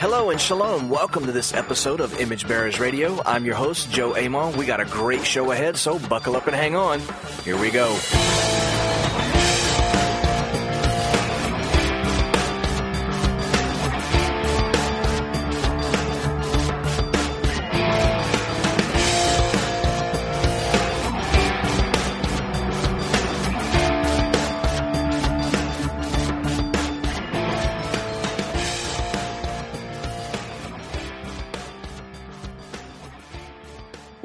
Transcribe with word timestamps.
Hello 0.00 0.30
and 0.30 0.40
shalom. 0.40 0.88
Welcome 0.88 1.26
to 1.26 1.32
this 1.32 1.52
episode 1.52 2.00
of 2.00 2.18
Image 2.18 2.48
Bearers 2.48 2.80
Radio. 2.80 3.22
I'm 3.26 3.44
your 3.44 3.56
host, 3.56 3.90
Joe 3.90 4.16
Amon. 4.16 4.56
We 4.56 4.64
got 4.64 4.80
a 4.80 4.86
great 4.86 5.26
show 5.26 5.52
ahead, 5.52 5.76
so 5.76 5.98
buckle 5.98 6.36
up 6.36 6.46
and 6.46 6.56
hang 6.56 6.74
on. 6.74 7.00
Here 7.44 7.60
we 7.60 7.70
go. 7.70 7.94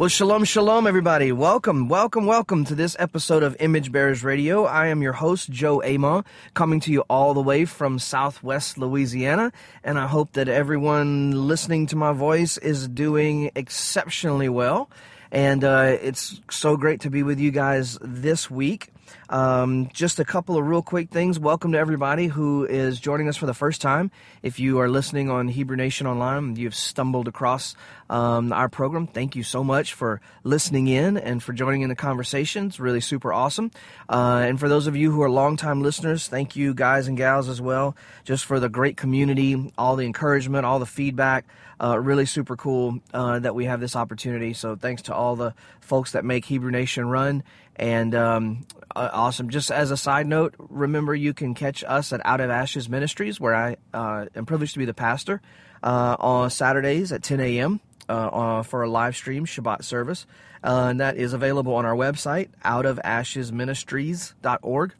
Well, 0.05 0.09
shalom, 0.11 0.43
shalom, 0.43 0.85
everybody. 0.85 1.31
Welcome, 1.31 1.89
welcome, 1.89 2.27
welcome 2.27 2.63
to 2.65 2.75
this 2.75 2.95
episode 2.99 3.41
of 3.41 3.57
Image 3.59 3.91
Bearers 3.91 4.23
Radio. 4.23 4.65
I 4.65 4.89
am 4.89 5.01
your 5.01 5.13
host, 5.13 5.49
Joe 5.49 5.81
Amon, 5.81 6.23
coming 6.53 6.79
to 6.81 6.91
you 6.91 7.01
all 7.09 7.33
the 7.33 7.41
way 7.41 7.65
from 7.65 7.97
Southwest 7.97 8.77
Louisiana, 8.77 9.51
and 9.83 9.97
I 9.97 10.05
hope 10.05 10.33
that 10.33 10.47
everyone 10.47 11.31
listening 11.47 11.87
to 11.87 11.95
my 11.95 12.13
voice 12.13 12.59
is 12.59 12.87
doing 12.87 13.49
exceptionally 13.55 14.47
well. 14.47 14.91
And 15.31 15.63
uh, 15.63 15.97
it's 15.99 16.39
so 16.51 16.77
great 16.77 17.01
to 17.01 17.09
be 17.09 17.23
with 17.23 17.39
you 17.39 17.49
guys 17.49 17.97
this 17.99 18.47
week. 18.47 18.91
Um, 19.29 19.89
just 19.91 20.19
a 20.19 20.25
couple 20.25 20.57
of 20.57 20.67
real 20.67 20.81
quick 20.81 21.09
things. 21.09 21.39
Welcome 21.39 21.71
to 21.71 21.77
everybody 21.79 22.27
who 22.27 22.65
is 22.65 22.99
joining 22.99 23.27
us 23.27 23.37
for 23.37 23.47
the 23.47 23.53
first 23.53 23.81
time. 23.81 24.11
If 24.43 24.59
you 24.59 24.79
are 24.79 24.89
listening 24.89 25.31
on 25.31 25.47
Hebrew 25.47 25.75
Nation 25.75 26.05
Online, 26.05 26.55
you've 26.55 26.75
stumbled 26.75 27.27
across 27.27 27.75
um, 28.09 28.53
our 28.53 28.69
program. 28.69 29.07
Thank 29.07 29.35
you 29.35 29.41
so 29.41 29.63
much 29.63 29.93
for 29.93 30.21
listening 30.43 30.87
in 30.87 31.17
and 31.17 31.41
for 31.41 31.53
joining 31.53 31.81
in 31.81 31.89
the 31.89 31.95
conversation. 31.95 32.67
It's 32.67 32.79
really 32.79 33.01
super 33.01 33.33
awesome. 33.33 33.71
Uh, 34.07 34.43
and 34.45 34.59
for 34.59 34.69
those 34.69 34.85
of 34.85 34.95
you 34.95 35.11
who 35.11 35.23
are 35.23 35.29
longtime 35.29 35.81
listeners, 35.81 36.27
thank 36.27 36.55
you 36.55 36.75
guys 36.75 37.07
and 37.07 37.17
gals 37.17 37.49
as 37.49 37.59
well, 37.59 37.95
just 38.25 38.45
for 38.45 38.59
the 38.59 38.69
great 38.69 38.95
community, 38.95 39.73
all 39.77 39.95
the 39.95 40.05
encouragement, 40.05 40.65
all 40.65 40.79
the 40.79 40.85
feedback. 40.85 41.45
Uh, 41.77 41.99
really 41.99 42.25
super 42.25 42.55
cool 42.55 42.99
uh, 43.13 43.37
that 43.39 43.53
we 43.53 43.65
have 43.65 43.81
this 43.81 43.97
opportunity. 43.97 44.53
So 44.53 44.77
thanks 44.77 45.01
to 45.03 45.13
all 45.13 45.35
the 45.35 45.53
folks 45.81 46.13
that 46.13 46.23
make 46.23 46.45
Hebrew 46.45 46.71
Nation 46.71 47.09
run. 47.09 47.43
And 47.75 48.15
um, 48.15 48.65
uh, 48.95 49.09
awesome. 49.13 49.49
Just 49.49 49.71
as 49.71 49.91
a 49.91 49.97
side 49.97 50.27
note, 50.27 50.55
remember 50.57 51.13
you 51.13 51.33
can 51.33 51.53
catch 51.53 51.83
us 51.83 52.13
at 52.13 52.21
Out 52.25 52.41
of 52.41 52.49
Ashes 52.49 52.89
Ministries, 52.89 53.39
where 53.39 53.55
I 53.55 53.77
uh, 53.93 54.25
am 54.35 54.45
privileged 54.45 54.73
to 54.73 54.79
be 54.79 54.85
the 54.85 54.93
pastor, 54.93 55.41
uh, 55.83 56.15
on 56.19 56.49
Saturdays 56.49 57.11
at 57.11 57.21
10 57.23 57.39
a.m. 57.39 57.79
Uh, 58.07 58.61
for 58.63 58.83
a 58.83 58.89
live 58.89 59.15
stream 59.15 59.45
Shabbat 59.45 59.83
service. 59.83 60.25
and 60.63 60.99
that 60.99 61.17
is 61.17 61.33
available 61.33 61.75
on 61.75 61.85
our 61.85 61.95
website, 61.95 62.49
outofashesministries.org 62.63 64.93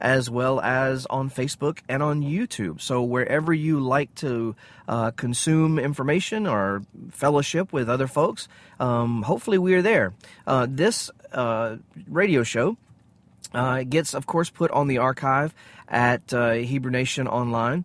as 0.00 0.30
well 0.30 0.60
as 0.60 1.06
on 1.06 1.30
Facebook 1.30 1.80
and 1.88 2.02
on 2.02 2.22
YouTube. 2.22 2.80
So 2.80 3.02
wherever 3.02 3.52
you 3.52 3.80
like 3.80 4.14
to 4.16 4.56
uh, 4.88 5.10
consume 5.12 5.78
information 5.78 6.46
or 6.46 6.82
fellowship 7.10 7.72
with 7.72 7.90
other 7.90 8.06
folks, 8.06 8.48
um, 8.78 9.22
hopefully 9.22 9.58
we're 9.58 9.82
there. 9.82 10.14
Uh, 10.46 10.66
this 10.68 11.10
uh, 11.32 11.76
radio 12.08 12.42
show 12.42 12.76
uh, 13.54 13.78
it 13.80 13.90
gets, 13.90 14.14
of 14.14 14.26
course, 14.26 14.50
put 14.50 14.70
on 14.70 14.88
the 14.88 14.98
archive 14.98 15.54
at 15.88 16.32
uh, 16.32 16.52
Hebrew 16.52 16.90
Nation 16.90 17.26
Online. 17.26 17.84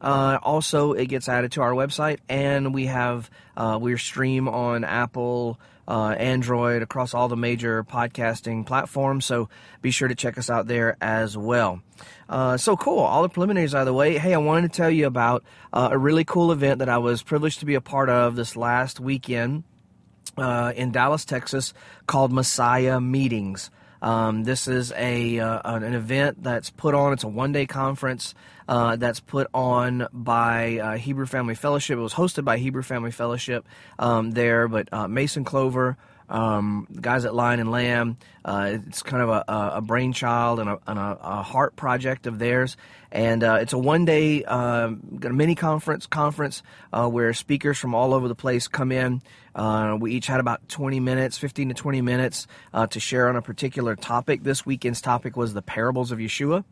Uh, 0.00 0.38
also, 0.42 0.92
it 0.92 1.06
gets 1.06 1.28
added 1.28 1.52
to 1.52 1.62
our 1.62 1.72
website, 1.72 2.18
and 2.28 2.74
we 2.74 2.86
have 2.86 3.30
uh, 3.56 3.78
we 3.80 3.96
stream 3.96 4.46
on 4.46 4.84
Apple, 4.84 5.58
uh, 5.88 6.10
Android, 6.10 6.82
across 6.82 7.14
all 7.14 7.26
the 7.28 7.36
major 7.36 7.82
podcasting 7.82 8.64
platforms. 8.64 9.24
So 9.24 9.48
be 9.82 9.90
sure 9.90 10.06
to 10.06 10.14
check 10.14 10.38
us 10.38 10.50
out 10.50 10.68
there 10.68 10.96
as 11.00 11.36
well. 11.36 11.80
Uh, 12.28 12.56
so 12.58 12.76
cool! 12.76 13.00
All 13.00 13.22
the 13.22 13.28
preliminaries 13.28 13.74
out 13.74 13.80
of 13.80 13.86
the 13.86 13.94
way. 13.94 14.18
Hey, 14.18 14.34
I 14.34 14.38
wanted 14.38 14.70
to 14.70 14.76
tell 14.76 14.90
you 14.90 15.06
about 15.06 15.42
a 15.72 15.98
really 15.98 16.24
cool 16.24 16.52
event 16.52 16.78
that 16.78 16.88
I 16.88 16.98
was 16.98 17.22
privileged 17.22 17.60
to 17.60 17.66
be 17.66 17.74
a 17.74 17.80
part 17.80 18.08
of 18.08 18.36
this 18.36 18.54
last 18.56 19.00
weekend 19.00 19.64
in 20.36 20.92
Dallas, 20.92 21.24
Texas, 21.24 21.74
called 22.06 22.30
Messiah 22.30 23.00
Meetings. 23.00 23.70
Um, 24.00 24.44
this 24.44 24.68
is 24.68 24.92
a 24.92 25.38
uh, 25.38 25.76
an 25.76 25.94
event 25.94 26.42
that's 26.42 26.70
put 26.70 26.94
on. 26.94 27.12
It's 27.12 27.24
a 27.24 27.28
one 27.28 27.52
day 27.52 27.66
conference 27.66 28.34
uh, 28.68 28.96
that's 28.96 29.20
put 29.20 29.48
on 29.54 30.06
by 30.12 30.78
uh, 30.78 30.96
Hebrew 30.96 31.26
Family 31.26 31.54
Fellowship. 31.54 31.98
It 31.98 32.02
was 32.02 32.14
hosted 32.14 32.44
by 32.44 32.58
Hebrew 32.58 32.82
Family 32.82 33.10
Fellowship 33.10 33.66
um, 33.98 34.30
there, 34.32 34.68
but 34.68 34.88
uh, 34.92 35.08
Mason 35.08 35.44
Clover. 35.44 35.96
Um, 36.30 36.86
guys 37.00 37.24
at 37.24 37.34
Lion 37.34 37.58
and 37.58 37.70
Lamb. 37.70 38.18
Uh, 38.44 38.72
it's 38.86 39.02
kind 39.02 39.22
of 39.22 39.30
a, 39.30 39.44
a 39.76 39.80
brainchild 39.80 40.60
and, 40.60 40.68
a, 40.68 40.78
and 40.86 40.98
a, 40.98 41.18
a, 41.22 41.42
heart 41.42 41.74
project 41.74 42.26
of 42.26 42.38
theirs, 42.38 42.76
and 43.10 43.42
uh, 43.42 43.58
it's 43.62 43.72
a 43.72 43.78
one-day 43.78 44.44
uh, 44.44 44.90
mini 45.10 45.54
conference 45.54 46.06
conference 46.06 46.62
uh, 46.92 47.08
where 47.08 47.32
speakers 47.32 47.78
from 47.78 47.94
all 47.94 48.12
over 48.12 48.28
the 48.28 48.34
place 48.34 48.68
come 48.68 48.92
in. 48.92 49.22
Uh, 49.58 49.96
we 50.00 50.12
each 50.12 50.28
had 50.28 50.40
about 50.40 50.68
20 50.68 51.00
minutes, 51.00 51.36
15 51.36 51.68
to 51.68 51.74
20 51.74 52.00
minutes 52.00 52.46
uh, 52.72 52.86
to 52.86 53.00
share 53.00 53.28
on 53.28 53.36
a 53.36 53.42
particular 53.42 53.96
topic. 53.96 54.42
This 54.44 54.64
weekend's 54.64 55.00
topic 55.00 55.36
was 55.36 55.52
the 55.52 55.62
parables 55.62 56.12
of 56.12 56.18
Yeshua, 56.18 56.64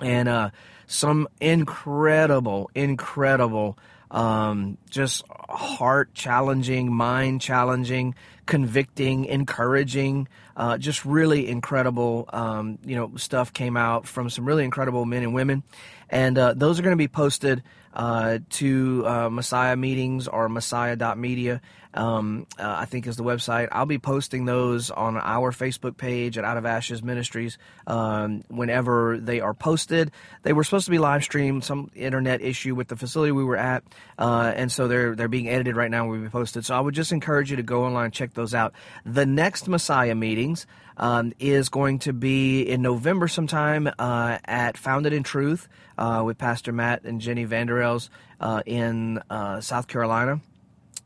and 0.00 0.52
some 0.86 1.28
incredible, 1.40 2.70
incredible 2.74 3.78
um, 4.14 4.78
just 4.90 5.24
heart 5.48 6.14
challenging, 6.14 6.92
mind 6.92 7.40
challenging, 7.40 8.14
convicting, 8.46 9.24
encouraging, 9.24 10.28
uh, 10.56 10.78
just 10.78 11.04
really 11.04 11.48
incredible, 11.48 12.28
um, 12.32 12.78
you 12.84 12.94
know, 12.94 13.10
stuff 13.16 13.52
came 13.52 13.76
out 13.76 14.06
from 14.06 14.30
some 14.30 14.44
really 14.44 14.64
incredible 14.64 15.04
men 15.04 15.24
and 15.24 15.34
women. 15.34 15.64
And 16.08 16.38
uh, 16.38 16.54
those 16.54 16.78
are 16.78 16.82
going 16.82 16.92
to 16.92 16.96
be 16.96 17.08
posted 17.08 17.64
uh, 17.92 18.38
to 18.50 19.04
uh, 19.04 19.30
Messiah 19.30 19.74
meetings 19.76 20.28
or 20.28 20.48
Messiah.media 20.48 21.60
um, 21.94 22.46
uh, 22.58 22.76
I 22.78 22.84
think 22.84 23.06
is 23.06 23.16
the 23.16 23.24
website. 23.24 23.68
I'll 23.72 23.86
be 23.86 23.98
posting 23.98 24.44
those 24.44 24.90
on 24.90 25.16
our 25.16 25.52
Facebook 25.52 25.96
page 25.96 26.36
at 26.36 26.44
Out 26.44 26.56
of 26.56 26.66
Ashes 26.66 27.02
Ministries 27.02 27.56
um, 27.86 28.42
whenever 28.48 29.18
they 29.18 29.40
are 29.40 29.54
posted. 29.54 30.10
They 30.42 30.52
were 30.52 30.64
supposed 30.64 30.84
to 30.86 30.90
be 30.90 30.98
live 30.98 31.22
streamed, 31.22 31.64
some 31.64 31.90
internet 31.94 32.42
issue 32.42 32.74
with 32.74 32.88
the 32.88 32.96
facility 32.96 33.32
we 33.32 33.44
were 33.44 33.56
at, 33.56 33.84
uh, 34.18 34.52
and 34.54 34.70
so 34.70 34.88
they're 34.88 35.14
they're 35.14 35.28
being 35.28 35.48
edited 35.48 35.76
right 35.76 35.90
now. 35.90 36.08
We'll 36.08 36.20
be 36.20 36.28
posted. 36.28 36.64
So 36.64 36.74
I 36.74 36.80
would 36.80 36.94
just 36.94 37.12
encourage 37.12 37.50
you 37.50 37.56
to 37.56 37.62
go 37.62 37.84
online 37.84 38.06
and 38.06 38.14
check 38.14 38.34
those 38.34 38.54
out. 38.54 38.74
The 39.06 39.26
next 39.26 39.68
Messiah 39.68 40.14
meetings. 40.14 40.66
Um, 40.96 41.32
is 41.40 41.70
going 41.70 41.98
to 41.98 42.12
be 42.12 42.62
in 42.62 42.80
November 42.80 43.26
sometime 43.26 43.90
uh, 43.98 44.38
at 44.44 44.78
Founded 44.78 45.12
in 45.12 45.24
Truth 45.24 45.66
uh, 45.98 46.22
with 46.24 46.38
Pastor 46.38 46.70
Matt 46.70 47.02
and 47.02 47.20
Jenny 47.20 47.42
Vander 47.42 47.82
Els 47.82 48.10
uh, 48.40 48.62
in 48.64 49.20
uh, 49.28 49.60
South 49.60 49.88
Carolina. 49.88 50.40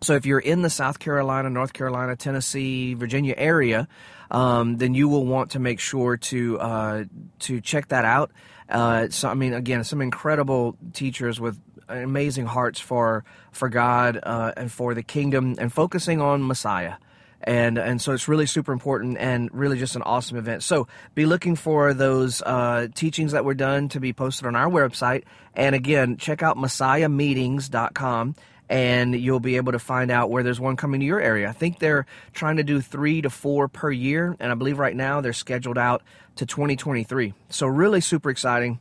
So 0.00 0.14
if 0.14 0.26
you're 0.26 0.38
in 0.38 0.62
the 0.62 0.70
South 0.70 0.98
Carolina, 0.98 1.50
North 1.50 1.72
Carolina, 1.72 2.14
Tennessee, 2.16 2.94
Virginia 2.94 3.34
area, 3.36 3.88
um, 4.30 4.76
then 4.76 4.94
you 4.94 5.08
will 5.08 5.26
want 5.26 5.52
to 5.52 5.58
make 5.58 5.80
sure 5.80 6.16
to 6.16 6.60
uh, 6.60 7.04
to 7.40 7.60
check 7.60 7.88
that 7.88 8.04
out. 8.04 8.30
Uh, 8.68 9.08
so 9.08 9.28
I 9.28 9.34
mean, 9.34 9.54
again, 9.54 9.82
some 9.84 10.00
incredible 10.00 10.76
teachers 10.92 11.40
with 11.40 11.58
amazing 11.88 12.46
hearts 12.46 12.78
for 12.78 13.24
for 13.50 13.68
God 13.68 14.20
uh, 14.22 14.52
and 14.56 14.70
for 14.70 14.94
the 14.94 15.02
kingdom, 15.02 15.56
and 15.58 15.72
focusing 15.72 16.20
on 16.20 16.46
Messiah. 16.46 16.94
And 17.40 17.78
and 17.78 18.02
so 18.02 18.12
it's 18.12 18.28
really 18.28 18.46
super 18.46 18.72
important 18.72 19.16
and 19.18 19.48
really 19.52 19.78
just 19.78 19.96
an 19.96 20.02
awesome 20.02 20.36
event. 20.36 20.62
So 20.62 20.86
be 21.14 21.24
looking 21.24 21.56
for 21.56 21.94
those 21.94 22.42
uh, 22.42 22.88
teachings 22.94 23.32
that 23.32 23.44
were 23.44 23.54
done 23.54 23.88
to 23.90 24.00
be 24.00 24.12
posted 24.12 24.46
on 24.46 24.54
our 24.54 24.68
website. 24.68 25.24
And 25.54 25.74
again, 25.74 26.16
check 26.16 26.42
out 26.42 26.56
messiahmeetings.com 26.56 28.34
and 28.68 29.14
you'll 29.14 29.40
be 29.40 29.56
able 29.56 29.72
to 29.72 29.78
find 29.78 30.10
out 30.10 30.30
where 30.30 30.42
there's 30.42 30.60
one 30.60 30.76
coming 30.76 31.00
to 31.00 31.06
your 31.06 31.20
area. 31.20 31.48
I 31.48 31.52
think 31.52 31.78
they're 31.78 32.06
trying 32.32 32.56
to 32.56 32.62
do 32.62 32.80
three 32.80 33.22
to 33.22 33.30
four 33.30 33.68
per 33.68 33.90
year, 33.90 34.36
and 34.38 34.52
I 34.52 34.54
believe 34.54 34.78
right 34.78 34.94
now 34.94 35.20
they're 35.20 35.32
scheduled 35.32 35.78
out 35.78 36.02
to 36.36 36.46
2023. 36.46 37.34
So 37.48 37.66
really 37.66 38.00
super 38.00 38.30
exciting, 38.30 38.78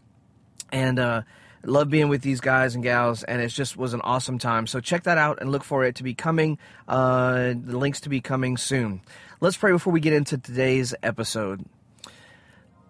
and 0.72 1.00
uh, 1.00 1.22
love 1.64 1.90
being 1.90 2.10
with 2.10 2.22
these 2.22 2.42
guys 2.42 2.76
and 2.76 2.84
gals, 2.84 3.24
and 3.24 3.42
it 3.42 3.50
just 3.50 3.78
was 3.78 3.94
an 3.94 4.02
awesome 4.02 4.40
time. 4.40 4.68
So 4.68 4.80
check 4.80 5.04
that 5.04 5.18
out 5.18 5.40
and 5.42 5.52
look 5.52 5.64
for 5.64 5.84
it 5.86 5.96
to 5.96 6.04
be 6.04 6.14
coming. 6.14 6.58
Uh, 6.88 7.54
the 7.60 7.78
links 7.78 8.02
to 8.02 8.10
be 8.10 8.22
coming 8.22 8.58
soon. 8.58 9.02
Let's 9.40 9.58
pray 9.58 9.72
before 9.72 9.94
we 9.94 10.00
get 10.00 10.14
into 10.14 10.38
today's 10.38 10.96
episode. 11.04 11.64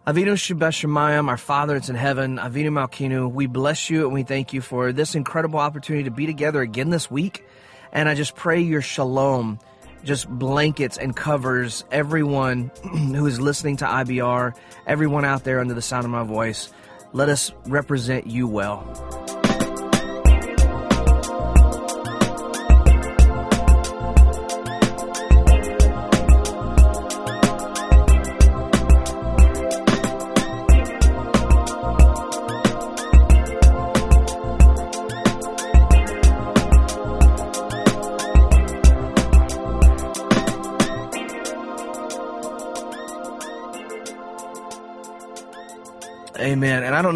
Avinu 0.07 0.38
Shebashamayim, 0.38 1.27
our 1.27 1.36
Father 1.36 1.74
that's 1.74 1.89
in 1.89 1.98
heaven, 1.98 2.38
Avinu 2.38 2.69
Malkeinu, 2.69 3.30
we 3.30 3.45
bless 3.45 3.89
you 3.89 4.06
and 4.06 4.13
we 4.13 4.24
thank 4.24 4.54
you 4.54 4.62
for 4.62 4.94
this 4.94 5.15
incredible 5.15 5.59
opportunity 5.59 6.06
to 6.06 6.12
be 6.12 6.25
together 6.25 6.62
again 6.62 6.92
this 6.92 7.12
week. 7.12 7.45
And 7.92 8.07
I 8.07 8.15
just 8.15 8.33
pray 8.33 8.62
your 8.62 8.81
shalom 8.81 9.59
just 10.06 10.30
blankets 10.30 10.98
and 10.98 11.13
covers 11.13 11.83
everyone 11.92 12.71
who 12.83 13.25
is 13.25 13.42
listening 13.42 13.75
to 13.77 13.86
IBR, 13.86 14.56
everyone 14.86 15.25
out 15.25 15.44
there 15.44 15.59
under 15.59 15.74
the 15.74 15.81
sound 15.81 16.06
of 16.06 16.12
my 16.12 16.24
voice. 16.24 16.71
Let 17.12 17.27
us 17.27 17.51
represent 17.65 18.27
you 18.27 18.48
well. 18.48 19.16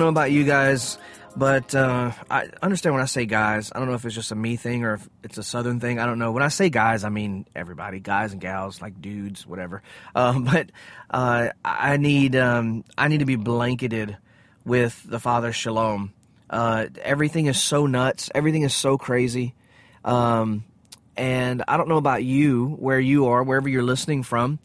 Know 0.01 0.09
about 0.09 0.31
you 0.31 0.44
guys, 0.44 0.98
but 1.36 1.75
uh, 1.75 2.12
I 2.30 2.50
understand 2.62 2.95
when 2.95 3.03
I 3.03 3.06
say 3.06 3.25
guys. 3.25 3.71
I 3.74 3.80
don't 3.80 3.88
know 3.88 3.94
if 3.94 4.03
it's 4.03 4.15
just 4.15 4.31
a 4.31 4.36
me 4.36 4.56
thing 4.56 4.83
or 4.83 4.95
if 4.95 5.07
it's 5.24 5.38
a 5.38 5.44
Southern 5.44 5.80
thing. 5.80 6.00
I 6.00 6.06
don't 6.06 6.18
know. 6.18 6.31
When 6.31 6.42
I 6.44 6.48
say 6.48 6.69
guys, 6.69 7.03
I 7.03 7.09
mean 7.09 7.45
everybody, 7.56 8.00
guys 8.00 8.31
and 8.31 8.42
gals, 8.42 8.81
like 8.81 9.00
dudes, 9.00 9.45
whatever. 9.45 9.81
Um, 10.13 10.44
but 10.44 10.71
uh, 11.09 11.50
I 11.63 11.98
need 11.98 12.36
um, 12.36 12.83
I 12.98 13.07
need 13.07 13.19
to 13.19 13.25
be 13.25 13.38
blanketed 13.38 14.18
with 14.65 15.01
the 15.06 15.19
Father 15.19 15.53
Shalom. 15.53 16.13
Uh, 16.50 16.88
everything 17.01 17.45
is 17.45 17.62
so 17.62 17.86
nuts. 17.86 18.30
Everything 18.36 18.63
is 18.63 18.75
so 18.75 18.98
crazy. 18.98 19.53
Um, 20.03 20.65
and 21.15 21.63
I 21.68 21.77
don't 21.77 21.88
know 21.88 21.98
about 21.98 22.24
you, 22.24 22.75
where 22.80 23.00
you 23.00 23.27
are, 23.27 23.44
wherever 23.44 23.69
you're 23.69 23.83
listening 23.83 24.24
from. 24.24 24.59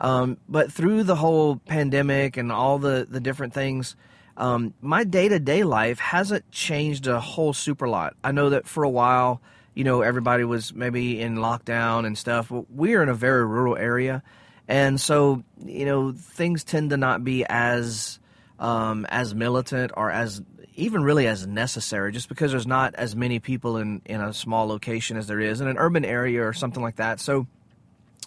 Um, 0.00 0.36
but 0.48 0.72
through 0.72 1.04
the 1.04 1.16
whole 1.16 1.56
pandemic 1.56 2.36
and 2.36 2.52
all 2.52 2.78
the, 2.78 3.06
the 3.08 3.20
different 3.20 3.54
things, 3.54 3.96
um, 4.36 4.74
my 4.80 5.04
day 5.04 5.28
to 5.28 5.38
day 5.38 5.62
life 5.62 5.98
hasn't 5.98 6.50
changed 6.50 7.06
a 7.06 7.20
whole 7.20 7.52
super 7.52 7.88
lot. 7.88 8.14
I 8.24 8.32
know 8.32 8.50
that 8.50 8.66
for 8.66 8.82
a 8.82 8.90
while, 8.90 9.40
you 9.74 9.84
know, 9.84 10.02
everybody 10.02 10.44
was 10.44 10.74
maybe 10.74 11.20
in 11.20 11.36
lockdown 11.36 12.06
and 12.06 12.18
stuff. 12.18 12.48
But 12.48 12.70
we're 12.70 13.02
in 13.02 13.08
a 13.08 13.14
very 13.14 13.46
rural 13.46 13.76
area, 13.76 14.22
and 14.66 15.00
so 15.00 15.44
you 15.64 15.84
know 15.84 16.12
things 16.12 16.64
tend 16.64 16.90
to 16.90 16.96
not 16.96 17.22
be 17.22 17.44
as 17.48 18.18
um, 18.58 19.06
as 19.08 19.34
militant 19.34 19.92
or 19.96 20.10
as 20.10 20.42
even 20.76 21.04
really 21.04 21.28
as 21.28 21.46
necessary, 21.46 22.10
just 22.10 22.28
because 22.28 22.50
there's 22.50 22.66
not 22.66 22.96
as 22.96 23.14
many 23.14 23.38
people 23.38 23.76
in 23.76 24.02
in 24.04 24.20
a 24.20 24.32
small 24.32 24.66
location 24.66 25.16
as 25.16 25.28
there 25.28 25.40
is 25.40 25.60
in 25.60 25.68
an 25.68 25.78
urban 25.78 26.04
area 26.04 26.44
or 26.44 26.52
something 26.52 26.82
like 26.82 26.96
that. 26.96 27.20
So. 27.20 27.46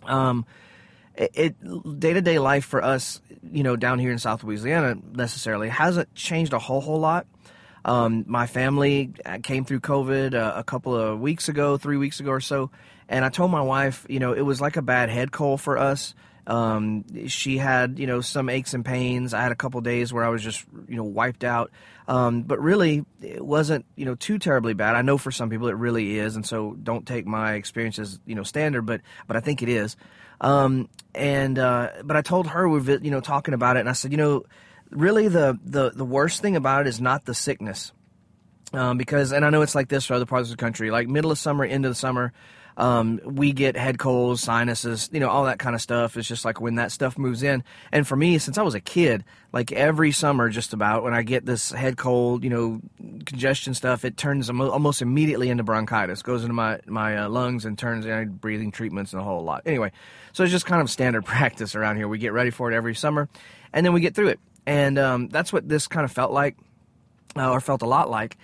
Um, 0.06 0.46
it 1.18 2.00
day 2.00 2.14
to 2.14 2.22
day 2.22 2.38
life 2.40 2.66
for 2.66 2.84
us, 2.84 3.22
you 3.52 3.64
know, 3.64 3.76
down 3.76 4.00
here 4.00 4.12
in 4.12 4.20
South 4.20 4.44
Louisiana 4.44 4.98
necessarily 5.14 5.70
hasn't 5.70 6.14
changed 6.16 6.54
a 6.54 6.60
whole 6.60 6.82
whole 6.82 7.00
lot. 7.00 7.28
Um, 7.86 8.26
my 8.28 8.48
family 8.48 9.14
came 9.44 9.64
through 9.64 9.80
COVID 9.80 10.34
uh, 10.34 10.54
a 10.56 10.64
couple 10.64 10.96
of 10.96 11.20
weeks 11.20 11.48
ago, 11.48 11.78
three 11.78 11.98
weeks 11.98 12.20
ago 12.20 12.32
or 12.32 12.42
so, 12.42 12.70
and 13.08 13.24
I 13.24 13.30
told 13.30 13.52
my 13.52 13.62
wife, 13.62 14.06
you 14.10 14.20
know, 14.20 14.34
it 14.34 14.42
was 14.42 14.60
like 14.60 14.76
a 14.76 14.82
bad 14.82 15.10
head 15.10 15.32
cold 15.32 15.62
for 15.62 15.78
us. 15.78 16.14
Um, 16.48 17.04
she 17.28 17.58
had, 17.58 18.00
you 18.00 18.08
know, 18.08 18.22
some 18.22 18.48
aches 18.50 18.74
and 18.74 18.84
pains. 18.84 19.34
I 19.34 19.42
had 19.42 19.52
a 19.52 19.56
couple 19.56 19.82
days 19.82 20.14
where 20.14 20.24
I 20.24 20.30
was 20.30 20.42
just, 20.42 20.64
you 20.88 20.96
know, 20.96 21.04
wiped 21.04 21.44
out. 21.44 21.72
Um, 22.08 22.44
but 22.44 22.62
really, 22.62 23.06
it 23.22 23.46
wasn't, 23.46 23.86
you 23.98 24.06
know, 24.06 24.16
too 24.16 24.40
terribly 24.40 24.74
bad. 24.74 24.96
I 24.96 25.02
know 25.02 25.18
for 25.18 25.30
some 25.30 25.50
people 25.50 25.68
it 25.68 25.76
really 25.76 26.18
is, 26.18 26.38
and 26.38 26.46
so 26.46 26.74
don't 26.82 27.06
take 27.06 27.28
my 27.28 27.56
experience 27.56 28.00
as, 28.00 28.20
you 28.26 28.34
know, 28.34 28.44
standard, 28.44 28.84
but 28.84 29.02
but 29.28 29.36
I 29.36 29.42
think 29.42 29.62
it 29.62 29.68
is. 29.68 29.98
Um, 30.40 30.90
and 31.16 31.58
uh, 31.58 31.90
but 32.04 32.16
I 32.16 32.22
told 32.22 32.48
her 32.48 32.68
we 32.70 32.80
are 32.80 32.98
you 32.98 33.12
know 33.12 33.22
talking 33.22 33.54
about 33.54 33.78
it, 33.78 33.82
and 33.82 33.90
I 33.90 33.94
said, 33.94 34.12
you 34.12 34.18
know, 34.18 34.44
really 34.90 35.28
the 35.28 35.58
the 35.64 35.90
the 35.92 36.06
worst 36.06 36.42
thing 36.42 36.56
about 36.56 36.82
it 36.82 36.90
is 36.90 37.02
not 37.02 37.26
the 37.26 37.34
sickness, 37.34 37.92
um, 38.74 38.98
because 38.98 39.32
and 39.34 39.44
I 39.44 39.50
know 39.50 39.62
it's 39.62 39.76
like 39.76 39.90
this 39.90 40.06
for 40.06 40.14
other 40.14 40.26
parts 40.26 40.50
of 40.52 40.58
the 40.58 40.62
country, 40.62 40.92
like 40.92 41.08
middle 41.08 41.32
of 41.32 41.38
summer, 41.38 41.66
end 41.66 41.86
of 41.86 41.92
the 41.92 41.96
summer. 41.96 42.34
Um, 42.78 43.20
we 43.26 43.54
get 43.54 43.76
head 43.76 43.98
colds, 43.98 44.42
sinuses, 44.44 45.10
you 45.12 45.20
know, 45.20 45.30
all 45.30 45.46
that 45.46 45.58
kind 45.58 45.76
of 45.76 45.82
stuff. 45.82 46.16
It's 46.16 46.28
just 46.28 46.46
like 46.46 46.62
when 46.62 46.76
that 46.76 46.92
stuff 46.92 47.18
moves 47.18 47.42
in. 47.42 47.64
And 47.92 48.08
for 48.08 48.16
me, 48.16 48.38
since 48.38 48.60
I 48.60 48.62
was 48.62 48.76
a 48.76 48.80
kid, 48.80 49.24
like 49.52 49.72
every 49.72 50.12
summer, 50.12 50.48
just 50.50 50.74
about 50.74 51.02
when 51.02 51.16
I 51.16 51.24
get 51.24 51.44
this 51.44 51.72
head 51.72 51.98
cold, 51.98 52.44
you 52.44 52.52
know, 52.52 52.80
congestion 53.26 53.74
stuff, 53.74 54.06
it 54.06 54.16
turns 54.16 54.48
almost 54.52 55.02
immediately 55.02 55.50
into 55.50 55.64
bronchitis, 55.64 56.22
goes 56.22 56.44
into 56.44 56.54
my 56.54 56.80
my 56.86 57.18
uh, 57.18 57.30
lungs 57.30 57.66
and 57.66 57.80
turns 57.80 58.06
into 58.06 58.28
breathing 58.28 58.72
treatments 58.72 59.12
and 59.12 59.22
a 59.24 59.26
whole 59.26 59.44
lot. 59.44 59.64
Anyway, 59.66 59.92
so 60.32 60.44
it's 60.44 60.52
just 60.52 60.68
kind 60.68 60.82
of 60.82 60.92
standard 60.92 61.26
practice 61.26 61.74
around 61.74 61.98
here. 61.98 62.08
We 62.08 62.20
get 62.20 62.32
ready 62.32 62.52
for 62.52 62.72
it 62.72 62.76
every 62.76 62.94
summer, 62.94 63.28
and 63.74 63.84
then 63.84 63.94
we 63.94 64.02
get 64.02 64.14
through 64.14 64.30
it. 64.30 64.40
And 64.68 65.00
um, 65.00 65.30
that's 65.30 65.52
what 65.52 65.68
this 65.68 65.88
kind 65.88 66.06
of 66.06 66.12
felt 66.12 66.32
like, 66.32 66.58
uh, 67.36 67.50
or 67.50 67.60
felt 67.60 67.82
a 67.82 67.88
lot 67.88 68.12
like 68.12 68.38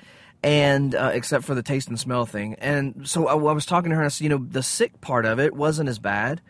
and 0.43 0.93
uh, 0.93 1.11
except 1.13 1.45
for 1.45 1.55
the 1.55 1.63
taste 1.63 1.87
and 1.87 1.99
smell 1.99 2.25
thing. 2.25 2.55
And 2.55 3.07
so 3.07 3.27
I, 3.27 3.33
I, 3.33 3.53
was 3.53 3.65
talking 3.65 3.89
to 3.89 3.95
her, 3.95 4.01
and 4.01 4.07
I 4.07 4.09
said, 4.09 4.23
you 4.23 4.29
know, 4.29 4.45
the 4.45 4.61
sick 4.61 4.99
part 4.99 5.25
of 5.25 5.39
it 5.39 5.55
wasn't 5.55 5.87
as 5.89 5.99
bad. 5.99 6.41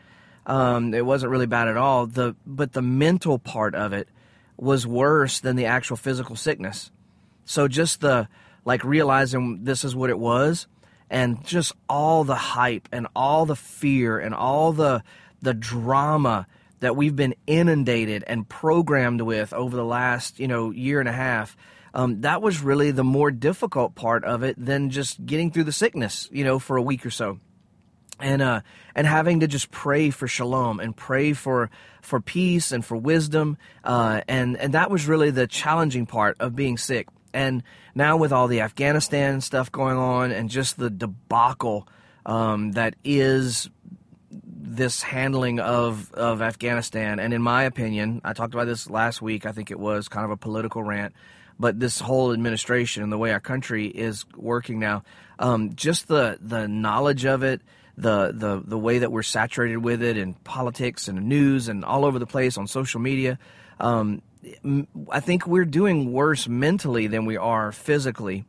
Um, 0.45 0.93
it 0.93 1.05
wasn't 1.05 1.31
really 1.31 1.45
bad 1.45 1.67
at 1.67 1.77
all. 1.77 2.07
The 2.07 2.35
but 2.45 2.73
the 2.73 2.81
mental 2.81 3.39
part 3.39 3.75
of 3.75 3.93
it 3.93 4.09
was 4.57 4.85
worse 4.85 5.39
than 5.39 5.55
the 5.55 5.67
actual 5.67 5.95
physical 5.95 6.35
sickness. 6.35 6.91
So 7.45 7.67
just 7.67 8.01
the 8.01 8.27
like 8.65 8.83
realizing 8.83 9.63
this 9.63 9.85
is 9.85 9.95
what 9.95 10.09
it 10.09 10.19
was, 10.19 10.67
and 11.09 11.45
just 11.45 11.73
all 11.87 12.23
the 12.23 12.35
hype 12.35 12.89
and 12.91 13.07
all 13.15 13.45
the 13.45 13.55
fear 13.55 14.19
and 14.19 14.33
all 14.33 14.73
the 14.73 15.03
the 15.41 15.53
drama 15.53 16.47
that 16.79 16.95
we've 16.97 17.15
been 17.15 17.35
inundated 17.47 18.23
and 18.27 18.49
programmed 18.49 19.21
with 19.21 19.53
over 19.53 19.75
the 19.75 19.85
last 19.85 20.39
you 20.39 20.47
know 20.47 20.71
year 20.71 20.99
and 20.99 21.07
a 21.07 21.13
half 21.13 21.55
um, 21.93 22.21
that 22.21 22.41
was 22.41 22.61
really 22.61 22.91
the 22.91 23.03
more 23.03 23.31
difficult 23.31 23.95
part 23.95 24.23
of 24.23 24.43
it 24.43 24.55
than 24.57 24.89
just 24.89 25.23
getting 25.25 25.51
through 25.51 25.65
the 25.65 25.71
sickness, 25.71 26.27
you 26.31 26.43
know, 26.43 26.59
for 26.59 26.77
a 26.77 26.81
week 26.81 27.05
or 27.05 27.11
so. 27.11 27.39
And 28.19 28.41
uh, 28.41 28.61
and 28.95 29.07
having 29.07 29.41
to 29.41 29.47
just 29.47 29.71
pray 29.71 30.09
for 30.09 30.27
shalom 30.27 30.79
and 30.79 30.95
pray 30.95 31.33
for 31.33 31.69
for 32.01 32.21
peace 32.21 32.71
and 32.71 32.85
for 32.85 32.95
wisdom, 32.95 33.57
uh, 33.83 34.21
and 34.27 34.55
and 34.57 34.75
that 34.75 34.91
was 34.91 35.07
really 35.07 35.31
the 35.31 35.47
challenging 35.47 36.05
part 36.05 36.37
of 36.39 36.55
being 36.55 36.77
sick. 36.77 37.07
And 37.33 37.63
now 37.95 38.17
with 38.17 38.31
all 38.31 38.47
the 38.47 38.61
Afghanistan 38.61 39.41
stuff 39.41 39.71
going 39.71 39.97
on 39.97 40.31
and 40.31 40.49
just 40.49 40.77
the 40.77 40.91
debacle 40.91 41.87
um, 42.25 42.73
that 42.73 42.95
is 43.03 43.69
this 44.31 45.01
handling 45.01 45.59
of, 45.59 46.11
of 46.13 46.41
Afghanistan. 46.41 47.19
And 47.19 47.33
in 47.33 47.41
my 47.41 47.63
opinion, 47.63 48.21
I 48.23 48.33
talked 48.33 48.53
about 48.53 48.65
this 48.65 48.89
last 48.89 49.21
week, 49.21 49.45
I 49.45 49.51
think 49.51 49.71
it 49.71 49.79
was 49.79 50.07
kind 50.07 50.25
of 50.25 50.31
a 50.31 50.37
political 50.37 50.81
rant 50.81 51.13
but 51.63 51.79
this 51.79 52.01
whole 52.01 52.33
administration 52.33 53.03
and 53.03 53.09
the 53.09 53.17
way 53.17 53.31
our 53.31 53.39
country 53.39 53.87
is 53.87 54.25
working 54.35 54.79
now, 54.79 55.01
um, 55.39 55.73
just 55.75 56.09
the 56.09 56.37
the 56.41 56.67
knowledge 56.67 57.23
of 57.23 57.41
it, 57.41 57.61
the 57.95 58.33
the 58.33 58.61
the 58.65 58.77
way 58.77 58.99
that 58.99 59.13
we're 59.13 59.23
saturated 59.23 59.77
with 59.77 60.03
it 60.03 60.17
in 60.17 60.33
politics 60.33 61.07
and 61.07 61.29
news 61.29 61.69
and 61.69 61.85
all 61.85 62.03
over 62.03 62.19
the 62.19 62.25
place 62.25 62.57
on 62.57 62.67
social 62.67 62.99
media. 62.99 63.39
Um, 63.79 64.21
I 65.09 65.21
think 65.21 65.47
we're 65.47 65.63
doing 65.63 66.11
worse 66.11 66.49
mentally 66.49 67.07
than 67.07 67.23
we 67.23 67.37
are 67.37 67.71
physically. 67.71 68.43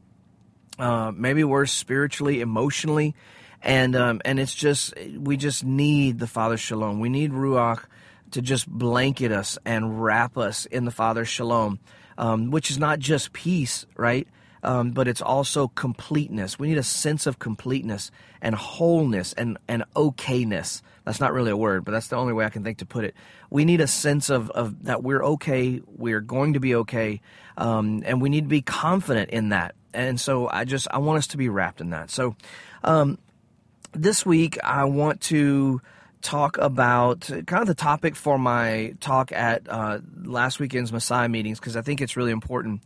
Uh, 0.77 1.13
maybe 1.15 1.45
worse 1.45 1.71
spiritually, 1.71 2.41
emotionally, 2.41 3.15
and 3.63 3.95
um, 3.95 4.23
and 4.25 4.41
it's 4.41 4.57
just 4.57 4.93
we 5.17 5.37
just 5.37 5.63
need 5.63 6.19
the 6.19 6.27
Father 6.27 6.57
Shalom. 6.57 6.99
We 6.99 7.11
need 7.11 7.31
Ruach 7.31 7.85
to 8.33 8.43
just 8.43 8.69
blanket 8.69 9.31
us 9.31 9.57
and 9.65 10.03
wrap 10.03 10.37
us 10.37 10.67
in 10.67 10.85
the 10.85 10.91
Father 10.91 11.25
Shalom 11.25 11.79
um, 12.19 12.51
which 12.51 12.71
is 12.71 12.79
not 12.79 12.99
just 12.99 13.33
peace, 13.33 13.87
right? 13.97 14.29
Um, 14.63 14.93
but 14.93 15.09
it's 15.09 15.21
also 15.21 15.69
completeness. 15.69 16.59
We 16.59 16.69
need 16.69 16.79
a 16.79 16.83
sense 16.83 17.27
of 17.27 17.39
completeness 17.39 18.11
and 18.41 18.55
wholeness 18.55 19.35
and, 19.35 19.59
and 19.69 19.85
okayness. 19.95 20.81
That's 21.05 21.21
not 21.21 21.35
really 21.35 21.51
a 21.51 21.57
word, 21.57 21.85
but 21.85 21.93
that's 21.93 22.09
the 22.09 22.17
only 22.17 22.33
way 22.33 22.47
I 22.47 22.49
can 22.49 22.65
think 22.65 22.79
to 22.79 22.87
put 22.87 23.05
it. 23.05 23.15
We 23.51 23.67
need 23.67 23.83
a 23.83 23.87
sense 23.87 24.31
of, 24.31 24.51
of 24.51 24.85
that 24.85 25.03
we're 25.03 25.23
okay, 25.23 25.83
we're 25.87 26.23
going 26.23 26.55
to 26.55 26.61
be 26.61 26.75
okay, 26.77 27.21
um, 27.59 28.03
and 28.07 28.23
we 28.23 28.31
need 28.31 28.45
to 28.45 28.49
be 28.49 28.63
confident 28.63 29.31
in 29.31 29.51
that. 29.51 29.75
And 29.93 30.19
so 30.19 30.49
I 30.49 30.65
just 30.65 30.89
I 30.91 30.99
want 30.99 31.19
us 31.19 31.27
to 31.29 31.37
be 31.37 31.51
wrapped 31.51 31.83
in 31.83 31.91
that. 31.91 32.11
So 32.11 32.35
um, 32.83 33.19
this 33.93 34.25
week 34.25 34.59
I 34.65 34.85
want 34.85 35.21
to 35.23 35.83
talk 36.25 36.57
about 36.59 37.21
kind 37.47 37.63
of 37.63 37.67
the 37.67 37.75
topic 37.75 38.17
for 38.17 38.39
my 38.39 38.95
talk 39.01 39.31
at 39.31 39.69
uh, 39.69 39.99
last 40.23 40.59
weekend's 40.59 40.93
Messiah 40.93 41.29
meetings 41.29 41.61
because 41.61 41.77
I 41.77 41.83
think 41.83 42.01
it's 42.01 42.17
really 42.17 42.33
important, 42.33 42.81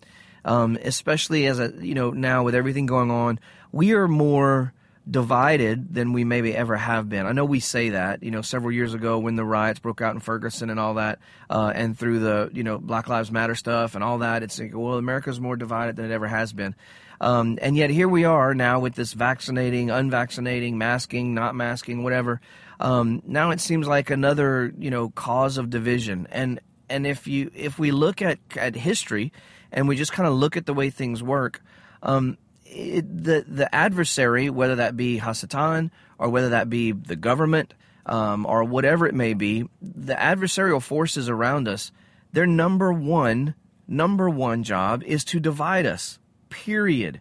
um, 0.44 0.76
especially 0.82 1.46
as 1.46 1.58
a 1.58 1.72
you 1.80 1.94
know 1.94 2.10
now 2.10 2.42
with 2.42 2.54
everything 2.54 2.86
going 2.86 3.10
on, 3.10 3.38
we 3.72 3.92
are 3.92 4.08
more 4.08 4.74
divided 5.10 5.94
than 5.94 6.12
we 6.12 6.24
maybe 6.24 6.54
ever 6.54 6.76
have 6.76 7.08
been. 7.08 7.24
I 7.24 7.32
know 7.32 7.44
we 7.44 7.60
say 7.60 7.90
that, 7.90 8.22
you 8.22 8.30
know, 8.30 8.42
several 8.42 8.72
years 8.72 8.92
ago 8.92 9.18
when 9.18 9.36
the 9.36 9.44
riots 9.44 9.80
broke 9.80 10.02
out 10.02 10.14
in 10.14 10.20
Ferguson 10.20 10.68
and 10.68 10.78
all 10.78 10.94
that, 10.94 11.18
uh, 11.48 11.72
and 11.74 11.98
through 11.98 12.18
the, 12.18 12.50
you 12.52 12.62
know, 12.62 12.76
Black 12.76 13.08
Lives 13.08 13.32
Matter 13.32 13.54
stuff 13.54 13.94
and 13.94 14.04
all 14.04 14.18
that, 14.18 14.42
it's 14.42 14.58
like, 14.58 14.72
well, 14.74 14.98
America's 14.98 15.40
more 15.40 15.56
divided 15.56 15.96
than 15.96 16.10
it 16.10 16.12
ever 16.12 16.26
has 16.26 16.52
been. 16.52 16.74
Um, 17.20 17.58
and 17.62 17.76
yet 17.76 17.90
here 17.90 18.08
we 18.08 18.24
are 18.24 18.54
now 18.54 18.80
with 18.80 18.94
this 18.94 19.12
vaccinating, 19.12 19.90
unvaccinating, 19.90 20.76
masking, 20.76 21.34
not 21.34 21.54
masking, 21.54 22.02
whatever. 22.02 22.40
Um, 22.80 23.22
now 23.26 23.50
it 23.50 23.60
seems 23.60 23.86
like 23.86 24.10
another, 24.10 24.72
you 24.78 24.90
know, 24.90 25.10
cause 25.10 25.58
of 25.58 25.70
division. 25.70 26.28
And 26.30 26.60
and 26.88 27.06
if 27.06 27.26
you 27.26 27.50
if 27.54 27.78
we 27.78 27.90
look 27.90 28.22
at 28.22 28.38
at 28.56 28.74
history, 28.74 29.32
and 29.72 29.88
we 29.88 29.96
just 29.96 30.12
kind 30.12 30.28
of 30.28 30.34
look 30.34 30.56
at 30.56 30.66
the 30.66 30.74
way 30.74 30.90
things 30.90 31.22
work, 31.22 31.62
um, 32.02 32.38
it, 32.64 33.24
the 33.24 33.44
the 33.46 33.74
adversary, 33.74 34.50
whether 34.50 34.76
that 34.76 34.96
be 34.96 35.18
Hasatan 35.18 35.90
or 36.18 36.28
whether 36.28 36.50
that 36.50 36.70
be 36.70 36.92
the 36.92 37.16
government 37.16 37.74
um, 38.06 38.46
or 38.46 38.64
whatever 38.64 39.06
it 39.06 39.14
may 39.14 39.34
be, 39.34 39.68
the 39.80 40.14
adversarial 40.14 40.82
forces 40.82 41.28
around 41.28 41.68
us, 41.68 41.92
their 42.32 42.46
number 42.46 42.92
one 42.92 43.54
number 43.86 44.28
one 44.28 44.62
job 44.62 45.02
is 45.04 45.24
to 45.24 45.40
divide 45.40 45.86
us 45.86 46.18
period 46.50 47.20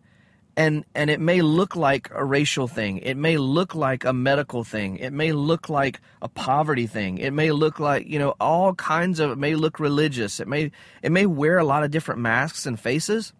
and 0.57 0.83
and 0.95 1.11
it 1.11 1.21
may 1.21 1.41
look 1.43 1.75
like 1.75 2.09
a 2.11 2.25
racial 2.25 2.67
thing. 2.67 2.97
It 2.97 3.15
may 3.15 3.37
look 3.37 3.75
like 3.75 4.03
a 4.03 4.11
medical 4.11 4.63
thing. 4.63 4.97
It 4.97 5.13
may 5.13 5.31
look 5.31 5.69
like 5.69 6.01
a 6.19 6.27
poverty 6.27 6.87
thing. 6.87 7.19
It 7.19 7.31
may 7.31 7.51
look 7.51 7.79
like 7.79 8.07
you 8.07 8.17
know 8.17 8.33
all 8.39 8.73
kinds 8.73 9.19
of 9.19 9.29
it 9.29 9.37
may 9.37 9.53
look 9.53 9.79
religious. 9.79 10.39
It 10.39 10.47
may 10.47 10.71
it 11.03 11.11
may 11.11 11.27
wear 11.27 11.59
a 11.59 11.63
lot 11.63 11.83
of 11.83 11.91
different 11.91 12.21
masks 12.21 12.65
and 12.65 12.79
faces. 12.79 13.33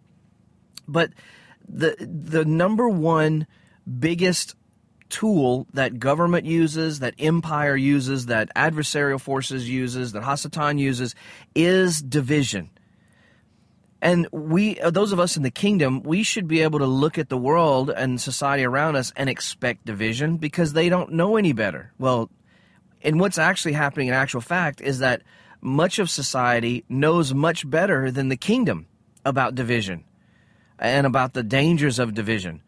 But 0.86 1.10
the 1.68 1.96
the 1.98 2.44
number 2.44 2.88
one 2.88 3.48
biggest 3.98 4.54
tool 5.08 5.66
that 5.72 5.98
government 5.98 6.46
uses 6.46 7.00
that 7.00 7.14
empire 7.18 7.74
uses 7.74 8.26
that 8.26 8.54
adversarial 8.54 9.20
forces 9.20 9.68
uses 9.68 10.12
that 10.12 10.22
hasatan 10.22 10.78
uses 10.78 11.14
is 11.54 12.02
division 12.02 12.70
and 14.00 14.28
we, 14.30 14.78
uh, 14.80 14.90
those 14.90 15.12
of 15.12 15.18
us 15.18 15.36
in 15.36 15.42
the 15.42 15.50
kingdom, 15.50 16.02
we 16.02 16.22
should 16.22 16.46
be 16.46 16.62
able 16.62 16.78
to 16.78 16.86
look 16.86 17.18
at 17.18 17.28
the 17.28 17.36
world 17.36 17.90
and 17.90 18.20
society 18.20 18.64
around 18.64 18.96
us 18.96 19.12
and 19.16 19.28
expect 19.28 19.84
division 19.84 20.36
because 20.36 20.72
they 20.72 20.88
don't 20.88 21.12
know 21.12 21.36
any 21.36 21.52
better. 21.52 21.92
Well, 21.98 22.30
and 23.02 23.18
what's 23.18 23.38
actually 23.38 23.72
happening 23.72 24.08
in 24.08 24.14
actual 24.14 24.40
fact 24.40 24.80
is 24.80 25.00
that 25.00 25.22
much 25.60 25.98
of 25.98 26.08
society 26.08 26.84
knows 26.88 27.34
much 27.34 27.68
better 27.68 28.10
than 28.10 28.28
the 28.28 28.36
kingdom 28.36 28.86
about 29.24 29.56
division 29.56 30.04
and 30.78 31.04
about 31.06 31.34
the 31.34 31.42
dangers 31.42 31.98
of 31.98 32.14
division. 32.14 32.62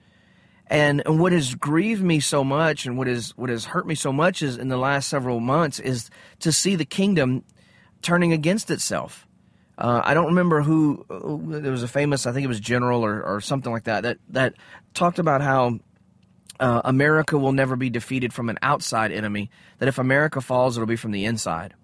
And, 0.66 1.02
and 1.06 1.20
what 1.20 1.32
has 1.32 1.54
grieved 1.54 2.02
me 2.02 2.18
so 2.18 2.42
much 2.42 2.86
and 2.86 2.98
what 2.98 3.08
is 3.08 3.36
what 3.36 3.50
has 3.50 3.66
hurt 3.66 3.86
me 3.86 3.94
so 3.94 4.12
much 4.12 4.42
is 4.42 4.56
in 4.56 4.68
the 4.68 4.76
last 4.76 5.08
several 5.08 5.40
months 5.40 5.78
is 5.78 6.10
to 6.40 6.52
see 6.52 6.76
the 6.76 6.84
kingdom 6.84 7.44
turning 8.02 8.32
against 8.32 8.70
itself 8.70 9.26
uh, 9.80 10.02
I 10.04 10.14
don't 10.14 10.26
remember 10.26 10.60
who. 10.60 11.04
Uh, 11.08 11.60
there 11.60 11.72
was 11.72 11.82
a 11.82 11.88
famous, 11.88 12.26
I 12.26 12.32
think 12.32 12.44
it 12.44 12.48
was 12.48 12.60
General 12.60 13.04
or, 13.04 13.22
or 13.22 13.40
something 13.40 13.72
like 13.72 13.84
that, 13.84 14.02
that 14.02 14.18
that 14.28 14.54
talked 14.92 15.18
about 15.18 15.40
how 15.40 15.80
uh, 16.60 16.82
America 16.84 17.38
will 17.38 17.52
never 17.52 17.76
be 17.76 17.88
defeated 17.88 18.32
from 18.32 18.50
an 18.50 18.58
outside 18.60 19.10
enemy. 19.10 19.50
That 19.78 19.88
if 19.88 19.98
America 19.98 20.40
falls, 20.40 20.76
it'll 20.76 20.86
be 20.86 20.96
from 20.96 21.12
the 21.12 21.24
inside. 21.24 21.74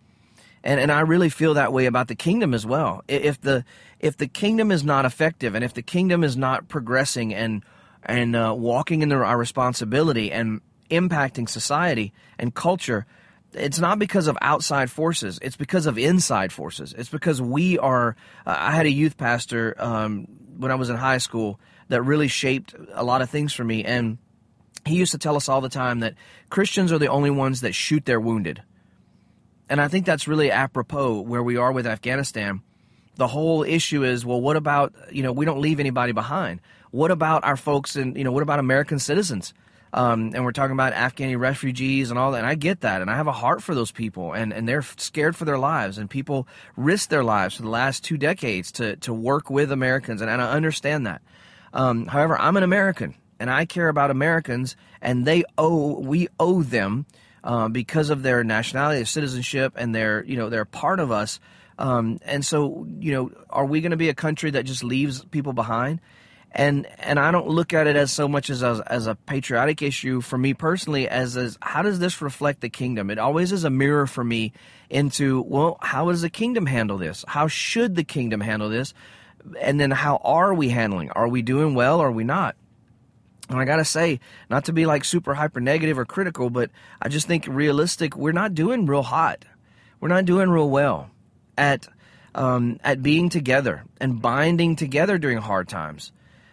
And 0.63 0.79
and 0.79 0.93
I 0.93 1.01
really 1.01 1.31
feel 1.31 1.55
that 1.55 1.73
way 1.73 1.87
about 1.87 2.09
the 2.09 2.15
kingdom 2.15 2.53
as 2.53 2.67
well. 2.67 3.03
If 3.09 3.41
the 3.41 3.65
if 3.99 4.17
the 4.19 4.29
kingdom 4.29 4.71
is 4.71 4.85
not 4.85 5.07
effective, 5.07 5.55
and 5.55 5.65
if 5.65 5.73
the 5.73 5.83
kingdom 5.83 6.23
is 6.23 6.37
not 6.37 6.69
progressing 6.69 7.33
and 7.33 7.65
and 8.05 8.37
uh, 8.37 8.55
walking 8.57 9.03
in 9.03 9.09
the, 9.09 9.17
our 9.17 9.39
responsibility 9.39 10.31
and 10.31 10.61
impacting 10.91 11.49
society 11.49 12.13
and 12.39 12.55
culture, 12.55 13.07
it's 13.53 13.79
not 13.79 13.99
because 13.99 14.27
of 14.27 14.37
outside 14.41 14.91
forces. 14.91 15.39
It's 15.43 15.57
because 15.57 15.87
of 15.87 15.99
inside 15.99 16.53
forces. 16.53 16.95
It's 16.97 17.09
because 17.09 17.41
we 17.41 17.79
are. 17.79 18.17
Uh, 18.47 18.57
I 18.59 18.73
had 18.73 18.87
a 18.87 18.93
youth 18.93 19.17
pastor 19.17 19.75
um, 19.79 20.27
when 20.59 20.71
I 20.71 20.75
was 20.75 20.91
in 20.91 20.97
high 20.97 21.19
school 21.19 21.61
that 21.89 22.03
really 22.03 22.29
shaped 22.29 22.75
a 22.93 23.05
lot 23.05 23.23
of 23.23 23.31
things 23.31 23.53
for 23.53 23.65
me, 23.65 23.85
and 23.85 24.19
he 24.85 24.97
used 24.97 25.13
to 25.13 25.19
tell 25.19 25.37
us 25.37 25.49
all 25.49 25.61
the 25.61 25.69
time 25.69 26.01
that 26.01 26.15
Christians 26.51 26.93
are 26.93 26.99
the 26.99 27.09
only 27.09 27.31
ones 27.31 27.61
that 27.61 27.75
shoot 27.75 28.05
their 28.05 28.21
wounded. 28.21 28.63
And 29.69 29.81
I 29.81 29.89
think 29.89 30.07
that's 30.07 30.29
really 30.29 30.51
apropos 30.51 31.21
where 31.21 31.43
we 31.43 31.57
are 31.57 31.73
with 31.73 31.87
Afghanistan. 31.87 32.63
The 33.17 33.27
whole 33.27 33.63
issue 33.63 34.05
is, 34.05 34.25
well, 34.25 34.41
what 34.41 34.57
about 34.57 34.95
you 35.11 35.23
know 35.23 35.33
we 35.33 35.45
don't 35.45 35.61
leave 35.61 35.81
anybody 35.81 36.13
behind. 36.13 36.61
What 36.91 37.11
about 37.11 37.45
our 37.45 37.57
folks 37.57 37.97
and 37.97 38.17
you 38.17 38.25
know 38.25 38.33
what 38.33 38.43
about 38.43 38.59
American 38.59 38.99
citizens? 38.99 39.55
Um, 39.93 40.33
and 40.35 40.45
we're 40.45 40.53
talking 40.53 40.73
about 40.73 40.93
Afghani 40.93 41.39
refugees 41.39 42.11
and 42.11 42.19
all 42.19 42.33
that. 42.33 42.39
And 42.39 42.47
I 42.47 42.55
get 42.55 42.81
that, 42.81 43.01
and 43.01 43.11
I 43.11 43.17
have 43.17 43.27
a 43.27 43.33
heart 43.33 43.63
for 43.63 43.75
those 43.75 43.93
people, 43.93 44.33
and, 44.33 44.53
and 44.53 44.69
they're 44.69 44.83
scared 44.83 45.37
for 45.37 45.45
their 45.45 45.59
lives, 45.59 45.99
and 45.99 46.11
people 46.11 46.47
risk 46.77 47.09
their 47.09 47.25
lives 47.25 47.57
for 47.57 47.63
the 47.63 47.71
last 47.71 48.05
two 48.05 48.17
decades 48.17 48.73
to 48.73 48.97
to 48.97 49.13
work 49.13 49.51
with 49.51 49.73
Americans, 49.73 50.21
and, 50.21 50.31
and 50.31 50.43
I 50.43 50.51
understand 50.51 51.07
that. 51.07 51.23
Um, 51.73 52.07
however, 52.07 52.39
I'm 52.39 52.57
an 52.57 52.63
American, 52.63 53.15
and 53.39 53.51
I 53.51 53.65
care 53.65 53.89
about 53.89 54.11
Americans, 54.11 54.77
and 55.01 55.25
they 55.25 55.45
owe 55.57 56.01
we 56.01 56.29
owe 56.39 56.63
them 56.63 57.07
uh, 57.45 57.69
because 57.69 58.11
of 58.11 58.23
their 58.23 58.43
nationality, 58.45 58.99
their 58.99 59.07
citizenship, 59.07 59.75
and 59.77 59.95
their 59.95 60.25
you 60.25 60.37
know 60.37 60.51
they're 60.51 60.65
part 60.65 61.01
of 61.01 61.11
us. 61.11 61.41
Um, 61.79 62.19
and 62.25 62.45
so, 62.45 62.87
you 62.99 63.13
know, 63.13 63.31
are 63.51 63.67
we 63.67 63.83
going 63.83 63.91
to 63.91 63.99
be 63.99 64.09
a 64.09 64.15
country 64.15 64.51
that 64.53 64.65
just 64.65 64.83
leaves 64.83 65.25
people 65.27 65.53
behind? 65.53 66.01
And 66.57 66.87
and 67.01 67.21
I 67.21 67.31
don't 67.31 67.49
look 67.49 67.75
at 67.75 67.87
it 67.87 67.97
as 67.97 68.11
so 68.11 68.27
much 68.27 68.49
as 68.49 68.63
a, 68.63 68.83
as 68.87 69.07
a 69.07 69.15
patriotic 69.15 69.83
issue 69.83 70.23
for 70.23 70.39
me 70.39 70.55
personally 70.55 71.07
as 71.07 71.37
as 71.37 71.59
how 71.61 71.83
does 71.83 71.99
this 71.99 72.23
reflect 72.23 72.63
the 72.63 72.71
kingdom? 72.71 73.11
It 73.11 73.19
always 73.19 73.53
is 73.53 73.65
a 73.65 73.71
mirror 73.71 74.07
for 74.07 74.25
me 74.25 74.55
into 74.89 75.43
well, 75.43 75.77
how 75.83 76.11
does 76.11 76.23
the 76.23 76.31
kingdom 76.31 76.65
handle 76.65 76.97
this? 76.97 77.27
How 77.29 77.47
should 77.47 77.95
the 77.95 78.05
kingdom 78.05 78.41
handle 78.41 78.71
this? 78.71 78.95
And 79.61 79.79
then 79.79 79.91
how 79.91 80.17
are 80.25 80.55
we 80.55 80.71
handling? 80.71 81.11
Are 81.11 81.29
we 81.29 81.43
doing 81.43 81.75
well? 81.75 82.01
Or 82.01 82.09
are 82.09 82.13
we 82.13 82.25
not? 82.25 82.57
And 83.51 83.59
I 83.59 83.67
gotta 83.67 83.85
say, 83.85 84.21
not 84.49 84.65
to 84.65 84.73
be 84.73 84.87
like 84.87 85.05
super 85.05 85.35
hyper 85.35 85.61
negative 85.61 85.99
or 85.99 86.07
critical, 86.07 86.49
but 86.49 86.71
I 87.03 87.11
just 87.11 87.27
think 87.27 87.47
realistic. 87.47 88.17
We're 88.17 88.33
not 88.33 88.55
doing 88.55 88.87
real 88.87 89.03
hot. 89.03 89.45
We're 90.01 90.09
not 90.09 90.25
doing 90.25 90.49
real 90.49 90.71
well 90.71 91.11
at 91.59 91.87
um, 92.35 92.81
at 92.83 93.03
being 93.03 93.29
together 93.29 93.85
and 94.01 94.23
binding 94.23 94.77
together 94.77 95.19
during 95.19 95.37
hard 95.37 95.69
times. 95.69 96.13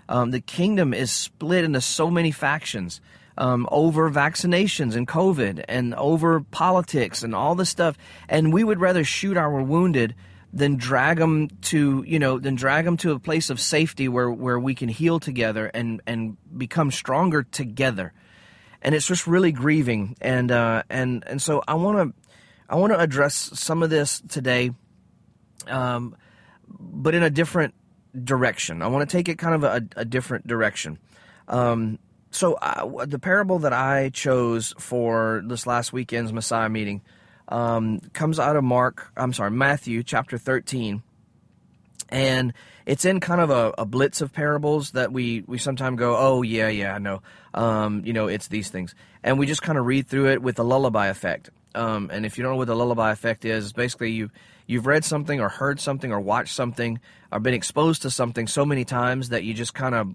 Um, 0.10 0.31
the 0.31 0.41
kingdom 0.41 0.93
is 0.93 1.12
split 1.12 1.63
into 1.63 1.81
so 1.81 2.10
many 2.10 2.31
factions 2.31 3.01
um, 3.38 3.67
over 3.72 4.10
vaccinations 4.12 4.95
and 4.95 5.07
COVID 5.07 5.63
and 5.67 5.95
over 5.95 6.41
politics 6.41 7.24
and 7.24 7.33
all 7.33 7.55
this 7.55 7.69
stuff. 7.69 7.98
And 8.29 8.53
we 8.53 8.63
would 8.63 8.79
rather 8.79 9.03
shoot 9.03 9.38
our 9.38 9.62
wounded 9.62 10.15
than 10.53 10.75
drag 10.75 11.17
them 11.17 11.50
to 11.62 12.03
you 12.07 12.19
know 12.19 12.38
than 12.38 12.53
drag 12.53 12.86
them 12.86 12.95
to 12.95 13.12
a 13.12 13.19
place 13.19 13.50
of 13.50 13.60
safety 13.60 14.07
where 14.07 14.29
where 14.29 14.60
we 14.60 14.75
can 14.75 14.88
heal 14.88 15.19
together 15.19 15.65
and 15.74 16.00
and 16.05 16.38
become 16.55 16.91
stronger 16.91 17.41
together 17.41 18.13
and 18.83 18.93
it's 18.93 19.07
just 19.07 19.25
really 19.25 19.51
grieving 19.51 20.15
and 20.22 20.51
uh 20.51 20.83
and 20.91 21.24
and 21.25 21.41
so 21.41 21.63
i 21.67 21.74
want 21.74 21.98
to 21.98 22.31
i 22.69 22.75
want 22.75 22.93
to 22.93 23.00
address 23.00 23.50
some 23.55 23.81
of 23.81 23.89
this 23.89 24.22
today 24.29 24.69
um 25.67 26.15
but 26.69 27.15
in 27.15 27.24
a 27.24 27.31
different 27.31 27.74
direction. 28.22 28.82
I 28.82 28.88
want 28.88 29.10
to 29.10 29.17
take 29.17 29.29
it 29.29 29.38
kind 29.38 29.55
of 29.55 29.63
a, 29.63 29.86
a 29.96 30.05
different 30.05 30.48
direction. 30.48 31.00
Um, 31.48 32.00
so 32.32 32.53
uh, 32.53 33.05
the 33.05 33.20
parable 33.20 33.60
that 33.60 33.74
I 33.74 34.10
chose 34.10 34.74
for 34.79 35.43
this 35.46 35.67
last 35.67 35.93
weekend's 35.93 36.34
Messiah 36.34 36.70
meeting 36.70 37.01
um, 37.48 38.00
comes 38.13 38.39
out 38.39 38.55
of 38.55 38.63
Mark. 38.63 39.12
I'm 39.15 39.34
sorry, 39.34 39.51
Matthew 39.51 40.03
chapter 40.03 40.38
13, 40.38 41.03
and 42.10 42.53
it's 42.86 43.05
in 43.05 43.20
kind 43.20 43.41
of 43.41 43.50
a, 43.50 43.74
a 43.77 43.86
blitz 43.86 44.22
of 44.22 44.34
parables 44.34 44.91
that 44.91 45.12
we 45.12 45.43
we 45.48 45.58
sometimes 45.58 46.00
go, 46.00 46.17
oh 46.17 46.41
yeah, 46.41 46.70
yeah, 46.70 46.96
I 46.96 46.98
know, 47.00 47.22
um, 47.53 48.03
you 48.05 48.13
know, 48.13 48.27
it's 48.27 48.48
these 48.48 48.70
things, 48.70 48.96
and 49.24 49.38
we 49.38 49.46
just 49.46 49.62
kind 49.62 49.77
of 49.77 49.86
read 49.86 50.08
through 50.08 50.29
it 50.29 50.41
with 50.41 50.55
the 50.55 50.63
lullaby 50.63 51.08
effect. 51.08 51.50
Um, 51.75 52.10
and 52.12 52.25
if 52.25 52.38
you 52.38 52.44
don't 52.44 52.53
know 52.53 52.58
what 52.58 52.68
the 52.68 52.75
lullaby 52.75 53.12
effect 53.12 53.46
is, 53.46 53.74
basically 53.74 54.12
you 54.12 54.30
you've 54.68 54.86
read 54.86 55.03
something 55.03 55.42
or 55.42 55.50
heard 55.50 55.80
something 55.80 56.12
or 56.12 56.20
watched 56.20 56.53
something 56.53 57.00
or 57.32 57.39
been 57.39 57.53
exposed 57.53 58.01
to 58.03 58.10
something 58.10 58.48
so 58.48 58.65
many 58.65 58.86
times 58.86 59.30
that 59.30 59.44
you 59.44 59.53
just 59.53 59.74
kind 59.74 59.96
of 59.96 60.13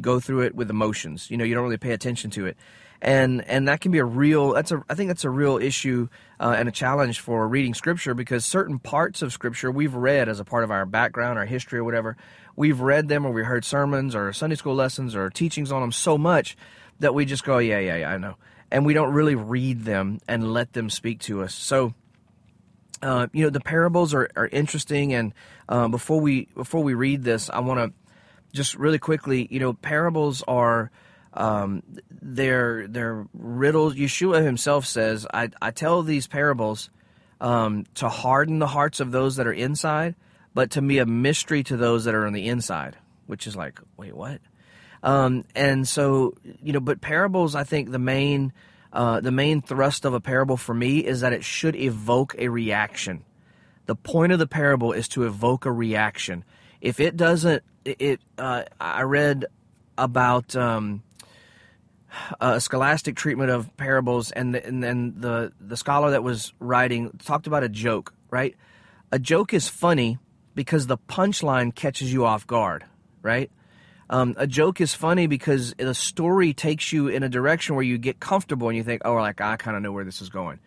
go 0.00 0.20
through 0.20 0.42
it 0.42 0.54
with 0.54 0.70
emotions. 0.70 1.30
You 1.30 1.36
know, 1.36 1.44
you 1.44 1.54
don't 1.54 1.64
really 1.64 1.78
pay 1.78 1.92
attention 1.92 2.30
to 2.32 2.46
it. 2.46 2.56
And 3.00 3.44
and 3.44 3.68
that 3.68 3.80
can 3.80 3.92
be 3.92 3.98
a 3.98 4.04
real 4.04 4.52
that's 4.54 4.72
a 4.72 4.82
I 4.88 4.94
think 4.94 5.08
that's 5.08 5.24
a 5.24 5.30
real 5.30 5.56
issue 5.56 6.08
uh, 6.40 6.56
and 6.58 6.68
a 6.68 6.72
challenge 6.72 7.20
for 7.20 7.46
reading 7.46 7.72
scripture 7.74 8.12
because 8.12 8.44
certain 8.44 8.80
parts 8.80 9.22
of 9.22 9.32
scripture 9.32 9.70
we've 9.70 9.94
read 9.94 10.28
as 10.28 10.40
a 10.40 10.44
part 10.44 10.64
of 10.64 10.72
our 10.72 10.84
background, 10.84 11.38
our 11.38 11.46
history 11.46 11.78
or 11.78 11.84
whatever. 11.84 12.16
We've 12.56 12.80
read 12.80 13.06
them 13.06 13.24
or 13.24 13.30
we 13.30 13.44
heard 13.44 13.64
sermons 13.64 14.16
or 14.16 14.32
Sunday 14.32 14.56
school 14.56 14.74
lessons 14.74 15.14
or 15.14 15.30
teachings 15.30 15.70
on 15.70 15.80
them 15.80 15.92
so 15.92 16.18
much 16.18 16.56
that 16.98 17.14
we 17.14 17.24
just 17.24 17.44
go, 17.44 17.58
yeah, 17.58 17.78
yeah, 17.78 17.98
yeah, 17.98 18.10
I 18.10 18.18
know. 18.18 18.34
And 18.70 18.84
we 18.84 18.94
don't 18.94 19.12
really 19.12 19.34
read 19.34 19.84
them 19.84 20.20
and 20.28 20.52
let 20.52 20.72
them 20.72 20.90
speak 20.90 21.20
to 21.20 21.42
us. 21.42 21.54
So 21.54 21.94
uh, 23.02 23.28
you 23.32 23.44
know 23.44 23.50
the 23.50 23.60
parables 23.60 24.12
are, 24.12 24.28
are 24.36 24.48
interesting 24.48 25.14
and 25.14 25.32
uh, 25.68 25.88
before 25.88 26.20
we 26.20 26.48
before 26.56 26.82
we 26.82 26.94
read 26.94 27.22
this 27.22 27.48
i 27.48 27.60
want 27.60 27.78
to 27.78 28.12
just 28.52 28.74
really 28.74 28.98
quickly 28.98 29.46
you 29.52 29.60
know 29.60 29.72
parables 29.72 30.42
are 30.48 30.90
um, 31.38 31.82
they're 32.10 32.86
they're 32.88 33.26
riddles. 33.32 33.94
Yeshua 33.94 34.44
himself 34.44 34.86
says, 34.86 35.26
"I 35.32 35.50
I 35.60 35.70
tell 35.70 36.02
these 36.02 36.26
parables 36.26 36.90
um, 37.40 37.86
to 37.94 38.08
harden 38.08 38.58
the 38.58 38.66
hearts 38.66 39.00
of 39.00 39.12
those 39.12 39.36
that 39.36 39.46
are 39.46 39.52
inside, 39.52 40.14
but 40.52 40.72
to 40.72 40.82
be 40.82 40.98
a 40.98 41.06
mystery 41.06 41.62
to 41.64 41.76
those 41.76 42.04
that 42.04 42.14
are 42.14 42.26
on 42.26 42.32
the 42.32 42.48
inside." 42.48 42.96
Which 43.26 43.46
is 43.46 43.54
like, 43.54 43.78
wait, 43.98 44.16
what? 44.16 44.40
Um, 45.02 45.44
and 45.54 45.86
so 45.86 46.34
you 46.62 46.72
know, 46.72 46.80
but 46.80 47.00
parables, 47.00 47.54
I 47.54 47.64
think 47.64 47.90
the 47.90 47.98
main 47.98 48.52
uh, 48.92 49.20
the 49.20 49.30
main 49.30 49.60
thrust 49.60 50.04
of 50.04 50.14
a 50.14 50.20
parable 50.20 50.56
for 50.56 50.74
me 50.74 50.98
is 50.98 51.20
that 51.20 51.32
it 51.32 51.44
should 51.44 51.76
evoke 51.76 52.34
a 52.38 52.48
reaction. 52.48 53.24
The 53.86 53.94
point 53.94 54.32
of 54.32 54.38
the 54.38 54.46
parable 54.46 54.92
is 54.92 55.08
to 55.08 55.24
evoke 55.24 55.66
a 55.66 55.72
reaction. 55.72 56.44
If 56.80 57.00
it 57.00 57.16
doesn't, 57.16 57.62
it. 57.84 58.20
Uh, 58.36 58.64
I 58.80 59.02
read 59.02 59.46
about 59.96 60.54
um, 60.54 61.02
a 62.40 62.60
scholastic 62.60 63.16
treatment 63.16 63.50
of 63.50 63.74
parables, 63.76 64.30
and 64.30 64.54
the, 64.54 64.66
and 64.66 64.82
then 64.82 65.14
the 65.18 65.52
the 65.60 65.76
scholar 65.76 66.10
that 66.10 66.22
was 66.22 66.52
writing 66.58 67.10
talked 67.24 67.46
about 67.46 67.64
a 67.64 67.68
joke. 67.68 68.14
Right, 68.30 68.56
a 69.10 69.18
joke 69.18 69.54
is 69.54 69.68
funny 69.68 70.18
because 70.54 70.86
the 70.86 70.98
punchline 70.98 71.74
catches 71.74 72.12
you 72.12 72.24
off 72.24 72.46
guard. 72.46 72.84
Right, 73.22 73.50
um, 74.10 74.34
a 74.38 74.46
joke 74.46 74.80
is 74.80 74.94
funny 74.94 75.26
because 75.26 75.74
the 75.74 75.94
story 75.94 76.54
takes 76.54 76.92
you 76.92 77.08
in 77.08 77.22
a 77.22 77.28
direction 77.28 77.74
where 77.74 77.84
you 77.84 77.98
get 77.98 78.20
comfortable 78.20 78.68
and 78.68 78.76
you 78.76 78.82
think, 78.82 79.02
oh, 79.04 79.14
like 79.14 79.40
I 79.40 79.56
kind 79.56 79.76
of 79.76 79.82
know 79.82 79.92
where 79.92 80.04
this 80.04 80.22
is 80.22 80.28
going, 80.28 80.58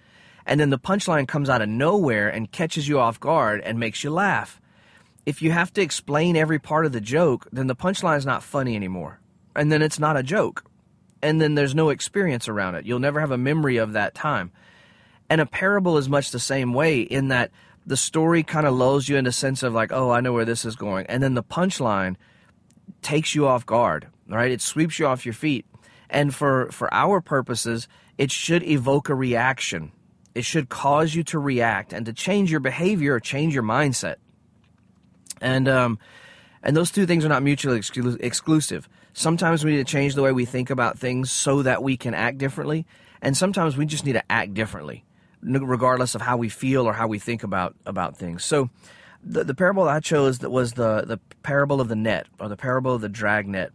and 0.45 0.60
then 0.60 0.69
the 0.69 0.79
punchline 0.79 1.27
comes 1.27 1.50
out 1.50 1.62
of 1.62 1.69
nowhere 1.69 2.29
and 2.29 2.51
catches 2.51 2.88
you 2.88 3.00
off 3.00 3.19
guard 3.19 3.62
and 3.62 3.79
makes 3.79 4.03
you 4.03 4.12
laugh. 4.12 4.62
If 5.25 5.41
you 5.41 5.51
have 5.51 5.71
to 5.74 5.81
explain 5.81 6.36
every 6.36 6.60
part 6.60 6.86
of 6.86 6.91
the 6.91 7.01
joke, 7.01 7.48
then 7.51 7.67
the 7.67 7.75
punchline 7.75 8.17
is 8.17 8.25
not 8.25 8.43
funny 8.43 8.75
anymore, 8.75 9.19
and 9.55 9.71
then 9.71 9.81
it's 9.81 10.00
not 10.00 10.17
a 10.17 10.24
joke, 10.24 10.63
and 11.21 11.41
then 11.41 11.55
there's 11.55 11.75
no 11.75 11.89
experience 11.89 12.48
around 12.48 12.75
it. 12.75 12.86
You'll 12.86 13.00
never 13.00 13.19
have 13.19 13.31
a 13.31 13.38
memory 13.38 13.77
of 13.77 13.93
that 13.93 14.15
time. 14.15 14.51
And 15.29 15.39
a 15.39 15.45
parable 15.45 15.98
is 15.98 16.10
much 16.10 16.31
the 16.31 16.39
same 16.39 16.74
way 16.74 17.01
in 17.01 17.29
that 17.29 17.51
the 17.86 17.95
story 17.95 18.43
kind 18.43 18.67
of 18.67 18.75
lulls 18.75 19.07
you 19.07 19.15
into 19.15 19.29
a 19.29 19.33
sense 19.33 19.63
of 19.63 19.74
like, 19.74 19.91
oh, 19.91 20.12
I 20.12 20.19
know 20.19 20.33
where 20.33 20.45
this 20.45 20.65
is 20.65 20.75
going, 20.75 21.05
and 21.07 21.24
then 21.24 21.33
the 21.33 21.43
punchline 21.43 22.17
takes 23.01 23.36
you 23.36 23.48
off 23.48 23.65
guard, 23.65 24.08
right? 24.27 24.51
It 24.51 24.62
sweeps 24.62 25.00
you 25.00 25.08
off 25.08 25.25
your 25.25 25.34
feet. 25.34 25.65
And 26.10 26.36
for, 26.36 26.70
for 26.72 26.93
our 26.93 27.22
purposes, 27.22 27.88
it 28.17 28.31
should 28.31 28.63
evoke 28.63 29.10
a 29.10 29.15
reaction. 29.15 29.91
It 30.36 30.46
should 30.46 30.70
cause 30.70 31.15
you 31.15 31.24
to 31.25 31.39
react 31.39 31.93
and 31.93 32.05
to 32.05 32.13
change 32.13 32.51
your 32.51 32.60
behavior 32.60 33.15
or 33.15 33.20
change 33.20 33.53
your 33.53 33.63
mindset. 33.63 34.15
And, 35.39 35.67
um, 35.67 36.00
and 36.63 36.75
those 36.77 36.91
two 36.91 37.05
things 37.05 37.25
are 37.25 37.29
not 37.29 37.43
mutually 37.43 37.79
exclu- 37.79 38.22
exclusive. 38.22 38.88
Sometimes 39.13 39.65
we 39.65 39.72
need 39.72 39.86
to 39.86 39.91
change 39.91 40.15
the 40.15 40.22
way 40.22 40.31
we 40.31 40.46
think 40.46 40.70
about 40.70 41.00
things 41.00 41.31
so 41.31 41.63
that 41.63 41.84
we 41.84 41.98
can 41.98 42.13
act 42.13 42.38
differently. 42.38 42.86
And 43.22 43.36
sometimes 43.36 43.75
we 43.75 43.86
just 43.86 44.05
need 44.05 44.13
to 44.13 44.31
act 44.31 44.53
differently, 44.53 45.03
regardless 45.41 46.15
of 46.15 46.22
how 46.22 46.38
we 46.38 46.50
feel 46.50 46.88
or 46.88 46.93
how 46.93 47.08
we 47.08 47.20
think 47.20 47.43
about, 47.43 47.75
about 47.86 48.17
things. 48.17 48.43
So, 48.43 48.70
the, 49.23 49.43
the 49.43 49.53
parable 49.53 49.87
I 49.87 49.99
chose 49.99 50.39
that 50.39 50.49
was 50.49 50.73
the, 50.73 51.03
the 51.05 51.17
parable 51.43 51.81
of 51.81 51.87
the 51.87 51.95
net 51.95 52.27
or 52.39 52.49
the 52.49 52.57
parable 52.57 52.95
of 52.95 53.01
the 53.01 53.09
dragnet. 53.09 53.71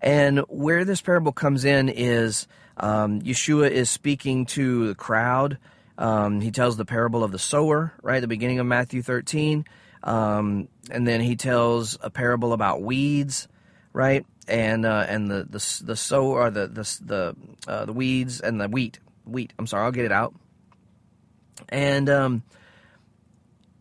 And 0.00 0.40
where 0.48 0.84
this 0.84 1.00
parable 1.00 1.32
comes 1.32 1.64
in 1.64 1.88
is 1.88 2.46
um, 2.76 3.22
Yeshua 3.22 3.70
is 3.70 3.88
speaking 3.90 4.46
to 4.46 4.88
the 4.88 4.94
crowd. 4.94 5.58
Um, 5.98 6.40
he 6.40 6.50
tells 6.50 6.76
the 6.76 6.84
parable 6.84 7.22
of 7.22 7.30
the 7.30 7.38
sower, 7.38 7.92
right, 8.02 8.20
the 8.20 8.26
beginning 8.26 8.58
of 8.58 8.66
Matthew 8.66 9.02
13. 9.02 9.64
Um, 10.02 10.68
and 10.90 11.06
then 11.06 11.20
he 11.20 11.36
tells 11.36 11.96
a 12.02 12.10
parable 12.10 12.52
about 12.52 12.82
weeds, 12.82 13.46
right, 13.92 14.26
and 14.48 14.84
uh, 14.84 15.06
and 15.08 15.30
the 15.30 15.44
the 15.48 15.82
the 15.84 15.96
sower 15.96 16.40
or 16.40 16.50
the 16.50 16.66
the 16.66 17.00
the, 17.04 17.36
uh, 17.68 17.84
the 17.84 17.92
weeds 17.92 18.40
and 18.40 18.60
the 18.60 18.68
wheat 18.68 18.98
wheat. 19.24 19.52
I'm 19.58 19.66
sorry, 19.68 19.84
I'll 19.84 19.92
get 19.92 20.04
it 20.04 20.12
out. 20.12 20.34
And 21.68 22.08
um, 22.08 22.42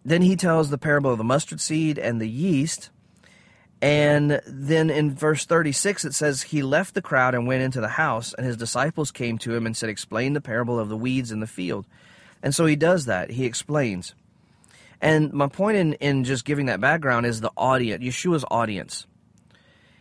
then 0.04 0.22
he 0.22 0.36
tells 0.36 0.70
the 0.70 0.78
parable 0.78 1.12
of 1.12 1.18
the 1.18 1.24
mustard 1.24 1.62
seed 1.62 1.98
and 1.98 2.20
the 2.20 2.30
yeast. 2.30 2.90
And 3.82 4.42
then 4.46 4.90
in 4.90 5.14
verse 5.14 5.46
36, 5.46 6.06
it 6.06 6.14
says, 6.14 6.44
He 6.44 6.62
left 6.62 6.94
the 6.94 7.02
crowd 7.02 7.34
and 7.34 7.48
went 7.48 7.64
into 7.64 7.82
the 7.82 7.88
house, 7.88 8.34
and 8.34 8.46
his 8.46 8.58
disciples 8.58 9.12
came 9.12 9.38
to 9.40 9.56
him 9.56 9.66
and 9.66 9.76
said, 9.76 9.90
Explain 9.90 10.34
the 10.34 10.42
parable 10.42 10.80
of 10.80 10.90
the 10.90 10.98
weeds 10.98 11.32
in 11.32 11.40
the 11.40 11.48
field. 11.48 11.86
And 12.44 12.54
so 12.54 12.66
he 12.66 12.76
does 12.76 13.06
that. 13.06 13.32
He 13.32 13.46
explains. 13.46 14.16
And 15.00 15.34
my 15.34 15.48
point 15.48 15.78
in, 15.78 15.94
in 15.94 16.24
just 16.24 16.46
giving 16.46 16.68
that 16.68 16.82
background 16.82 17.26
is 17.26 17.42
the 17.42 17.52
audience, 17.58 18.04
Yeshua's 18.04 18.46
audience. 18.52 19.08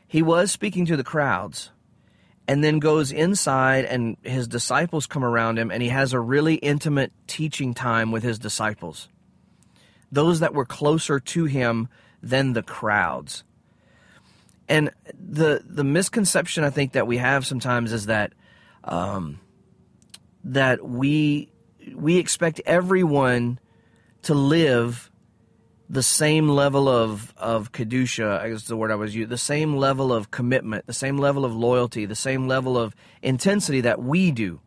He 0.07 0.23
was 0.23 0.51
speaking 0.51 0.87
to 0.87 0.97
the 0.97 1.05
crowds 1.05 1.71
and 2.49 2.65
then 2.65 2.81
goes 2.81 3.13
inside, 3.13 3.85
and 3.85 4.17
his 4.23 4.49
disciples 4.49 5.07
come 5.07 5.25
around 5.25 5.59
him, 5.59 5.71
and 5.71 5.83
he 5.83 5.89
has 5.91 6.13
a 6.13 6.19
really 6.19 6.57
intimate 6.57 7.13
teaching 7.29 7.75
time 7.75 8.11
with 8.11 8.25
his 8.25 8.39
disciples 8.39 9.09
those 10.13 10.41
that 10.41 10.55
were 10.55 10.65
closer 10.65 11.21
to 11.21 11.45
him 11.45 11.89
than 12.23 12.53
the 12.53 12.63
crowds. 12.63 13.45
And 14.69 14.91
the 15.15 15.63
the 15.65 15.85
misconception 15.85 16.63
I 16.63 16.71
think 16.71 16.93
that 16.93 17.07
we 17.07 17.17
have 17.17 17.47
sometimes 17.47 17.93
is 17.93 18.07
that 18.07 18.33
um, 18.85 19.41
that 20.45 20.87
we 20.87 21.51
we 21.95 22.19
expect 22.19 22.61
everyone 22.67 23.59
to 24.23 24.35
live 24.35 25.11
the 25.89 26.03
same 26.05 26.49
level 26.49 26.89
of 26.89 27.35
of 27.37 27.73
kedusha 27.73 28.49
is 28.49 28.69
the 28.69 28.77
word 28.77 28.93
I 28.93 28.95
was 28.95 29.15
using, 29.15 29.29
the 29.29 29.39
same 29.39 29.77
level 29.77 30.13
of 30.13 30.31
commitment, 30.31 30.87
the 30.87 30.93
same 30.93 31.19
level 31.19 31.45
of 31.45 31.53
loyalty, 31.53 32.07
the 32.07 32.15
same 32.15 32.47
level 32.47 32.79
of 32.79 32.95
intensity 33.23 33.81
that 33.81 34.01
we 34.01 34.31
do. 34.31 34.61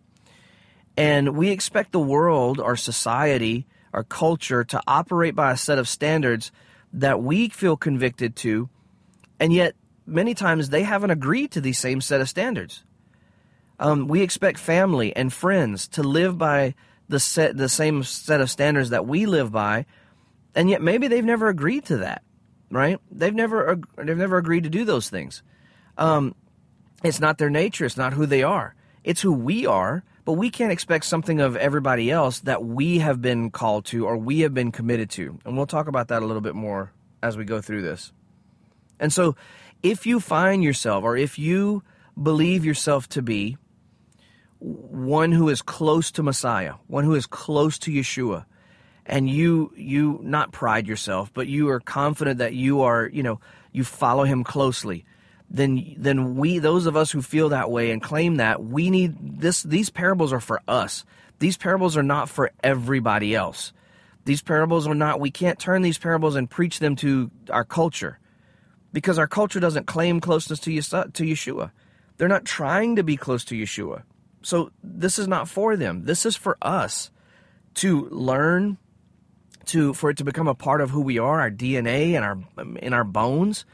And 0.97 1.36
we 1.38 1.49
expect 1.49 1.93
the 1.93 1.99
world, 1.99 2.60
our 2.60 2.75
society, 2.75 3.67
our 3.93 4.03
culture 4.03 4.63
to 4.63 4.82
operate 4.88 5.36
by 5.36 5.51
a 5.51 5.58
set 5.58 5.77
of 5.77 5.88
standards 5.88 6.51
that 6.93 7.21
we 7.21 7.49
feel 7.49 7.77
convicted 7.77 8.36
to, 8.38 8.69
and 9.39 9.53
yet 9.53 9.75
many 10.06 10.34
times 10.34 10.69
they 10.69 10.84
haven't 10.84 11.12
agreed 11.12 11.51
to 11.51 11.62
these 11.62 11.77
same 11.79 12.01
set 12.01 12.21
of 12.21 12.29
standards. 12.29 12.84
Um, 13.79 14.08
we 14.08 14.21
expect 14.21 14.60
family 14.60 15.15
and 15.15 15.32
friends 15.32 15.88
to 15.89 16.03
live 16.03 16.38
by 16.38 16.75
the 17.10 17.19
set 17.19 17.58
the 17.58 17.69
same 17.69 18.03
set 18.03 18.41
of 18.41 18.49
standards 18.49 18.91
that 18.91 19.06
we 19.06 19.25
live 19.25 19.51
by, 19.51 19.86
and 20.56 20.69
yet 20.69 20.82
maybe 20.82 21.08
they've 21.08 21.25
never 21.25 21.49
agreed 21.49 21.86
to 21.86 21.97
that, 21.97 22.23
right? 22.69 22.99
They've 23.12 23.34
never 23.34 23.79
they've 23.97 24.17
never 24.17 24.38
agreed 24.38 24.63
to 24.63 24.69
do 24.69 24.86
those 24.86 25.10
things. 25.10 25.43
Um, 25.97 26.36
it's 27.03 27.19
not 27.19 27.38
their 27.38 27.49
nature. 27.49 27.86
It's 27.86 27.97
not 27.97 28.13
who 28.13 28.25
they 28.25 28.43
are. 28.43 28.75
It's 29.03 29.21
who 29.21 29.34
we 29.34 29.65
are, 29.65 30.03
but 30.25 30.33
we 30.33 30.49
can't 30.49 30.71
expect 30.71 31.05
something 31.05 31.41
of 31.41 31.55
everybody 31.55 32.09
else 32.09 32.39
that 32.41 32.63
we 32.63 32.99
have 32.99 33.21
been 33.21 33.49
called 33.49 33.86
to 33.86 34.05
or 34.05 34.17
we 34.17 34.41
have 34.41 34.53
been 34.53 34.71
committed 34.71 35.09
to. 35.12 35.38
And 35.45 35.57
we'll 35.57 35.65
talk 35.65 35.88
about 35.88 36.07
that 36.09 36.23
a 36.23 36.25
little 36.25 36.41
bit 36.41 36.55
more 36.55 36.91
as 37.21 37.38
we 37.38 37.45
go 37.45 37.62
through 37.62 37.81
this. 37.81 38.12
And 38.99 39.12
so, 39.12 39.36
if 39.81 40.05
you 40.05 40.19
find 40.21 40.63
yourself 40.63 41.03
or 41.03 41.17
if 41.17 41.38
you 41.38 41.83
believe 42.21 42.63
yourself 42.63 43.09
to 43.09 43.21
be 43.21 43.57
one 44.59 45.33
who 45.33 45.49
is 45.49 45.62
close 45.62 46.09
to 46.12 46.23
Messiah, 46.23 46.75
one 46.88 47.03
who 47.03 47.15
is 47.15 47.25
close 47.25 47.77
to 47.79 47.91
Yeshua, 47.91 48.45
and 49.05 49.29
you 49.29 49.73
you 49.75 50.19
not 50.23 50.53
pride 50.53 50.88
yourself, 50.88 51.33
but 51.33 51.47
you 51.47 51.69
are 51.69 51.81
confident 51.81 52.38
that 52.38 52.53
you 52.53 52.81
are, 52.81 53.09
you 53.12 53.23
know, 53.23 53.41
you 53.73 53.83
follow 53.83 54.23
him 54.23 54.45
closely 54.45 55.05
then 55.49 55.95
then 55.97 56.36
we 56.36 56.60
those 56.60 56.86
of 56.86 56.95
us 56.95 57.12
who 57.12 57.21
feel 57.21 57.49
that 57.49 57.69
way 57.69 57.91
and 57.91 58.01
claim 58.01 58.38
that 58.38 58.63
we 58.63 58.89
need 58.89 59.39
this 59.41 59.63
these 59.63 59.89
parables 59.89 60.34
are 60.34 60.39
for 60.39 60.62
us. 60.67 61.06
These 61.39 61.58
parables 61.58 61.97
are 61.97 62.03
not 62.03 62.29
for 62.29 62.51
everybody 62.63 63.36
else. 63.36 63.73
These 64.25 64.41
parables 64.41 64.88
are 64.88 64.95
not 64.95 65.19
we 65.19 65.32
can't 65.32 65.60
turn 65.60 65.82
these 65.82 65.97
parables 65.97 66.36
and 66.36 66.49
preach 66.49 66.79
them 66.79 66.95
to 66.97 67.29
our 67.49 67.63
culture. 67.63 68.19
Because 68.91 69.17
our 69.17 69.27
culture 69.27 69.60
doesn't 69.60 69.88
claim 69.88 70.19
closeness 70.19 70.60
to 70.62 70.71
to 70.71 71.23
Yeshua. 71.23 71.71
They're 72.17 72.27
not 72.27 72.45
trying 72.45 72.95
to 72.95 73.03
be 73.03 73.17
close 73.17 73.43
to 73.45 73.56
Yeshua. 73.56 74.03
So 74.43 74.71
this 74.84 75.17
is 75.17 75.27
not 75.27 75.47
for 75.47 75.75
them. 75.75 76.06
This 76.06 76.25
is 76.25 76.36
for 76.36 76.58
us 76.62 77.12
to 77.75 78.08
learn 78.10 78.77
to 79.65 79.93
for 79.93 80.10
it 80.10 80.17
to 80.17 80.23
become 80.23 80.47
a 80.47 80.56
part 80.56 80.82
of 80.82 80.89
who 80.89 81.01
we 81.01 81.17
are 81.17 81.39
our 81.39 81.51
DNA 81.51 82.13
and 82.13 82.25
our 82.25 82.77
in 82.79 82.93
our 82.93 83.03
bones 83.03 83.65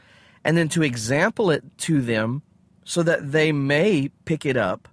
and 0.44 0.56
then 0.56 0.68
to 0.70 0.82
example 0.82 1.50
it 1.50 1.64
to 1.78 2.00
them 2.00 2.42
so 2.84 3.02
that 3.02 3.32
they 3.32 3.52
may 3.52 4.10
pick 4.24 4.46
it 4.46 4.56
up 4.56 4.88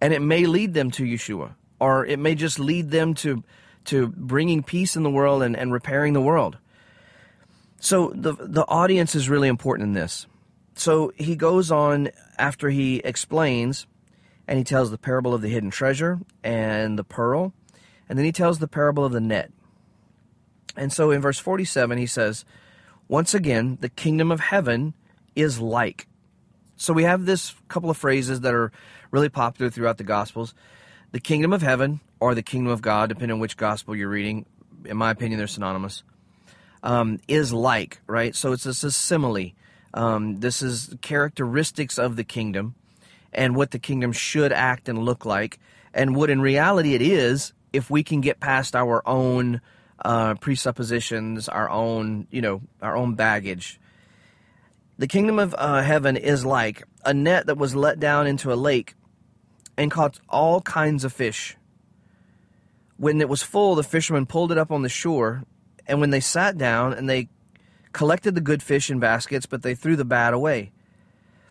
and 0.00 0.12
it 0.12 0.20
may 0.20 0.46
lead 0.46 0.74
them 0.74 0.90
to 0.92 1.04
Yeshua 1.04 1.54
or 1.80 2.04
it 2.06 2.18
may 2.18 2.34
just 2.34 2.58
lead 2.58 2.90
them 2.90 3.14
to 3.14 3.42
to 3.84 4.08
bringing 4.08 4.62
peace 4.62 4.96
in 4.96 5.02
the 5.02 5.10
world 5.10 5.42
and, 5.42 5.56
and 5.56 5.72
repairing 5.72 6.12
the 6.12 6.20
world. 6.20 6.58
So 7.80 8.12
the 8.14 8.32
the 8.32 8.66
audience 8.66 9.14
is 9.14 9.28
really 9.28 9.48
important 9.48 9.88
in 9.88 9.92
this. 9.94 10.26
So 10.74 11.12
he 11.16 11.36
goes 11.36 11.70
on 11.70 12.10
after 12.38 12.70
he 12.70 12.98
explains 12.98 13.86
and 14.46 14.58
he 14.58 14.64
tells 14.64 14.90
the 14.90 14.98
parable 14.98 15.34
of 15.34 15.42
the 15.42 15.48
hidden 15.48 15.70
treasure 15.70 16.20
and 16.42 16.98
the 16.98 17.04
pearl, 17.04 17.52
and 18.08 18.18
then 18.18 18.24
he 18.24 18.32
tells 18.32 18.58
the 18.58 18.68
parable 18.68 19.04
of 19.04 19.12
the 19.12 19.20
net. 19.20 19.50
And 20.76 20.92
so 20.92 21.10
in 21.10 21.20
verse 21.20 21.38
47 21.38 21.98
he 21.98 22.06
says, 22.06 22.44
once 23.08 23.34
again, 23.34 23.78
the 23.80 23.88
kingdom 23.88 24.30
of 24.30 24.40
heaven 24.40 24.94
is 25.34 25.60
like. 25.60 26.06
So 26.76 26.92
we 26.92 27.04
have 27.04 27.26
this 27.26 27.54
couple 27.68 27.90
of 27.90 27.96
phrases 27.96 28.40
that 28.40 28.54
are 28.54 28.70
really 29.10 29.28
popular 29.28 29.70
throughout 29.70 29.98
the 29.98 30.04
Gospels 30.04 30.54
the 31.12 31.20
kingdom 31.20 31.52
of 31.52 31.62
heaven 31.62 32.00
or 32.20 32.34
the 32.34 32.42
kingdom 32.42 32.72
of 32.72 32.82
God, 32.82 33.08
depending 33.08 33.32
on 33.34 33.40
which 33.40 33.56
gospel 33.56 33.96
you're 33.96 34.08
reading. 34.08 34.46
In 34.84 34.96
my 34.96 35.10
opinion, 35.10 35.38
they're 35.38 35.46
synonymous. 35.46 36.02
Um, 36.82 37.18
is 37.26 37.52
like, 37.52 38.00
right? 38.06 38.34
So 38.36 38.52
it's 38.52 38.66
a 38.66 38.92
simile. 38.92 39.52
Um, 39.94 40.40
this 40.40 40.62
is 40.62 40.94
characteristics 41.00 41.98
of 41.98 42.16
the 42.16 42.24
kingdom 42.24 42.74
and 43.32 43.56
what 43.56 43.70
the 43.72 43.78
kingdom 43.78 44.12
should 44.12 44.52
act 44.52 44.88
and 44.88 44.98
look 44.98 45.24
like, 45.24 45.58
and 45.92 46.14
what 46.14 46.30
in 46.30 46.40
reality 46.40 46.94
it 46.94 47.02
is 47.02 47.52
if 47.72 47.90
we 47.90 48.02
can 48.02 48.20
get 48.20 48.40
past 48.40 48.76
our 48.76 49.06
own 49.06 49.60
uh, 50.04 50.34
presuppositions, 50.34 51.48
our 51.48 51.68
own, 51.68 52.26
you 52.30 52.40
know, 52.40 52.62
our 52.80 52.96
own 52.96 53.14
baggage. 53.14 53.80
The 54.98 55.06
kingdom 55.06 55.38
of 55.38 55.54
uh, 55.56 55.82
heaven 55.82 56.16
is 56.16 56.44
like 56.44 56.82
a 57.04 57.14
net 57.14 57.46
that 57.46 57.56
was 57.56 57.74
let 57.74 58.00
down 58.00 58.26
into 58.26 58.52
a 58.52 58.54
lake 58.54 58.94
and 59.76 59.90
caught 59.90 60.18
all 60.28 60.60
kinds 60.60 61.04
of 61.04 61.12
fish. 61.12 61.56
When 62.96 63.20
it 63.20 63.28
was 63.28 63.42
full, 63.42 63.76
the 63.76 63.84
fishermen 63.84 64.26
pulled 64.26 64.50
it 64.50 64.58
up 64.58 64.72
on 64.72 64.82
the 64.82 64.88
shore, 64.88 65.44
and 65.86 66.00
when 66.00 66.10
they 66.10 66.20
sat 66.20 66.58
down 66.58 66.92
and 66.92 67.08
they 67.08 67.28
collected 67.92 68.34
the 68.34 68.40
good 68.40 68.62
fish 68.62 68.90
in 68.90 68.98
baskets, 68.98 69.46
but 69.46 69.62
they 69.62 69.74
threw 69.74 69.94
the 69.94 70.04
bad 70.04 70.34
away. 70.34 70.72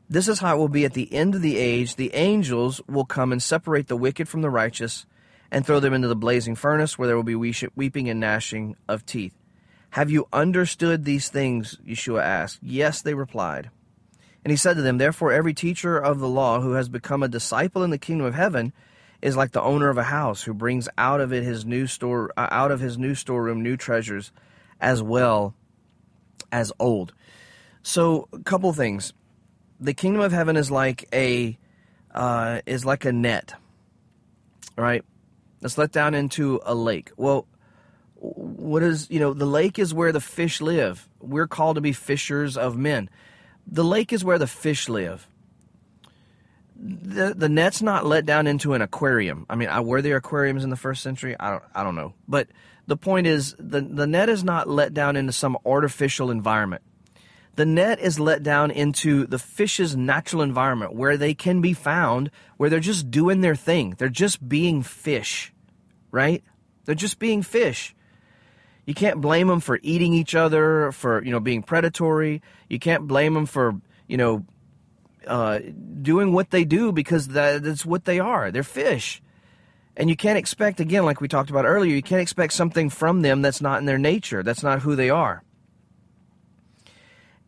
This 0.10 0.28
is 0.28 0.40
how 0.40 0.56
it 0.56 0.60
will 0.60 0.70
be 0.70 0.86
at 0.86 0.94
the 0.94 1.12
end 1.14 1.36
of 1.36 1.42
the 1.42 1.58
age. 1.58 1.96
The 1.96 2.14
angels 2.14 2.82
will 2.88 3.06
come 3.06 3.32
and 3.32 3.42
separate 3.42 3.88
the 3.88 3.98
wicked 3.98 4.28
from 4.30 4.42
the 4.42 4.50
righteous 4.50 5.06
and 5.52 5.66
throw 5.66 5.80
them 5.80 5.94
into 5.94 6.08
the 6.08 6.16
blazing 6.16 6.56
furnace 6.56 6.98
where 6.98 7.08
there 7.08 7.16
will 7.16 7.24
be 7.24 7.36
weeping 7.36 8.10
and 8.10 8.20
gnashing 8.20 8.76
of 8.88 9.06
teeth. 9.06 9.38
Have 9.92 10.10
you 10.10 10.28
understood 10.34 11.06
these 11.06 11.30
things? 11.30 11.78
Yeshua 11.88 12.22
asked. 12.22 12.60
Yes, 12.62 13.02
they 13.02 13.14
replied. 13.14 13.70
And 14.44 14.52
he 14.52 14.58
said 14.58 14.76
to 14.76 14.82
them, 14.82 14.98
Therefore, 14.98 15.32
every 15.32 15.54
teacher 15.54 15.98
of 15.98 16.20
the 16.20 16.28
law 16.28 16.62
who 16.62 16.74
has 16.74 16.90
become 16.90 17.24
a 17.24 17.28
disciple 17.28 17.84
in 17.84 17.90
the 17.90 17.98
kingdom 17.98 18.28
of 18.28 18.36
heaven 18.36 18.74
is 19.22 19.36
like 19.36 19.52
the 19.52 19.62
owner 19.62 19.90
of 19.90 19.98
a 19.98 20.04
house 20.04 20.44
who 20.44 20.54
brings 20.54 20.88
out 20.98 21.20
of 21.20 21.34
it 21.34 21.44
his 21.44 21.66
new 21.66 21.88
store, 21.88 22.32
uh, 22.38 22.48
out 22.52 22.72
of 22.72 22.80
his 22.80 22.98
new 22.98 23.16
storeroom, 23.16 23.64
new 23.64 23.76
treasures, 23.76 24.32
as 24.80 25.02
well 25.02 25.56
as 26.52 26.72
old. 26.80 27.14
So, 27.82 28.28
a 28.32 28.40
couple 28.40 28.72
things. 28.74 29.14
The 29.80 29.94
kingdom 29.94 30.22
of 30.22 30.32
heaven 30.32 30.58
is 30.58 30.70
like 30.72 31.08
a 31.14 31.58
uh, 32.14 32.62
is 32.66 32.86
like 32.86 33.06
a 33.06 33.12
net, 33.12 33.54
right? 34.78 35.04
That's 35.60 35.78
let 35.78 35.92
down 35.92 36.14
into 36.14 36.60
a 36.66 36.76
lake. 36.76 37.12
Well, 37.18 37.48
what 38.16 38.84
is 38.84 39.10
you 39.10 39.20
know 39.20 39.34
the 39.34 39.46
lake 39.46 39.80
is 39.80 39.94
where 39.94 40.12
the 40.12 40.22
fish 40.22 40.62
live. 40.62 41.08
We're 41.20 41.48
called 41.48 41.76
to 41.76 41.82
be 41.82 41.94
fishers 41.94 42.58
of 42.58 42.78
men. 42.78 43.10
The 43.66 43.84
lake 43.84 44.14
is 44.14 44.24
where 44.24 44.40
the 44.40 44.48
fish 44.48 44.90
live. 44.90 45.28
The 46.76 47.34
the 47.36 47.50
net's 47.50 47.82
not 47.82 48.06
let 48.06 48.26
down 48.26 48.48
into 48.48 48.74
an 48.74 48.82
aquarium. 48.82 49.46
I 49.50 49.56
mean, 49.56 49.70
were 49.86 50.02
there 50.02 50.18
aquariums 50.18 50.64
in 50.64 50.70
the 50.70 50.76
first 50.76 51.02
century? 51.02 51.36
I 51.40 51.52
don't 51.52 51.64
I 51.74 51.84
don't 51.84 51.96
know, 51.96 52.14
but 52.28 52.48
the 52.86 52.98
point 52.98 53.28
is 53.28 53.56
the 53.60 53.82
the 53.82 54.08
net 54.08 54.30
is 54.30 54.44
not 54.44 54.70
let 54.70 54.94
down 54.94 55.16
into 55.16 55.32
some 55.32 55.58
artificial 55.66 56.32
environment. 56.32 56.84
The 57.58 57.66
net 57.66 58.00
is 58.00 58.20
let 58.20 58.44
down 58.44 58.70
into 58.70 59.26
the 59.26 59.40
fish's 59.40 59.96
natural 59.96 60.44
environment 60.44 60.94
where 60.94 61.18
they 61.18 61.34
can 61.34 61.60
be 61.60 61.74
found, 61.74 62.30
where 62.58 62.70
they're 62.70 62.80
just 62.80 63.10
doing 63.10 63.42
their 63.42 63.56
thing. 63.56 63.96
They're 63.98 64.10
just 64.10 64.48
being 64.48 64.84
fish, 64.84 65.52
right? 66.12 66.44
They're 66.86 66.94
just 66.94 67.18
being 67.18 67.42
fish. 67.42 67.96
You 68.86 68.94
can't 68.94 69.22
blame 69.22 69.48
them 69.48 69.60
for 69.60 69.80
eating 69.82 70.14
each 70.14 70.36
other, 70.36 70.92
for 70.92 71.24
you 71.24 71.32
know 71.32 71.40
being 71.40 71.64
predatory. 71.64 72.44
You 72.70 72.78
can't 72.78 73.08
blame 73.08 73.34
them 73.34 73.48
for 73.48 73.82
you 74.08 74.18
know 74.18 74.46
uh, 75.26 75.58
doing 76.04 76.34
what 76.34 76.52
they 76.52 76.64
do 76.64 76.92
because 76.92 77.30
that, 77.30 77.64
that's 77.64 77.88
what 77.88 78.06
they 78.06 78.20
are. 78.20 78.52
They're 78.52 78.62
fish, 78.62 79.20
and 79.96 80.12
you 80.12 80.16
can't 80.16 80.38
expect 80.38 80.80
again, 80.80 81.06
like 81.06 81.22
we 81.22 81.28
talked 81.28 81.50
about 81.50 81.66
earlier, 81.66 81.96
you 81.96 82.04
can't 82.04 82.22
expect 82.22 82.54
something 82.54 82.92
from 82.92 83.24
them 83.24 83.42
that's 83.42 83.62
not 83.62 83.80
in 83.80 83.88
their 83.88 83.98
nature. 83.98 84.44
That's 84.44 84.62
not 84.62 84.84
who 84.84 84.96
they 84.96 85.10
are 85.10 85.42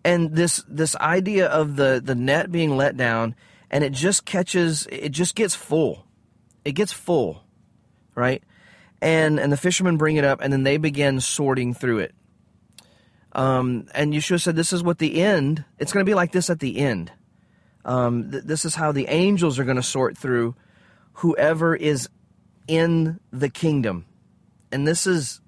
and 0.04 0.36
this 0.36 0.64
this 0.68 0.96
idea 0.96 1.48
of 1.48 1.76
the 1.76 2.02
the 2.04 2.16
net 2.16 2.52
being 2.52 2.78
let 2.78 2.98
down 2.98 3.36
and 3.70 3.84
it 3.84 3.94
just 3.94 4.26
catches 4.26 4.88
it 4.92 5.10
just 5.10 5.36
gets 5.36 5.56
full. 5.56 6.06
It 6.66 6.74
gets 6.74 6.92
full 6.92 7.44
right? 8.20 8.44
And 9.02 9.40
and 9.40 9.52
the 9.52 9.58
fishermen 9.58 9.98
bring 9.98 10.18
it 10.18 10.26
up 10.26 10.42
and 10.42 10.52
then 10.52 10.64
they 10.64 10.78
begin 10.78 11.22
sorting 11.22 11.74
through 11.74 12.00
it. 12.00 12.14
Um, 13.32 13.88
and 13.94 14.14
yeshua 14.14 14.42
said 14.42 14.56
this 14.56 14.74
is 14.74 14.84
what 14.84 14.98
the 14.98 15.22
end 15.22 15.64
it's 15.78 15.94
going 15.94 16.06
to 16.06 16.10
be 16.10 16.16
like 16.16 16.32
this 16.32 16.50
at 16.50 16.60
the 16.60 16.78
end. 16.78 17.12
Um, 17.86 18.32
th- 18.32 18.44
this 18.44 18.66
is 18.66 18.76
how 18.76 18.92
the 18.92 19.08
angels 19.08 19.58
are 19.58 19.64
going 19.64 19.78
to 19.78 19.84
sort 19.84 20.18
through 20.18 20.56
whoever 21.14 21.76
is 21.76 22.10
in 22.68 23.20
the 23.32 23.50
kingdom. 23.50 24.06
And 24.72 24.86
this 24.86 25.08
is 25.08 25.40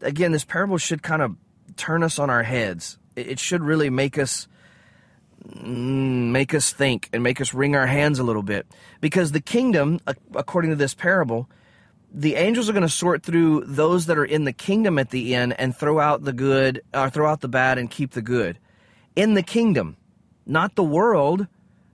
again 0.00 0.32
this 0.32 0.44
parable 0.44 0.78
should 0.78 1.02
kind 1.02 1.22
of 1.22 1.36
turn 1.76 2.02
us 2.02 2.18
on 2.18 2.30
our 2.30 2.42
heads 2.42 2.98
it 3.16 3.38
should 3.38 3.62
really 3.62 3.90
make 3.90 4.18
us 4.18 4.46
mm, 5.48 6.30
make 6.30 6.54
us 6.54 6.72
think 6.72 7.08
and 7.12 7.22
make 7.22 7.40
us 7.40 7.52
wring 7.52 7.74
our 7.74 7.86
hands 7.86 8.18
a 8.18 8.24
little 8.24 8.42
bit. 8.42 8.66
Because 9.00 9.32
the 9.32 9.40
kingdom 9.40 10.00
according 10.34 10.70
to 10.70 10.76
this 10.76 10.94
parable 10.94 11.48
the 12.12 12.36
angels 12.36 12.70
are 12.70 12.72
going 12.72 12.82
to 12.82 12.88
sort 12.88 13.22
through 13.22 13.62
those 13.66 14.06
that 14.06 14.16
are 14.16 14.24
in 14.24 14.44
the 14.44 14.52
kingdom 14.52 14.98
at 14.98 15.10
the 15.10 15.34
end 15.34 15.54
and 15.58 15.76
throw 15.76 15.98
out 15.98 16.22
the 16.22 16.32
good 16.32 16.80
or 16.94 17.00
uh, 17.00 17.10
throw 17.10 17.28
out 17.28 17.40
the 17.40 17.48
bad 17.48 17.76
and 17.76 17.90
keep 17.90 18.12
the 18.12 18.22
good. 18.22 18.58
In 19.16 19.34
the 19.34 19.42
kingdom 19.42 19.96
not 20.46 20.76
the 20.76 20.84
world. 20.84 21.48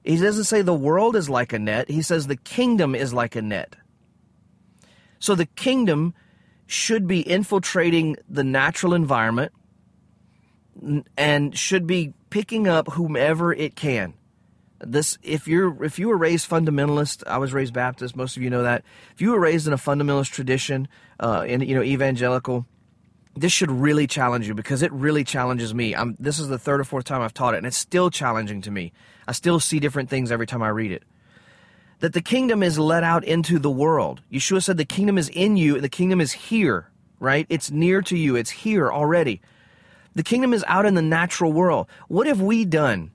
He 0.05 0.17
doesn't 0.17 0.45
say 0.45 0.63
the 0.63 0.75
world 0.75 1.17
is 1.17 1.31
like 1.31 1.53
a 1.53 1.59
net. 1.59 1.89
He 1.89 2.03
says 2.03 2.27
the 2.27 2.37
kingdom 2.37 2.95
is 2.95 3.15
like 3.15 3.35
a 3.35 3.43
net. 3.43 3.77
So 5.19 5.35
the 5.35 5.47
kingdom 5.47 6.15
should 6.67 7.07
be 7.07 7.29
infiltrating 7.29 8.17
the 8.29 8.45
natural 8.45 8.95
environment 8.95 9.53
and 11.17 11.57
should 11.57 11.87
be 11.87 12.15
picking 12.31 12.67
up 12.67 12.93
whomever 12.93 13.53
it 13.53 13.77
can. 13.77 14.15
This, 14.81 15.17
if 15.23 15.47
you're 15.47 15.85
if 15.85 15.99
you 15.99 16.09
were 16.09 16.17
raised 16.17 16.49
fundamentalist, 16.51 17.23
I 17.27 17.39
was 17.39 17.53
raised 17.53 17.73
Baptist. 17.73 18.17
Most 18.17 18.37
of 18.37 18.43
you 18.43 18.51
know 18.51 18.65
that. 18.65 18.83
If 19.15 19.21
you 19.21 19.31
were 19.31 19.39
raised 19.39 19.67
in 19.67 19.73
a 19.73 19.77
fundamentalist 19.77 20.31
tradition, 20.31 20.89
uh, 21.21 21.45
in 21.47 21.61
you 21.61 21.77
know 21.77 21.83
evangelical, 21.83 22.67
this 23.37 23.53
should 23.53 23.71
really 23.71 24.07
challenge 24.07 24.49
you 24.49 24.55
because 24.55 24.83
it 24.83 24.93
really 24.93 25.23
challenges 25.25 25.73
me. 25.73 25.95
I'm, 25.95 26.17
this 26.19 26.39
is 26.39 26.49
the 26.49 26.59
third 26.59 26.81
or 26.81 26.85
fourth 26.85 27.05
time 27.05 27.23
I've 27.23 27.35
taught 27.35 27.55
it, 27.55 27.59
and 27.59 27.67
it's 27.67 27.77
still 27.77 28.11
challenging 28.11 28.61
to 28.63 28.71
me. 28.71 28.93
I 29.27 29.33
still 29.33 29.61
see 29.61 29.79
different 29.79 30.11
things 30.11 30.33
every 30.33 30.47
time 30.47 30.63
I 30.63 30.69
read 30.69 30.91
it. 30.91 31.05
That 32.01 32.13
the 32.13 32.21
kingdom 32.21 32.65
is 32.65 32.79
let 32.79 33.05
out 33.05 33.25
into 33.25 33.61
the 33.61 33.71
world. 33.71 34.23
Yeshua 34.33 34.63
said 34.63 34.77
the 34.77 34.85
kingdom 34.85 35.17
is 35.17 35.29
in 35.29 35.57
you, 35.57 35.77
and 35.77 35.85
the 35.85 35.89
kingdom 35.89 36.21
is 36.21 36.33
here. 36.33 36.89
Right? 37.21 37.47
It's 37.49 37.71
near 37.71 38.03
to 38.03 38.19
you. 38.19 38.35
It's 38.35 38.51
here 38.51 38.91
already. 38.91 39.41
The 40.15 40.23
kingdom 40.23 40.53
is 40.53 40.65
out 40.67 40.87
in 40.87 40.95
the 40.95 41.03
natural 41.03 41.53
world. 41.53 41.87
What 42.09 42.27
have 42.27 42.41
we 42.41 42.65
done? 42.65 43.13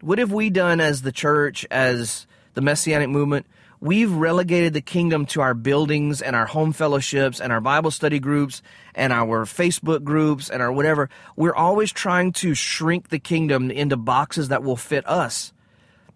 What 0.00 0.18
have 0.18 0.32
we 0.32 0.50
done 0.50 0.80
as 0.80 1.02
the 1.02 1.12
church, 1.12 1.66
as 1.70 2.26
the 2.54 2.60
messianic 2.60 3.08
movement? 3.08 3.46
We've 3.80 4.12
relegated 4.12 4.74
the 4.74 4.82
kingdom 4.82 5.24
to 5.26 5.40
our 5.40 5.54
buildings 5.54 6.20
and 6.20 6.36
our 6.36 6.44
home 6.44 6.72
fellowships 6.72 7.40
and 7.40 7.50
our 7.50 7.62
Bible 7.62 7.90
study 7.90 8.18
groups 8.18 8.62
and 8.94 9.10
our 9.10 9.46
Facebook 9.46 10.04
groups 10.04 10.50
and 10.50 10.62
our 10.62 10.70
whatever. 10.70 11.08
We're 11.34 11.54
always 11.54 11.90
trying 11.90 12.32
to 12.34 12.54
shrink 12.54 13.08
the 13.08 13.18
kingdom 13.18 13.70
into 13.70 13.96
boxes 13.96 14.48
that 14.48 14.62
will 14.62 14.76
fit 14.76 15.08
us 15.08 15.54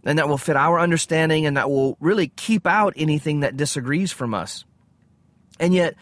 and 0.05 0.19
that 0.19 0.29
will 0.29 0.39
fit 0.39 0.57
our 0.57 0.79
understanding 0.79 1.47
and 1.47 1.57
that 1.57 1.71
will 1.71 1.97
really 2.01 2.29
keep 2.29 2.67
out 2.67 2.93
anything 2.97 3.41
that 3.41 3.57
disagrees 3.57 4.13
from 4.13 4.35
us. 4.35 4.67
And 5.59 5.73
yet, 5.73 5.95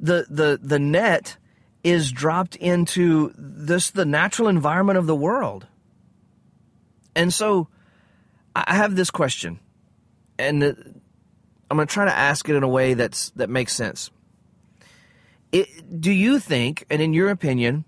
the, 0.00 0.26
the, 0.28 0.58
the 0.60 0.80
net 0.80 1.36
is 1.84 2.10
dropped 2.10 2.56
into 2.56 3.32
this 3.36 3.90
the 3.90 4.06
natural 4.06 4.48
environment 4.48 4.98
of 4.98 5.06
the 5.06 5.14
world. 5.14 5.66
And 7.14 7.32
so 7.32 7.68
I 8.56 8.74
have 8.74 8.96
this 8.96 9.10
question, 9.10 9.60
and 10.38 10.64
I'm 11.70 11.76
going 11.76 11.86
to 11.86 11.92
try 11.92 12.06
to 12.06 12.16
ask 12.16 12.48
it 12.48 12.56
in 12.56 12.62
a 12.62 12.68
way 12.68 12.94
that's 12.94 13.30
that 13.30 13.50
makes 13.50 13.74
sense. 13.74 14.10
It, 15.52 16.00
do 16.00 16.10
you 16.10 16.40
think, 16.40 16.84
and 16.90 17.00
in 17.00 17.12
your 17.12 17.30
opinion, 17.30 17.84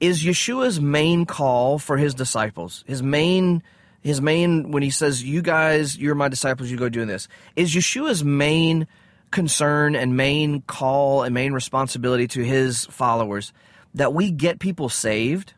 is 0.00 0.22
Yeshua's 0.22 0.80
main 0.80 1.24
call 1.24 1.78
for 1.78 1.96
his 1.96 2.12
disciples, 2.12 2.84
his 2.86 3.02
main 3.02 3.62
his 4.02 4.20
main 4.20 4.70
when 4.72 4.82
he 4.82 4.90
says, 4.90 5.22
"You 5.22 5.40
guys, 5.40 5.96
you're 5.96 6.14
my 6.14 6.28
disciples, 6.28 6.70
you 6.70 6.76
go 6.76 6.90
doing 6.90 7.08
this," 7.08 7.28
is 7.56 7.72
Yeshua's 7.74 8.24
main 8.24 8.86
concern 9.34 9.94
and 9.94 10.16
main 10.16 10.62
call 10.62 11.24
and 11.24 11.34
main 11.34 11.52
responsibility 11.52 12.26
to 12.28 12.42
his 12.42 12.86
followers 12.86 13.52
that 13.92 14.14
we 14.14 14.30
get 14.30 14.58
people 14.58 14.88
saved 14.88 15.52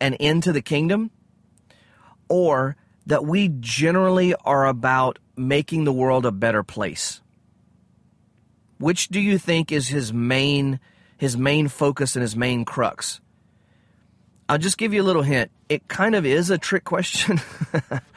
and 0.00 0.14
into 0.14 0.52
the 0.52 0.62
kingdom, 0.62 1.10
or 2.28 2.76
that 3.06 3.24
we 3.24 3.48
generally 3.60 4.34
are 4.44 4.66
about 4.66 5.18
making 5.36 5.84
the 5.84 5.92
world 5.92 6.24
a 6.24 6.32
better 6.32 6.62
place? 6.62 7.20
Which 8.78 9.08
do 9.08 9.20
you 9.20 9.38
think 9.38 9.70
is 9.70 9.88
his 9.88 10.12
main 10.12 10.80
his 11.16 11.36
main 11.36 11.68
focus 11.68 12.16
and 12.16 12.22
his 12.22 12.36
main 12.36 12.64
crux? 12.64 13.20
I'll 14.48 14.58
just 14.58 14.78
give 14.78 14.92
you 14.92 15.02
a 15.02 15.04
little 15.04 15.22
hint. 15.22 15.50
It 15.68 15.88
kind 15.88 16.14
of 16.14 16.26
is 16.26 16.50
a 16.50 16.58
trick 16.58 16.84
question. 16.84 17.40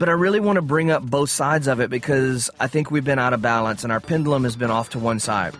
but 0.00 0.08
I 0.08 0.12
really 0.12 0.40
want 0.40 0.56
to 0.56 0.62
bring 0.62 0.90
up 0.90 1.02
both 1.02 1.28
sides 1.28 1.68
of 1.68 1.78
it 1.78 1.90
because 1.90 2.50
I 2.58 2.68
think 2.68 2.90
we've 2.90 3.04
been 3.04 3.18
out 3.18 3.34
of 3.34 3.42
balance 3.42 3.84
and 3.84 3.92
our 3.92 4.00
pendulum 4.00 4.44
has 4.44 4.56
been 4.56 4.70
off 4.70 4.88
to 4.90 4.98
one 4.98 5.20
side. 5.20 5.54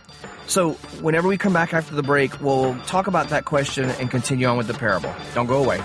So, 0.47 0.73
whenever 1.03 1.29
we 1.29 1.37
come 1.37 1.53
back 1.53 1.75
after 1.75 1.95
the 1.95 2.03
break, 2.03 2.41
we'll 2.41 2.75
talk 2.87 3.07
about 3.07 3.29
that 3.29 3.45
question 3.45 3.91
and 3.91 4.11
continue 4.11 4.47
on 4.47 4.57
with 4.57 4.67
the 4.67 4.75
parable. 4.75 5.15
Don't 5.35 5.47
go 5.47 5.63
away. 5.63 5.81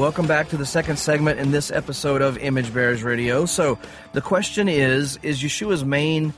Welcome 0.00 0.26
back 0.26 0.48
to 0.48 0.56
the 0.56 0.64
second 0.64 0.98
segment 0.98 1.38
in 1.38 1.50
this 1.50 1.70
episode 1.70 2.22
of 2.22 2.38
Image 2.38 2.72
Bearers 2.72 3.02
Radio. 3.02 3.44
So, 3.44 3.78
the 4.14 4.22
question 4.22 4.66
is 4.66 5.18
Is 5.22 5.42
Yeshua's 5.42 5.84
main 5.84 6.32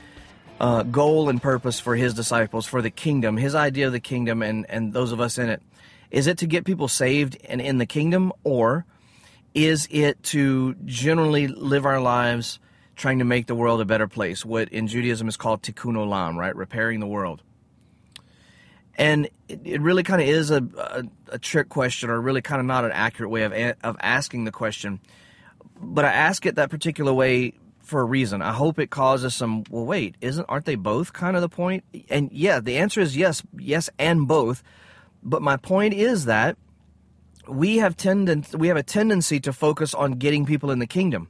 uh, 0.59 0.83
goal 0.83 1.29
and 1.29 1.41
purpose 1.41 1.79
for 1.79 1.95
his 1.95 2.13
disciples, 2.13 2.65
for 2.65 2.81
the 2.81 2.89
kingdom, 2.89 3.37
his 3.37 3.55
idea 3.55 3.87
of 3.87 3.93
the 3.93 4.01
kingdom, 4.01 4.41
and, 4.41 4.65
and 4.67 4.91
those 4.91 5.13
of 5.13 5.21
us 5.21 5.37
in 5.37 5.47
it, 5.47 5.61
is 6.11 6.27
it 6.27 6.39
to 6.39 6.45
get 6.45 6.65
people 6.65 6.89
saved 6.89 7.37
and 7.47 7.61
in 7.61 7.77
the 7.77 7.85
kingdom, 7.85 8.33
or 8.43 8.85
is 9.53 9.87
it 9.89 10.21
to 10.23 10.73
generally 10.83 11.47
live 11.47 11.85
our 11.85 12.01
lives 12.01 12.59
trying 12.97 13.19
to 13.19 13.25
make 13.25 13.47
the 13.47 13.55
world 13.55 13.79
a 13.79 13.85
better 13.85 14.09
place? 14.09 14.43
What 14.43 14.67
in 14.73 14.87
Judaism 14.87 15.29
is 15.29 15.37
called 15.37 15.61
tikkun 15.61 15.95
olam, 15.95 16.35
right? 16.35 16.53
Repairing 16.53 16.99
the 16.99 17.07
world 17.07 17.41
and 18.95 19.29
it, 19.47 19.61
it 19.63 19.81
really 19.81 20.03
kind 20.03 20.21
of 20.21 20.27
is 20.27 20.51
a, 20.51 20.63
a, 20.77 21.03
a, 21.29 21.39
trick 21.39 21.69
question 21.69 22.09
or 22.09 22.21
really 22.21 22.41
kind 22.41 22.59
of 22.59 22.65
not 22.65 22.85
an 22.85 22.91
accurate 22.91 23.31
way 23.31 23.43
of, 23.43 23.75
of 23.83 23.97
asking 23.99 24.45
the 24.45 24.51
question. 24.51 24.99
But 25.79 26.05
i 26.05 26.11
ask 26.11 26.45
it 26.45 26.55
that 26.55 26.69
particular 26.69 27.13
way 27.13 27.53
for 27.79 28.01
a 28.01 28.05
reason. 28.05 28.41
I 28.41 28.53
hope 28.53 28.79
it 28.79 28.89
causes 28.89 29.35
some 29.35 29.63
well 29.69 29.85
wait 29.85 30.15
isn't 30.21 30.45
aren't 30.47 30.65
they 30.65 30.75
both 30.75 31.13
kind 31.13 31.35
of 31.35 31.41
the 31.41 31.49
point? 31.49 31.83
and 32.09 32.31
yeah 32.31 32.59
the 32.59 32.77
answer 32.77 33.01
is 33.01 33.17
yes 33.17 33.43
yes 33.57 33.89
and 33.99 34.27
both. 34.27 34.63
But 35.21 35.41
my 35.41 35.57
point 35.57 35.93
is 35.93 36.25
that 36.25 36.57
we 37.47 37.77
have 37.77 37.97
tended 37.97 38.53
we 38.53 38.69
have 38.69 38.77
a 38.77 38.83
tendency 38.83 39.39
to 39.41 39.51
focus 39.51 39.93
on 39.93 40.13
getting 40.13 40.45
people 40.45 40.71
in 40.71 40.79
the 40.79 40.87
kingdom 40.87 41.27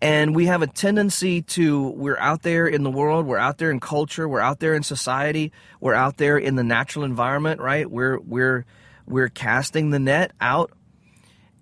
and 0.00 0.34
we 0.34 0.46
have 0.46 0.62
a 0.62 0.66
tendency 0.66 1.42
to 1.42 1.88
we're 1.90 2.18
out 2.18 2.42
there 2.42 2.66
in 2.66 2.82
the 2.82 2.90
world 2.90 3.26
we're 3.26 3.38
out 3.38 3.58
there 3.58 3.70
in 3.70 3.80
culture 3.80 4.28
we're 4.28 4.40
out 4.40 4.60
there 4.60 4.74
in 4.74 4.82
society 4.82 5.52
we're 5.80 5.94
out 5.94 6.16
there 6.16 6.36
in 6.36 6.56
the 6.56 6.64
natural 6.64 7.04
environment 7.04 7.60
right? 7.60 7.90
We're 7.90 8.18
we're 8.18 8.64
we're 9.06 9.28
casting 9.28 9.90
the 9.90 9.98
net 9.98 10.32
out. 10.40 10.72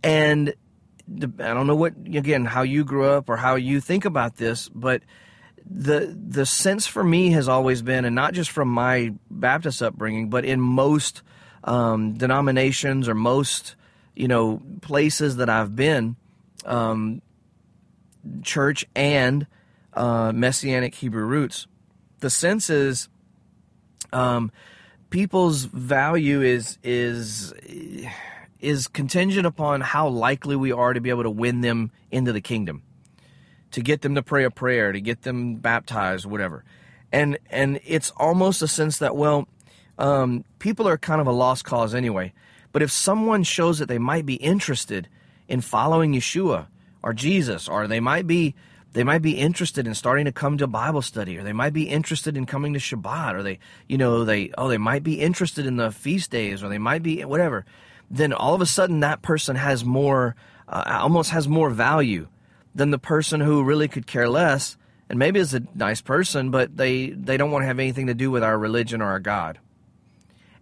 And 0.03 0.55
i 1.11 1.53
don't 1.53 1.67
know 1.67 1.75
what 1.75 1.93
again 2.07 2.45
how 2.45 2.63
you 2.63 2.85
grew 2.85 3.05
up 3.05 3.29
or 3.29 3.37
how 3.37 3.57
you 3.57 3.81
think 3.81 4.05
about 4.05 4.37
this 4.37 4.69
but 4.69 5.03
the 5.69 6.17
the 6.29 6.47
sense 6.47 6.87
for 6.87 7.03
me 7.03 7.33
has 7.33 7.49
always 7.49 7.83
been 7.83 8.05
and 8.05 8.15
not 8.15 8.33
just 8.33 8.51
from 8.51 8.69
my 8.69 9.13
baptist 9.29 9.83
upbringing 9.83 10.31
but 10.31 10.45
in 10.45 10.61
most 10.61 11.23
um, 11.65 12.15
denominations 12.15 13.09
or 13.09 13.15
most 13.15 13.75
you 14.15 14.29
know 14.29 14.63
places 14.81 15.37
that 15.37 15.51
i've 15.51 15.75
been 15.75 16.17
um, 16.65 17.21
church 18.43 18.85
and 18.95 19.47
uh, 19.95 20.33
messianic 20.33 20.95
Hebrew 20.95 21.25
roots. 21.25 21.67
The 22.21 22.31
sense 22.31 22.71
is 22.71 23.09
um, 24.13 24.53
people's 25.11 25.65
value 25.65 26.41
is 26.43 26.79
is 26.83 27.53
is 28.61 28.87
contingent 28.87 29.47
upon 29.47 29.81
how 29.81 30.09
likely 30.09 30.57
we 30.57 30.73
are 30.73 30.93
to 30.93 31.01
be 31.01 31.11
able 31.11 31.25
to 31.25 31.31
win 31.31 31.61
them 31.61 31.91
into 32.11 32.33
the 32.33 32.41
kingdom, 32.41 32.83
to 33.73 33.81
get 33.81 34.03
them 34.03 34.15
to 34.15 34.23
pray 34.23 34.45
a 34.45 34.51
prayer, 34.51 34.93
to 34.93 35.01
get 35.01 35.23
them 35.23 35.57
baptized, 35.57 36.27
whatever. 36.27 36.65
And 37.11 37.39
and 37.51 37.81
it's 37.85 38.11
almost 38.17 38.63
a 38.63 38.69
sense 38.69 38.99
that 38.99 39.17
well, 39.17 39.49
um, 39.99 40.45
people 40.59 40.89
are 40.89 40.99
kind 40.99 41.21
of 41.21 41.27
a 41.27 41.33
lost 41.33 41.65
cause 41.65 41.95
anyway. 41.95 42.33
But 42.73 42.83
if 42.83 42.91
someone 42.91 43.43
shows 43.43 43.79
that 43.79 43.89
they 43.89 43.99
might 43.99 44.25
be 44.25 44.37
interested 44.37 45.09
in 45.47 45.61
following 45.61 46.15
Yeshua, 46.15 46.69
or 47.03 47.13
Jesus, 47.13 47.69
or 47.69 47.87
they 47.87 48.01
might 48.01 48.27
be 48.27 48.55
they 48.93 49.05
might 49.05 49.23
be 49.23 49.39
interested 49.39 49.87
in 49.87 49.95
starting 49.95 50.27
to 50.27 50.33
come 50.33 50.59
to 50.59 50.67
Bible 50.67 51.01
study, 51.01 51.39
or 51.39 51.43
they 51.43 51.55
might 51.55 51.73
be 51.73 51.89
interested 51.89 52.37
in 52.37 52.45
coming 52.45 52.75
to 52.75 52.79
Shabbat, 52.79 53.35
or 53.35 53.43
they, 53.43 53.59
you 53.89 53.97
know, 53.97 54.25
they 54.25 54.51
oh 54.59 54.69
they 54.69 54.79
might 54.79 55.03
be 55.03 55.21
interested 55.21 55.67
in 55.67 55.77
the 55.77 55.91
feast 55.91 56.31
days, 56.31 56.63
or 56.63 56.69
they 56.69 56.79
might 56.79 57.03
be 57.03 57.25
whatever. 57.25 57.65
Then 58.11 58.33
all 58.33 58.55
of 58.55 58.61
a 58.61 58.67
sudden 58.67 59.01
that 59.01 59.23
person 59.23 59.57
has 59.57 59.85
more, 59.85 60.37
uh, 60.69 60.99
almost 61.01 61.31
has 61.31 61.49
more 61.49 61.71
value 61.71 62.29
than 62.75 62.91
the 62.91 62.99
person 62.99 63.41
who 63.41 63.65
really 63.65 63.89
could 63.89 64.07
care 64.07 64.29
less, 64.29 64.77
and 65.09 65.19
maybe 65.19 65.41
is 65.41 65.55
a 65.55 65.63
nice 65.75 66.03
person, 66.03 66.51
but 66.51 66.77
they 66.77 67.11
they 67.11 67.39
don't 67.39 67.51
want 67.51 67.63
to 67.63 67.67
have 67.67 67.79
anything 67.79 68.09
to 68.09 68.15
do 68.15 68.31
with 68.31 68.43
our 68.43 68.59
religion 68.59 69.01
or 69.01 69.07
our 69.07 69.21
God. 69.21 69.59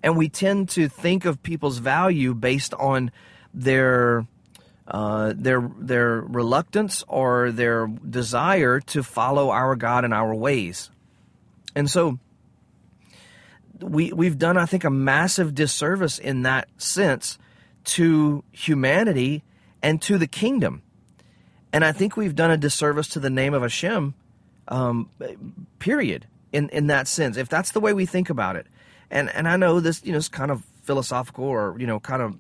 And 0.03 0.17
we 0.17 0.29
tend 0.29 0.69
to 0.71 0.89
think 0.89 1.25
of 1.25 1.43
people's 1.43 1.79
value 1.79 2.33
based 2.33 2.73
on 2.75 3.11
their 3.53 4.27
uh, 4.91 5.33
their 5.37 5.71
their 5.79 6.21
reluctance 6.21 7.05
or 7.07 7.53
their 7.53 7.87
desire 7.87 8.81
to 8.81 9.03
follow 9.03 9.51
our 9.51 9.77
God 9.77 10.05
and 10.05 10.13
our 10.13 10.35
ways. 10.35 10.91
And 11.75 11.89
so 11.89 12.19
we 13.81 14.13
we've 14.13 14.39
done 14.39 14.57
I 14.57 14.67
think 14.67 14.85
a 14.85 14.91
massive 14.91 15.55
disservice 15.55 16.19
in 16.19 16.43
that 16.43 16.69
sense 16.79 17.39
to 17.85 18.45
humanity 18.53 19.43
and 19.83 20.03
to 20.03 20.19
the 20.19 20.27
kingdom. 20.27 20.83
And 21.73 21.85
I 21.85 21.93
think 21.93 22.17
we've 22.17 22.35
done 22.35 22.51
a 22.51 22.57
disservice 22.57 23.09
to 23.11 23.21
the 23.21 23.31
name 23.31 23.55
of 23.55 23.63
Hashem, 23.63 24.15
um, 24.69 25.09
period, 25.79 26.27
in, 26.53 26.69
in 26.71 26.89
that 26.89 27.07
sense, 27.07 27.37
if 27.37 27.49
that's 27.49 27.71
the 27.71 27.81
way 27.81 27.93
we 27.93 28.07
think 28.07 28.29
about 28.29 28.57
it. 28.57 28.67
And 29.11 29.31
and 29.31 29.49
I 29.49 29.57
know 29.57 29.81
this, 29.81 30.05
you 30.05 30.13
know, 30.13 30.19
is 30.19 30.29
kind 30.29 30.51
of 30.51 30.65
philosophical 30.83 31.45
or, 31.45 31.77
you 31.79 31.87
know, 31.87 32.01
kind 32.01 32.23
of 32.23 32.37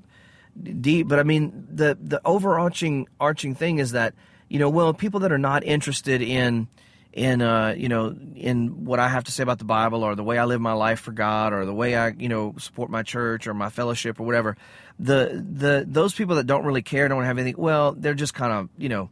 deep, 0.81 1.09
but 1.09 1.19
I 1.19 1.23
mean 1.23 1.67
the 1.71 1.99
the 2.01 2.21
overarching 2.25 3.09
arching 3.19 3.55
thing 3.55 3.79
is 3.79 3.93
that 3.93 4.15
you 4.51 4.59
know, 4.59 4.69
well, 4.69 4.93
people 4.93 5.21
that 5.21 5.33
are 5.33 5.39
not 5.39 5.65
interested 5.65 6.21
in 6.21 6.69
in 7.13 7.41
uh, 7.41 7.75
you 7.77 7.89
know 7.89 8.15
in 8.35 8.85
what 8.85 8.99
I 8.99 9.09
have 9.09 9.25
to 9.25 9.33
say 9.33 9.43
about 9.43 9.59
the 9.59 9.65
Bible 9.65 10.03
or 10.03 10.15
the 10.15 10.25
way 10.25 10.39
I 10.39 10.45
live 10.45 10.61
my 10.61 10.73
life 10.73 11.01
for 11.01 11.13
God 11.13 11.53
or 11.53 11.65
the 11.65 11.75
way 11.75 11.97
I 11.97 12.09
you 12.09 12.29
know 12.29 12.55
support 12.59 12.91
my 12.91 13.03
church 13.03 13.47
or 13.47 13.55
my 13.55 13.71
fellowship 13.71 14.21
or 14.21 14.25
whatever, 14.25 14.57
the 14.99 15.45
the 15.53 15.85
those 15.89 16.15
people 16.15 16.37
that 16.37 16.47
don't 16.47 16.65
really 16.65 16.83
care 16.83 17.09
don't 17.09 17.25
have 17.25 17.39
anything. 17.39 17.61
Well, 17.61 17.93
they're 17.93 18.15
just 18.15 18.35
kind 18.35 18.53
of 18.53 18.69
you 18.77 18.89
know 18.89 19.11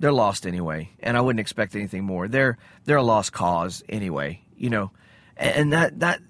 they're 0.00 0.12
lost 0.12 0.46
anyway, 0.46 0.90
and 1.00 1.16
I 1.16 1.20
wouldn't 1.20 1.40
expect 1.40 1.74
anything 1.76 2.04
more. 2.04 2.26
They're 2.26 2.58
they're 2.84 2.96
a 2.96 3.02
lost 3.02 3.32
cause 3.32 3.84
anyway, 3.88 4.42
you 4.56 4.70
know, 4.70 4.90
and 5.36 5.72
that 5.72 6.00
that 6.00 6.20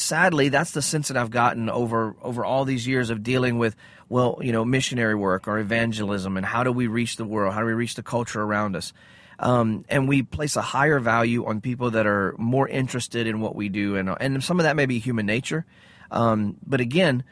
sadly, 0.00 0.48
that's 0.48 0.72
the 0.72 0.82
sense 0.82 1.08
that 1.08 1.16
I've 1.16 1.30
gotten 1.30 1.68
over 1.70 2.16
over 2.22 2.44
all 2.44 2.64
these 2.64 2.86
years 2.86 3.10
of 3.10 3.22
dealing 3.22 3.58
with, 3.58 3.76
well, 4.08 4.38
you 4.42 4.52
know, 4.52 4.64
missionary 4.64 5.14
work 5.14 5.46
or 5.46 5.58
evangelism, 5.58 6.36
and 6.36 6.44
how 6.44 6.64
do 6.64 6.72
we 6.72 6.86
reach 6.86 7.16
the 7.16 7.24
world? 7.24 7.54
How 7.54 7.60
do 7.60 7.66
we 7.66 7.72
reach 7.72 7.94
the 7.94 8.02
culture 8.02 8.42
around 8.42 8.76
us? 8.76 8.92
Um, 9.38 9.84
and 9.88 10.06
we 10.08 10.22
place 10.22 10.56
a 10.56 10.62
higher 10.62 10.98
value 10.98 11.46
on 11.46 11.60
people 11.60 11.92
that 11.92 12.06
are 12.06 12.34
more 12.38 12.68
interested 12.68 13.26
in 13.26 13.40
what 13.40 13.54
we 13.54 13.68
do, 13.68 13.96
and 13.96 14.10
and 14.20 14.42
some 14.42 14.58
of 14.60 14.64
that 14.64 14.76
may 14.76 14.86
be 14.86 14.98
human 14.98 15.26
nature, 15.26 15.64
um, 16.10 16.56
but 16.66 16.80
again, 16.80 17.24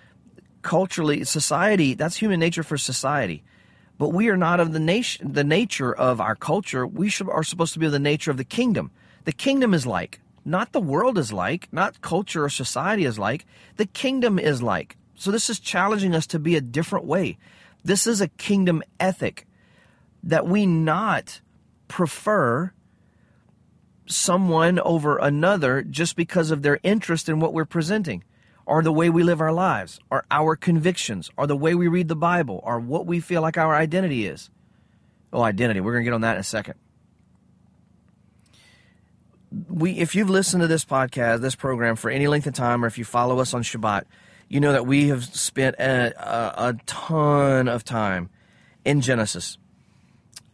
culturally, 0.62 1.24
society 1.24 1.94
that's 1.94 2.16
human 2.16 2.40
nature 2.40 2.62
for 2.62 2.78
society. 2.78 3.42
But 3.98 4.10
we 4.10 4.28
are 4.28 4.36
not 4.36 4.60
of 4.60 4.72
the 4.72 4.78
nation, 4.78 5.32
the 5.32 5.42
nature 5.42 5.92
of 5.92 6.20
our 6.20 6.36
culture. 6.36 6.86
We 6.86 7.08
should, 7.08 7.28
are 7.28 7.42
supposed 7.42 7.72
to 7.72 7.80
be 7.80 7.86
of 7.86 7.92
the 7.92 7.98
nature 7.98 8.30
of 8.30 8.36
the 8.36 8.44
kingdom. 8.44 8.92
The 9.24 9.32
kingdom 9.32 9.74
is 9.74 9.86
like 9.86 10.20
not 10.48 10.72
the 10.72 10.80
world 10.80 11.18
is 11.18 11.32
like, 11.32 11.68
not 11.72 12.00
culture 12.00 12.44
or 12.44 12.48
society 12.48 13.04
is 13.04 13.18
like, 13.18 13.44
the 13.76 13.86
kingdom 13.86 14.38
is 14.38 14.62
like. 14.62 14.96
So 15.14 15.30
this 15.30 15.50
is 15.50 15.60
challenging 15.60 16.14
us 16.14 16.26
to 16.28 16.38
be 16.38 16.56
a 16.56 16.60
different 16.60 17.04
way. 17.04 17.36
This 17.84 18.06
is 18.06 18.20
a 18.20 18.28
kingdom 18.28 18.82
ethic 18.98 19.46
that 20.22 20.46
we 20.46 20.64
not 20.64 21.40
prefer 21.86 22.72
someone 24.06 24.78
over 24.80 25.18
another 25.18 25.82
just 25.82 26.16
because 26.16 26.50
of 26.50 26.62
their 26.62 26.80
interest 26.82 27.28
in 27.28 27.40
what 27.40 27.52
we're 27.52 27.66
presenting 27.66 28.24
or 28.64 28.82
the 28.82 28.92
way 28.92 29.10
we 29.10 29.22
live 29.22 29.40
our 29.40 29.52
lives 29.52 30.00
or 30.10 30.24
our 30.30 30.56
convictions 30.56 31.30
or 31.36 31.46
the 31.46 31.56
way 31.56 31.74
we 31.74 31.88
read 31.88 32.08
the 32.08 32.16
Bible 32.16 32.60
or 32.64 32.80
what 32.80 33.06
we 33.06 33.20
feel 33.20 33.42
like 33.42 33.58
our 33.58 33.74
identity 33.74 34.26
is. 34.26 34.50
Oh, 35.30 35.42
identity. 35.42 35.80
We're 35.80 35.92
going 35.92 36.04
to 36.04 36.10
get 36.10 36.14
on 36.14 36.22
that 36.22 36.36
in 36.36 36.40
a 36.40 36.44
second 36.44 36.74
we 39.68 39.92
if 39.92 40.14
you've 40.14 40.30
listened 40.30 40.62
to 40.62 40.66
this 40.66 40.84
podcast, 40.84 41.40
this 41.40 41.54
program 41.54 41.96
for 41.96 42.10
any 42.10 42.26
length 42.26 42.46
of 42.46 42.54
time, 42.54 42.84
or 42.84 42.86
if 42.86 42.98
you 42.98 43.04
follow 43.04 43.38
us 43.38 43.54
on 43.54 43.62
Shabbat, 43.62 44.04
you 44.48 44.60
know 44.60 44.72
that 44.72 44.86
we 44.86 45.08
have 45.08 45.24
spent 45.24 45.76
a, 45.76 46.12
a, 46.18 46.68
a 46.68 46.74
ton 46.86 47.68
of 47.68 47.84
time 47.84 48.30
in 48.84 49.00
Genesis. 49.00 49.58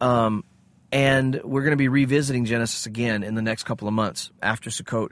Um, 0.01 0.43
and 0.91 1.41
we're 1.43 1.61
going 1.61 1.71
to 1.71 1.77
be 1.77 1.87
revisiting 1.87 2.45
Genesis 2.45 2.85
again 2.85 3.23
in 3.23 3.35
the 3.35 3.41
next 3.41 3.63
couple 3.63 3.87
of 3.87 3.93
months 3.93 4.31
after 4.41 4.69
Sukkot. 4.69 5.11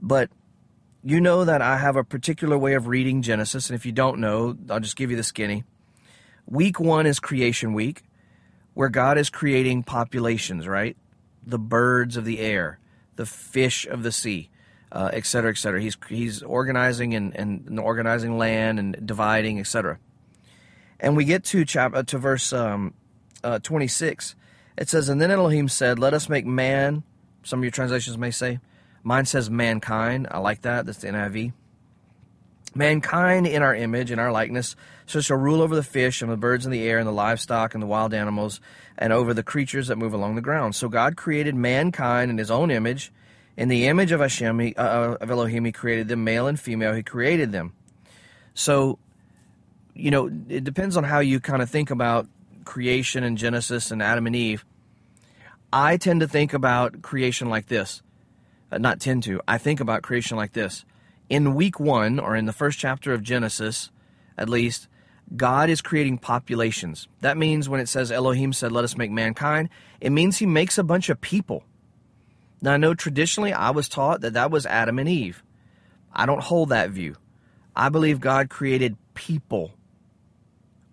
But 0.00 0.30
you 1.02 1.20
know 1.20 1.44
that 1.44 1.62
I 1.62 1.78
have 1.78 1.96
a 1.96 2.04
particular 2.04 2.58
way 2.58 2.74
of 2.74 2.86
reading 2.86 3.22
Genesis, 3.22 3.70
and 3.70 3.78
if 3.78 3.86
you 3.86 3.92
don't 3.92 4.18
know, 4.18 4.56
I'll 4.68 4.80
just 4.80 4.96
give 4.96 5.10
you 5.10 5.16
the 5.16 5.22
skinny. 5.22 5.64
Week 6.46 6.78
one 6.78 7.06
is 7.06 7.20
creation 7.20 7.72
week, 7.74 8.02
where 8.74 8.88
God 8.88 9.16
is 9.16 9.30
creating 9.30 9.84
populations, 9.84 10.66
right? 10.66 10.96
The 11.46 11.58
birds 11.58 12.16
of 12.16 12.24
the 12.24 12.40
air, 12.40 12.78
the 13.16 13.26
fish 13.26 13.86
of 13.86 14.02
the 14.02 14.12
sea, 14.12 14.50
uh, 14.92 15.10
et 15.12 15.26
cetera, 15.26 15.50
et 15.50 15.58
cetera. 15.58 15.80
He's, 15.80 15.96
he's 16.08 16.42
organizing 16.42 17.14
and, 17.14 17.34
and 17.34 17.78
organizing 17.80 18.38
land 18.38 18.78
and 18.78 18.96
dividing, 19.04 19.58
et 19.58 19.66
cetera. 19.66 19.98
And 21.00 21.16
we 21.16 21.24
get 21.24 21.44
to, 21.44 21.64
chap- 21.64 21.94
uh, 21.94 22.02
to 22.04 22.18
verse 22.18 22.52
um, 22.52 22.94
uh, 23.44 23.58
26. 23.58 24.34
It 24.78 24.88
says, 24.88 25.08
And 25.08 25.20
then 25.20 25.30
Elohim 25.30 25.68
said, 25.68 25.98
Let 25.98 26.14
us 26.14 26.28
make 26.28 26.46
man, 26.46 27.02
some 27.42 27.60
of 27.60 27.64
your 27.64 27.70
translations 27.70 28.16
may 28.16 28.30
say. 28.30 28.60
Mine 29.02 29.24
says 29.24 29.48
mankind. 29.48 30.26
I 30.30 30.38
like 30.38 30.62
that. 30.62 30.84
That's 30.84 30.98
the 30.98 31.08
NIV. 31.08 31.52
Mankind 32.76 33.46
in 33.46 33.62
our 33.62 33.74
image, 33.74 34.10
and 34.10 34.20
our 34.20 34.30
likeness, 34.30 34.76
so 35.06 35.20
shall 35.20 35.36
rule 35.36 35.62
over 35.62 35.74
the 35.74 35.82
fish 35.82 36.20
and 36.20 36.30
the 36.30 36.36
birds 36.36 36.66
in 36.66 36.72
the 36.72 36.82
air 36.82 36.98
and 36.98 37.06
the 37.06 37.12
livestock 37.12 37.74
and 37.74 37.82
the 37.82 37.86
wild 37.86 38.12
animals 38.12 38.60
and 38.98 39.12
over 39.12 39.32
the 39.32 39.42
creatures 39.42 39.88
that 39.88 39.96
move 39.96 40.12
along 40.12 40.34
the 40.34 40.42
ground. 40.42 40.74
So 40.74 40.88
God 40.88 41.16
created 41.16 41.54
mankind 41.54 42.30
in 42.30 42.38
his 42.38 42.50
own 42.50 42.70
image. 42.70 43.12
In 43.56 43.68
the 43.68 43.86
image 43.86 44.12
of 44.12 44.20
Hashem, 44.20 44.58
he, 44.58 44.74
uh, 44.74 45.14
of 45.14 45.30
Elohim, 45.30 45.64
he 45.64 45.72
created 45.72 46.08
them, 46.08 46.24
male 46.24 46.46
and 46.46 46.60
female, 46.60 46.92
he 46.92 47.02
created 47.02 47.52
them. 47.52 47.72
So, 48.52 48.98
you 49.94 50.10
know, 50.10 50.26
it 50.26 50.64
depends 50.64 50.96
on 50.96 51.04
how 51.04 51.20
you 51.20 51.40
kind 51.40 51.62
of 51.62 51.70
think 51.70 51.90
about 51.90 52.28
creation 52.64 53.24
and 53.24 53.38
Genesis 53.38 53.90
and 53.90 54.02
Adam 54.02 54.26
and 54.26 54.36
Eve. 54.36 54.64
I 55.72 55.96
tend 55.96 56.20
to 56.20 56.28
think 56.28 56.52
about 56.52 57.00
creation 57.00 57.48
like 57.48 57.66
this. 57.66 58.02
Uh, 58.70 58.78
not 58.78 59.00
tend 59.00 59.22
to. 59.24 59.40
I 59.46 59.58
think 59.58 59.80
about 59.80 60.02
creation 60.02 60.36
like 60.36 60.52
this 60.52 60.84
in 61.28 61.54
week 61.54 61.80
one, 61.80 62.18
or 62.18 62.36
in 62.36 62.46
the 62.46 62.52
first 62.52 62.78
chapter 62.78 63.12
of 63.12 63.22
Genesis, 63.22 63.90
at 64.38 64.48
least, 64.48 64.88
God 65.34 65.68
is 65.68 65.80
creating 65.80 66.18
populations. 66.18 67.08
That 67.20 67.36
means 67.36 67.68
when 67.68 67.80
it 67.80 67.88
says 67.88 68.12
Elohim 68.12 68.52
said, 68.52 68.70
Let 68.70 68.84
us 68.84 68.96
make 68.96 69.10
mankind, 69.10 69.70
it 70.00 70.10
means 70.10 70.38
he 70.38 70.46
makes 70.46 70.78
a 70.78 70.84
bunch 70.84 71.08
of 71.08 71.20
people. 71.20 71.64
Now, 72.62 72.74
I 72.74 72.76
know 72.76 72.94
traditionally 72.94 73.52
I 73.52 73.70
was 73.70 73.88
taught 73.88 74.20
that 74.20 74.34
that 74.34 74.50
was 74.50 74.66
Adam 74.66 74.98
and 74.98 75.08
Eve. 75.08 75.42
I 76.12 76.26
don't 76.26 76.42
hold 76.42 76.70
that 76.70 76.90
view. 76.90 77.16
I 77.74 77.88
believe 77.88 78.20
God 78.20 78.48
created 78.48 78.96
people. 79.14 79.72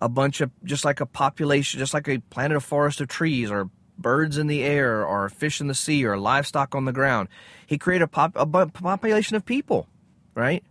A 0.02 0.10
bunch 0.10 0.42
of, 0.42 0.52
just 0.66 0.84
like 0.84 1.00
a 1.00 1.06
population, 1.06 1.80
just 1.80 1.94
like 1.94 2.10
a 2.10 2.20
planted 2.20 2.58
a 2.58 2.60
forest 2.60 3.00
of 3.00 3.08
trees 3.08 3.50
or 3.50 3.70
birds 3.98 4.38
in 4.38 4.48
the 4.48 4.64
air 4.64 5.06
or 5.06 5.30
fish 5.30 5.62
in 5.62 5.68
the 5.68 5.76
sea 5.76 6.04
or 6.06 6.18
livestock 6.18 6.76
on 6.76 6.84
the 6.84 6.92
ground. 6.92 7.30
He 7.66 7.78
created 7.78 8.04
a, 8.04 8.08
pop, 8.08 8.34
a 8.36 8.46
population 8.46 9.38
of 9.38 9.46
people 9.46 9.88
right? 10.36 10.64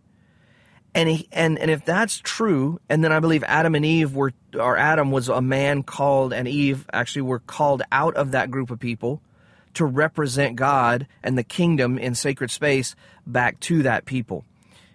And 0.94 1.08
he, 1.08 1.28
and 1.32 1.58
and 1.58 1.70
if 1.70 1.84
that's 1.84 2.18
true, 2.18 2.78
and 2.88 3.02
then 3.02 3.12
I 3.12 3.20
believe 3.20 3.42
Adam 3.44 3.74
and 3.74 3.84
Eve 3.84 4.14
were, 4.14 4.32
or 4.54 4.76
Adam 4.76 5.10
was 5.10 5.28
a 5.28 5.40
man 5.40 5.82
called, 5.82 6.34
and 6.34 6.46
Eve 6.46 6.86
actually 6.92 7.22
were 7.22 7.38
called 7.38 7.82
out 7.90 8.14
of 8.16 8.32
that 8.32 8.50
group 8.50 8.70
of 8.70 8.78
people 8.78 9.22
to 9.74 9.86
represent 9.86 10.56
God 10.56 11.06
and 11.22 11.38
the 11.38 11.42
kingdom 11.42 11.98
in 11.98 12.14
sacred 12.14 12.50
space 12.50 12.94
back 13.26 13.58
to 13.60 13.84
that 13.84 14.04
people. 14.04 14.44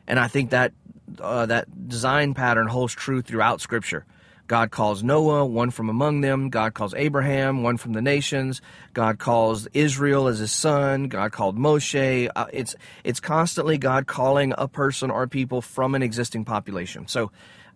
And 0.08 0.20
I 0.20 0.28
think 0.28 0.52
that 0.52 0.74
uh, 1.20 1.48
that 1.48 1.88
design 1.88 2.34
pattern 2.34 2.68
holds 2.68 2.94
true 2.94 3.22
throughout 3.22 3.62
Scripture. 3.62 4.06
God 4.48 4.72
calls 4.72 5.04
Noah, 5.04 5.46
one 5.46 5.72
from 5.72 5.90
among 5.90 6.22
them. 6.22 6.50
God 6.50 6.74
calls 6.74 6.94
Abraham, 6.94 7.64
one 7.64 7.78
from 7.78 7.94
the 7.94 8.02
nations. 8.02 8.62
God 8.94 9.20
calls 9.20 9.68
Israel 9.74 10.28
as 10.28 10.40
his 10.40 10.52
son. 10.52 11.10
God 11.10 11.32
called 11.34 11.58
Moshe. 11.58 12.30
Uh, 12.36 12.46
it's 12.54 12.76
it's 13.04 13.20
constantly 13.20 13.78
God 13.78 14.08
calling 14.08 14.54
a 14.58 14.68
person 14.68 15.12
or 15.12 15.28
people 15.28 15.62
from 15.62 15.96
an 15.96 16.02
existing 16.02 16.46
population. 16.46 17.08
So, 17.08 17.32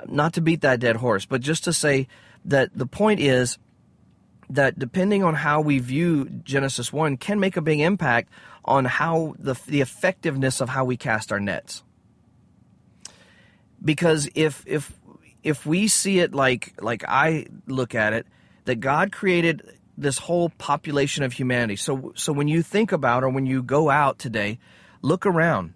not 0.08 0.34
to 0.34 0.42
beat 0.42 0.62
that 0.62 0.80
dead 0.80 0.96
horse, 0.98 1.26
but 1.26 1.42
just 1.42 1.66
to 1.66 1.74
say 1.74 2.08
that 2.46 2.70
the 2.74 2.88
point 2.88 3.20
is 3.20 3.58
that 4.50 4.80
depending 4.80 5.24
on 5.24 5.34
how 5.34 5.62
we 5.62 5.80
view 5.80 6.26
Genesis 6.26 6.92
1 6.92 7.18
can 7.18 7.40
make 7.40 7.56
a 7.58 7.62
big 7.62 7.80
impact 7.80 8.30
on 8.64 8.86
how 8.86 9.36
the 9.40 9.56
the 9.68 9.82
effectiveness 9.82 10.62
of 10.62 10.70
how 10.70 10.86
we 10.86 10.96
cast 10.96 11.32
our 11.32 11.40
nets. 11.40 11.84
Because 13.84 14.30
if 14.36 14.64
if 14.68 14.94
if 15.44 15.66
we 15.66 15.88
see 15.88 16.20
it 16.20 16.34
like 16.34 16.74
like 16.82 17.04
I 17.08 17.48
look 17.68 17.96
at 17.96 18.14
it, 18.14 18.28
that 18.66 18.80
God 18.80 19.12
created 19.12 19.78
this 19.98 20.18
whole 20.18 20.50
population 20.50 21.24
of 21.24 21.34
humanity. 21.34 21.76
So 21.76 22.14
so 22.16 22.34
when 22.34 22.48
you 22.48 22.62
think 22.62 22.92
about 22.92 23.24
or 23.24 23.30
when 23.30 23.46
you 23.46 23.64
go 23.64 23.90
out 23.90 24.20
today, 24.20 24.60
look 25.02 25.26
around. 25.26 25.74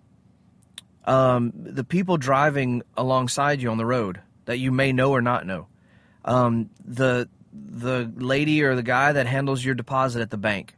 Um, 1.06 1.52
the 1.56 1.84
people 1.84 2.18
driving 2.18 2.82
alongside 2.98 3.62
you 3.62 3.70
on 3.70 3.78
the 3.78 3.86
road 3.86 4.22
that 4.46 4.58
you 4.58 4.72
may 4.72 4.92
know 4.92 5.12
or 5.12 5.22
not 5.22 5.46
know. 5.46 5.68
Um, 6.24 6.70
the 6.84 7.30
the 7.54 8.12
lady 8.16 8.64
or 8.64 8.76
the 8.76 8.84
guy 8.84 9.12
that 9.12 9.28
handles 9.28 9.64
your 9.64 9.76
deposit 9.76 10.22
at 10.22 10.30
the 10.32 10.38
bank. 10.38 10.76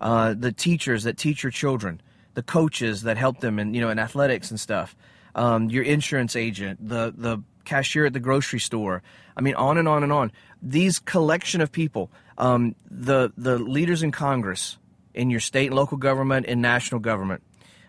Uh, 0.00 0.34
the 0.34 0.52
teachers 0.52 1.04
that 1.04 1.16
teach 1.16 1.42
your 1.42 1.52
children, 1.52 2.00
the 2.34 2.42
coaches 2.42 3.02
that 3.02 3.16
help 3.16 3.40
them 3.40 3.58
in 3.58 3.72
you 3.72 3.80
know 3.80 3.90
in 3.90 3.98
athletics 3.98 4.50
and 4.50 4.58
stuff. 4.58 4.96
Um, 5.34 5.70
your 5.70 5.84
insurance 5.84 6.36
agent, 6.36 6.86
the 6.86 7.14
the 7.16 7.42
cashier 7.64 8.06
at 8.06 8.12
the 8.12 8.20
grocery 8.20 8.60
store. 8.60 9.02
I 9.36 9.40
mean, 9.40 9.54
on 9.54 9.78
and 9.78 9.88
on 9.88 10.02
and 10.02 10.12
on. 10.12 10.32
These 10.62 10.98
collection 10.98 11.60
of 11.60 11.72
people, 11.72 12.10
um, 12.38 12.74
the 12.90 13.32
the 13.36 13.58
leaders 13.58 14.02
in 14.02 14.12
Congress, 14.12 14.78
in 15.14 15.30
your 15.30 15.40
state 15.40 15.66
and 15.66 15.76
local 15.76 15.96
government 15.96 16.46
and 16.48 16.62
national 16.62 17.00
government, 17.00 17.42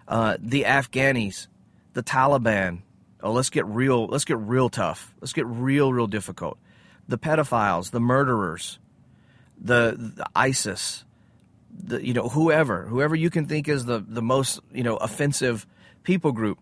uh, 0.07 0.37
the 0.39 0.63
Afghanis, 0.63 1.47
the 1.93 2.03
Taliban. 2.03 2.79
Oh, 3.21 3.31
let's 3.31 3.49
get 3.49 3.65
real. 3.65 4.05
Let's 4.07 4.25
get 4.25 4.37
real 4.37 4.69
tough. 4.69 5.13
Let's 5.21 5.33
get 5.33 5.45
real, 5.45 5.93
real 5.93 6.07
difficult. 6.07 6.57
The 7.07 7.17
pedophiles, 7.17 7.91
the 7.91 7.99
murderers, 7.99 8.79
the, 9.59 9.95
the 9.97 10.25
ISIS, 10.35 11.05
the 11.71 12.05
you 12.05 12.13
know 12.13 12.29
whoever, 12.29 12.85
whoever 12.85 13.15
you 13.15 13.29
can 13.29 13.45
think 13.45 13.67
is 13.67 13.85
the 13.85 14.03
the 14.05 14.21
most 14.21 14.59
you 14.73 14.83
know 14.83 14.97
offensive 14.97 15.65
people 16.03 16.31
group 16.31 16.59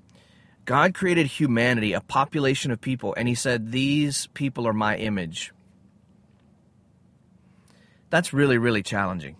God 0.65 0.93
created 0.93 1.27
humanity, 1.27 1.93
a 1.93 2.01
population 2.01 2.71
of 2.71 2.79
people, 2.79 3.13
and 3.17 3.27
He 3.27 3.35
said, 3.35 3.71
These 3.71 4.27
people 4.27 4.67
are 4.67 4.73
my 4.73 4.97
image. 4.97 5.53
That's 8.09 8.33
really, 8.33 8.57
really 8.57 8.83
challenging. 8.83 9.37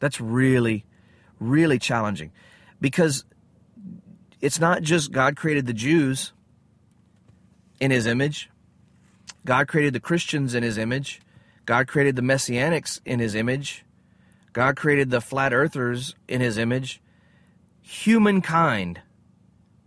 That's 0.00 0.20
really, 0.20 0.84
really 1.38 1.78
challenging 1.78 2.32
because 2.80 3.24
it's 4.40 4.58
not 4.58 4.82
just 4.82 5.12
God 5.12 5.36
created 5.36 5.66
the 5.66 5.74
Jews 5.74 6.32
in 7.78 7.90
His 7.90 8.06
image, 8.06 8.50
God 9.44 9.68
created 9.68 9.92
the 9.92 10.00
Christians 10.00 10.54
in 10.54 10.62
His 10.62 10.78
image, 10.78 11.20
God 11.66 11.86
created 11.86 12.16
the 12.16 12.22
Messianics 12.22 13.00
in 13.04 13.20
His 13.20 13.34
image, 13.34 13.84
God 14.52 14.76
created 14.76 15.10
the 15.10 15.20
flat 15.20 15.52
earthers 15.52 16.14
in 16.26 16.40
His 16.40 16.58
image. 16.58 17.00
Humankind 17.82 19.00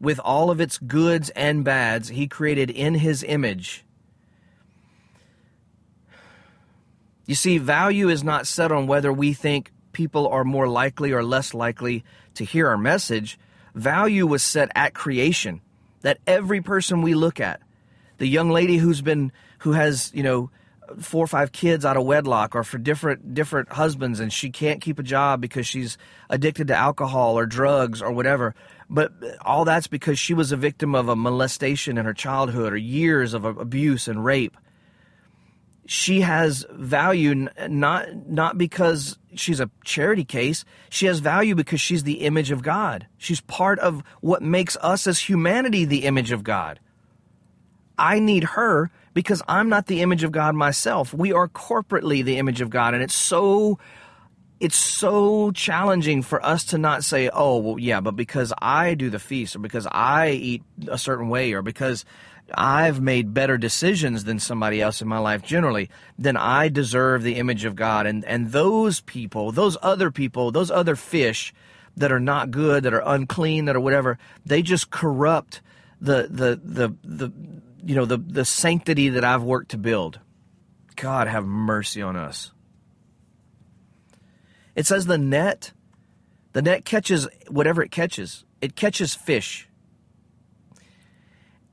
with 0.04 0.20
all 0.20 0.52
of 0.52 0.60
its 0.60 0.78
goods 0.80 1.30
and 1.30 1.64
bads, 1.64 2.10
he 2.10 2.28
created 2.28 2.70
in 2.70 2.94
his 2.94 3.24
image. 3.24 3.86
You 7.26 7.36
see, 7.36 7.58
value 7.58 8.10
is 8.10 8.22
not 8.22 8.46
set 8.46 8.70
on 8.70 8.86
whether 8.86 9.14
we 9.14 9.32
think 9.32 9.72
people 9.94 10.28
are 10.28 10.44
more 10.44 10.68
likely 10.68 11.14
or 11.14 11.24
less 11.24 11.54
likely 11.54 12.04
to 12.34 12.44
hear 12.44 12.68
our 12.68 12.78
message. 12.78 13.40
Value 13.76 14.28
was 14.28 14.44
set 14.44 14.70
at 14.76 14.94
creation. 14.94 15.62
That 16.02 16.18
every 16.28 16.60
person 16.60 17.02
we 17.02 17.14
look 17.14 17.40
at, 17.40 17.62
the 18.18 18.28
young 18.28 18.50
lady 18.50 18.76
who's 18.76 19.02
been, 19.02 19.32
who 19.60 19.72
has, 19.72 20.12
you 20.14 20.22
know, 20.22 20.52
four 21.00 21.24
or 21.24 21.28
five 21.28 21.54
kids 21.54 21.86
out 21.86 21.96
of 21.96 22.04
wedlock 22.04 22.56
or 22.56 22.66
for 22.66 22.78
different 22.78 23.34
different 23.34 23.72
husbands 23.72 24.20
and 24.20 24.34
she 24.34 24.50
can't 24.50 24.82
keep 24.82 25.00
a 25.00 25.04
job 25.04 25.40
because 25.40 25.66
she's 25.66 25.98
addicted 26.30 26.68
to 26.68 26.76
alcohol 26.76 27.40
or 27.40 27.46
drugs 27.46 28.02
or 28.02 28.12
whatever 28.12 28.54
but 28.90 29.12
all 29.42 29.66
that's 29.66 29.88
because 29.88 30.20
she 30.20 30.34
was 30.34 30.52
a 30.52 30.58
victim 30.58 30.96
of 30.96 31.10
a 31.10 31.16
molestation 31.16 31.98
in 31.98 32.06
her 32.06 32.14
childhood 32.14 32.74
or 32.74 32.78
years 32.78 33.34
of 33.34 33.46
abuse 33.46 34.08
and 34.08 34.24
rape. 34.24 34.58
She 35.86 36.22
has 36.22 36.66
value 36.72 37.50
not 37.68 38.30
not 38.30 38.58
because 38.58 39.18
she's 39.36 39.60
a 39.60 39.70
charity 39.84 40.24
case. 40.24 40.64
She 40.90 41.08
has 41.08 41.20
value 41.20 41.56
because 41.56 41.82
she's 41.82 42.04
the 42.04 42.22
image 42.22 42.52
of 42.52 42.64
God. 42.64 43.08
She's 43.18 43.42
part 43.42 43.80
of 43.80 44.02
what 44.22 44.42
makes 44.42 44.78
us 44.78 45.08
as 45.08 45.20
humanity 45.20 45.84
the 45.84 46.06
image 46.06 46.32
of 46.32 46.44
God. 46.44 46.80
I 47.98 48.20
need 48.20 48.44
her 48.44 48.92
because 49.14 49.42
I'm 49.48 49.70
not 49.70 49.88
the 49.88 50.02
image 50.02 50.24
of 50.24 50.32
God 50.32 50.56
myself. 50.56 51.14
We 51.14 51.32
are 51.34 51.48
corporately 51.48 52.24
the 52.24 52.38
image 52.38 52.62
of 52.62 52.70
God, 52.70 52.94
and 52.94 53.04
it's 53.04 53.14
so 53.14 53.78
it's 54.64 54.78
so 54.78 55.52
challenging 55.52 56.22
for 56.22 56.44
us 56.44 56.64
to 56.64 56.78
not 56.78 57.04
say, 57.04 57.30
oh, 57.34 57.58
well, 57.58 57.78
yeah, 57.78 58.00
but 58.00 58.16
because 58.16 58.54
I 58.58 58.94
do 58.94 59.10
the 59.10 59.20
feast 59.20 59.58
or 59.58 59.60
because 59.60 59.86
I 59.92 60.30
eat 60.30 60.64
a 60.88 60.98
certain 60.98 61.28
way 61.28 61.52
or 61.52 61.62
because 61.62 62.06
I've 62.56 63.02
made 63.02 63.34
better 63.34 63.58
decisions 63.58 64.24
than 64.24 64.40
somebody 64.40 64.82
else 64.82 65.02
in 65.02 65.10
my 65.10 65.18
life 65.18 65.44
generally, 65.44 65.90
then 66.18 66.38
I 66.38 66.70
deserve 66.70 67.24
the 67.24 67.36
image 67.36 67.66
of 67.66 67.76
God. 67.76 68.06
And, 68.06 68.24
and 68.24 68.54
those 68.54 69.02
people, 69.02 69.52
those 69.52 69.76
other 69.82 70.12
people, 70.12 70.52
those 70.52 70.72
other 70.72 70.96
fish 70.96 71.54
that 71.98 72.14
are 72.14 72.22
not 72.22 72.50
good, 72.50 72.84
that 72.84 72.94
are 72.94 73.04
unclean, 73.06 73.66
that 73.66 73.76
are 73.76 73.82
whatever, 73.82 74.18
they 74.46 74.62
just 74.62 74.90
corrupt 74.90 75.60
the, 76.00 76.30
the, 76.32 76.58
the, 76.64 76.96
the, 77.04 77.34
you 77.84 77.96
know, 77.96 78.06
the, 78.06 78.18
the 78.18 78.46
sanctity 78.46 79.10
that 79.10 79.26
I've 79.26 79.44
worked 79.44 79.72
to 79.72 79.78
build. 79.78 80.22
God 80.96 81.28
have 81.28 81.46
mercy 81.46 82.02
on 82.02 82.16
us. 82.16 82.53
It 84.76 84.86
says 84.86 85.06
the 85.06 85.18
net, 85.18 85.72
the 86.54 86.62
net 86.62 86.86
catches 86.86 87.28
whatever 87.48 87.84
it 87.84 87.92
catches. 87.92 88.44
It 88.62 88.76
catches 88.76 89.14
fish. 89.14 89.68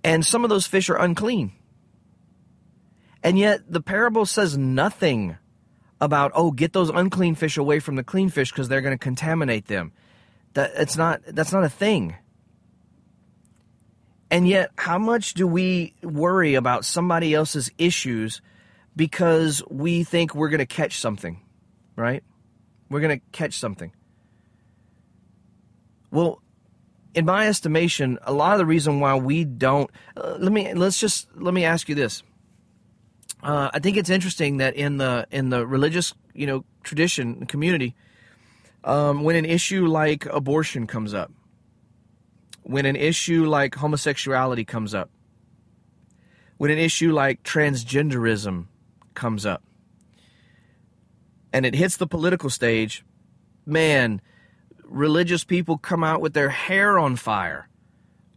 And 0.02 0.24
some 0.24 0.44
of 0.44 0.50
those 0.50 0.66
fish 0.66 0.88
are 0.90 0.96
unclean. 0.96 1.52
And 3.22 3.38
yet 3.38 3.70
the 3.70 3.80
parable 3.80 4.26
says 4.26 4.56
nothing 4.56 5.36
about, 6.00 6.32
oh, 6.34 6.50
get 6.50 6.72
those 6.72 6.88
unclean 6.88 7.34
fish 7.34 7.56
away 7.56 7.78
from 7.78 7.96
the 7.96 8.04
clean 8.04 8.30
fish 8.30 8.50
because 8.50 8.68
they're 8.68 8.80
going 8.80 8.96
to 8.96 9.02
contaminate 9.02 9.66
them. 9.66 9.92
That 10.54 10.72
it's 10.74 10.96
not 10.96 11.20
that's 11.26 11.52
not 11.52 11.64
a 11.64 11.68
thing. 11.68 12.16
And 14.30 14.46
yet, 14.46 14.70
how 14.78 14.98
much 14.98 15.34
do 15.34 15.46
we 15.46 15.94
worry 16.02 16.54
about 16.54 16.84
somebody 16.84 17.34
else's 17.34 17.70
issues 17.78 18.40
because 18.94 19.62
we 19.68 20.04
think 20.04 20.34
we're 20.34 20.50
going 20.50 20.58
to 20.58 20.66
catch 20.66 20.98
something, 20.98 21.42
right? 21.96 22.22
We're 22.90 23.00
going 23.00 23.18
to 23.18 23.24
catch 23.32 23.54
something. 23.54 23.92
Well, 26.10 26.42
in 27.14 27.24
my 27.24 27.48
estimation, 27.48 28.18
a 28.22 28.32
lot 28.32 28.52
of 28.52 28.58
the 28.58 28.66
reason 28.66 29.00
why 29.00 29.14
we 29.16 29.44
don't 29.44 29.90
uh, 30.16 30.36
let 30.38 30.52
me 30.52 30.74
let's 30.74 30.98
just 30.98 31.28
let 31.34 31.54
me 31.54 31.64
ask 31.64 31.88
you 31.88 31.94
this. 31.94 32.22
Uh, 33.42 33.70
I 33.72 33.78
think 33.78 33.96
it's 33.96 34.10
interesting 34.10 34.58
that 34.58 34.74
in 34.74 34.98
the 34.98 35.26
in 35.30 35.50
the 35.50 35.66
religious 35.66 36.14
you 36.34 36.46
know 36.46 36.64
tradition 36.82 37.46
community, 37.46 37.94
um, 38.84 39.22
when 39.22 39.36
an 39.36 39.44
issue 39.44 39.86
like 39.86 40.26
abortion 40.26 40.86
comes 40.86 41.14
up, 41.14 41.32
when 42.62 42.86
an 42.86 42.96
issue 42.96 43.46
like 43.46 43.76
homosexuality 43.76 44.64
comes 44.64 44.94
up, 44.94 45.10
when 46.58 46.70
an 46.70 46.78
issue 46.78 47.12
like 47.12 47.42
transgenderism 47.42 48.66
comes 49.14 49.46
up, 49.46 49.62
and 51.52 51.66
it 51.66 51.74
hits 51.74 51.96
the 51.96 52.06
political 52.06 52.50
stage, 52.50 53.04
man, 53.66 54.20
religious 54.84 55.44
people 55.44 55.78
come 55.78 56.04
out 56.04 56.20
with 56.20 56.34
their 56.34 56.48
hair 56.48 56.98
on 56.98 57.16
fire 57.16 57.68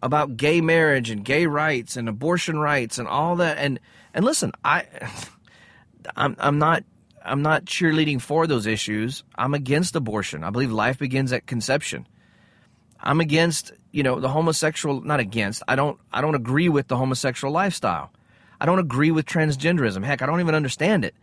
about 0.02 0.36
gay 0.36 0.62
marriage 0.62 1.10
and 1.10 1.24
gay 1.24 1.46
rights 1.46 1.96
and 1.96 2.10
abortion 2.10 2.60
rights 2.60 2.98
and 2.98 3.08
all 3.08 3.38
that. 3.38 3.58
And 3.58 3.80
and 4.14 4.26
listen, 4.26 4.52
I 4.64 4.86
I'm 6.16 6.36
I'm 6.40 6.60
not 6.60 6.84
I'm 7.24 7.42
not 7.42 7.66
cheerleading 7.66 8.22
for 8.22 8.48
those 8.48 8.68
issues. 8.68 9.24
I'm 9.36 9.54
against 9.54 9.96
abortion. 9.96 10.44
I 10.44 10.50
believe 10.50 10.72
life 10.72 11.00
begins 11.00 11.32
at 11.32 11.48
conception. 11.48 12.08
I'm 13.00 13.20
against, 13.20 13.72
you 13.92 14.04
know, 14.04 14.20
the 14.20 14.30
homosexual 14.30 15.02
not 15.02 15.20
against. 15.20 15.64
I 15.68 15.76
don't 15.76 16.00
I 16.12 16.22
don't 16.22 16.36
agree 16.36 16.70
with 16.70 16.88
the 16.88 16.98
homosexual 16.98 17.54
lifestyle. 17.54 18.12
I 18.60 18.66
don't 18.66 18.80
agree 18.80 19.12
with 19.12 19.26
transgenderism. 19.26 20.04
Heck, 20.04 20.22
I 20.22 20.26
don't 20.26 20.40
even 20.40 20.56
understand 20.56 21.04
it. 21.06 21.16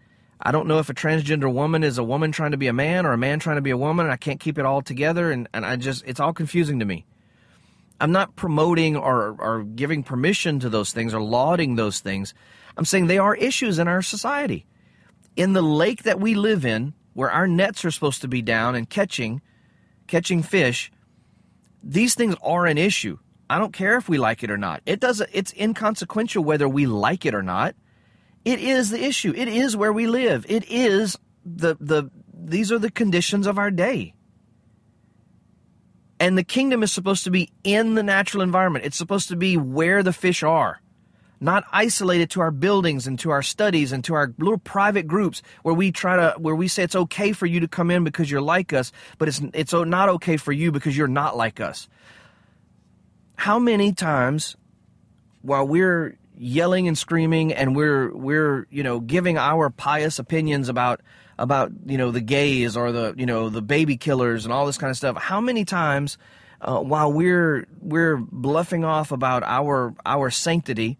I 0.42 0.52
don't 0.52 0.66
know 0.66 0.78
if 0.78 0.88
a 0.88 0.94
transgender 0.94 1.52
woman 1.52 1.84
is 1.84 1.98
a 1.98 2.04
woman 2.04 2.32
trying 2.32 2.52
to 2.52 2.56
be 2.56 2.66
a 2.66 2.72
man 2.72 3.04
or 3.04 3.12
a 3.12 3.18
man 3.18 3.40
trying 3.40 3.56
to 3.56 3.62
be 3.62 3.70
a 3.70 3.76
woman, 3.76 4.06
and 4.06 4.12
I 4.12 4.16
can't 4.16 4.40
keep 4.40 4.58
it 4.58 4.64
all 4.64 4.80
together, 4.80 5.30
and, 5.30 5.48
and 5.52 5.66
I 5.66 5.76
just, 5.76 6.02
it's 6.06 6.20
all 6.20 6.32
confusing 6.32 6.78
to 6.78 6.84
me. 6.84 7.04
I'm 8.00 8.12
not 8.12 8.36
promoting 8.36 8.96
or, 8.96 9.36
or 9.38 9.62
giving 9.62 10.02
permission 10.02 10.58
to 10.60 10.70
those 10.70 10.92
things 10.92 11.12
or 11.12 11.20
lauding 11.20 11.76
those 11.76 12.00
things. 12.00 12.32
I'm 12.76 12.86
saying 12.86 13.06
they 13.06 13.18
are 13.18 13.34
issues 13.34 13.78
in 13.78 13.88
our 13.88 14.00
society. 14.00 14.64
In 15.36 15.52
the 15.52 15.62
lake 15.62 16.04
that 16.04 16.18
we 16.18 16.34
live 16.34 16.64
in, 16.64 16.94
where 17.12 17.30
our 17.30 17.46
nets 17.46 17.84
are 17.84 17.90
supposed 17.90 18.22
to 18.22 18.28
be 18.28 18.40
down 18.40 18.74
and 18.74 18.88
catching, 18.88 19.42
catching 20.06 20.42
fish, 20.42 20.90
these 21.82 22.14
things 22.14 22.34
are 22.42 22.64
an 22.64 22.78
issue. 22.78 23.18
I 23.50 23.58
don't 23.58 23.72
care 23.72 23.96
if 23.96 24.08
we 24.08 24.16
like 24.16 24.42
it 24.42 24.50
or 24.50 24.56
not. 24.56 24.80
It 24.86 25.00
doesn't, 25.00 25.28
it's 25.32 25.52
inconsequential 25.52 26.42
whether 26.42 26.68
we 26.68 26.86
like 26.86 27.26
it 27.26 27.34
or 27.34 27.42
not. 27.42 27.74
It 28.44 28.60
is 28.60 28.90
the 28.90 29.02
issue. 29.02 29.32
It 29.36 29.48
is 29.48 29.76
where 29.76 29.92
we 29.92 30.06
live. 30.06 30.46
It 30.48 30.70
is 30.70 31.18
the 31.44 31.76
the 31.80 32.10
these 32.32 32.72
are 32.72 32.78
the 32.78 32.90
conditions 32.90 33.46
of 33.46 33.58
our 33.58 33.70
day. 33.70 34.14
And 36.18 36.36
the 36.36 36.44
kingdom 36.44 36.82
is 36.82 36.92
supposed 36.92 37.24
to 37.24 37.30
be 37.30 37.50
in 37.64 37.94
the 37.94 38.02
natural 38.02 38.42
environment. 38.42 38.84
It's 38.84 38.96
supposed 38.96 39.28
to 39.28 39.36
be 39.36 39.56
where 39.56 40.02
the 40.02 40.12
fish 40.12 40.42
are, 40.42 40.80
not 41.40 41.64
isolated 41.72 42.30
to 42.32 42.42
our 42.42 42.50
buildings 42.50 43.06
and 43.06 43.18
to 43.20 43.30
our 43.30 43.42
studies 43.42 43.90
and 43.90 44.04
to 44.04 44.14
our 44.14 44.34
little 44.36 44.58
private 44.58 45.06
groups 45.06 45.40
where 45.62 45.74
we 45.74 45.92
try 45.92 46.16
to 46.16 46.34
where 46.38 46.54
we 46.54 46.68
say 46.68 46.82
it's 46.82 46.96
okay 46.96 47.32
for 47.32 47.46
you 47.46 47.60
to 47.60 47.68
come 47.68 47.90
in 47.90 48.04
because 48.04 48.30
you're 48.30 48.42
like 48.42 48.72
us, 48.72 48.92
but 49.18 49.28
it's 49.28 49.40
it's 49.54 49.72
not 49.72 50.08
okay 50.10 50.36
for 50.36 50.52
you 50.52 50.72
because 50.72 50.96
you're 50.96 51.08
not 51.08 51.36
like 51.36 51.60
us. 51.60 51.88
How 53.36 53.58
many 53.58 53.92
times 53.92 54.56
while 55.40 55.66
we're 55.66 56.18
yelling 56.40 56.88
and 56.88 56.96
screaming 56.96 57.52
and 57.52 57.76
we're 57.76 58.10
we're 58.14 58.66
you 58.70 58.82
know 58.82 58.98
giving 58.98 59.36
our 59.36 59.68
pious 59.68 60.18
opinions 60.18 60.70
about 60.70 61.02
about 61.38 61.70
you 61.84 61.98
know 61.98 62.10
the 62.10 62.20
gays 62.20 62.78
or 62.78 62.92
the 62.92 63.14
you 63.16 63.26
know 63.26 63.50
the 63.50 63.60
baby 63.60 63.98
killers 63.98 64.44
and 64.44 64.52
all 64.52 64.64
this 64.64 64.78
kind 64.78 64.90
of 64.90 64.96
stuff. 64.96 65.16
How 65.18 65.40
many 65.40 65.66
times 65.66 66.16
uh, 66.62 66.80
while 66.80 67.12
we're 67.12 67.66
we're 67.80 68.16
bluffing 68.16 68.84
off 68.84 69.12
about 69.12 69.42
our 69.42 69.94
our 70.06 70.30
sanctity 70.30 70.98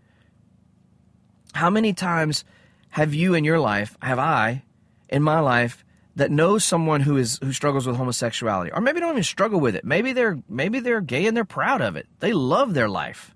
how 1.52 1.70
many 1.70 1.92
times 1.92 2.44
have 2.90 3.14
you 3.14 3.34
in 3.34 3.42
your 3.42 3.58
life 3.58 3.96
have 4.02 4.18
i 4.18 4.62
in 5.08 5.22
my 5.22 5.40
life 5.40 5.84
that 6.16 6.30
knows 6.30 6.64
someone 6.64 7.00
who 7.00 7.16
is 7.16 7.38
who 7.42 7.52
struggles 7.52 7.86
with 7.86 7.96
homosexuality? 7.96 8.72
Or 8.72 8.80
maybe 8.80 9.00
don't 9.00 9.12
even 9.12 9.22
struggle 9.22 9.60
with 9.60 9.74
it. 9.74 9.84
Maybe 9.84 10.12
they're 10.12 10.38
maybe 10.48 10.80
they're 10.80 11.00
gay 11.00 11.26
and 11.26 11.36
they're 11.36 11.44
proud 11.44 11.80
of 11.80 11.96
it. 11.96 12.06
They 12.18 12.32
love 12.32 12.74
their 12.74 12.88
life 12.88 13.34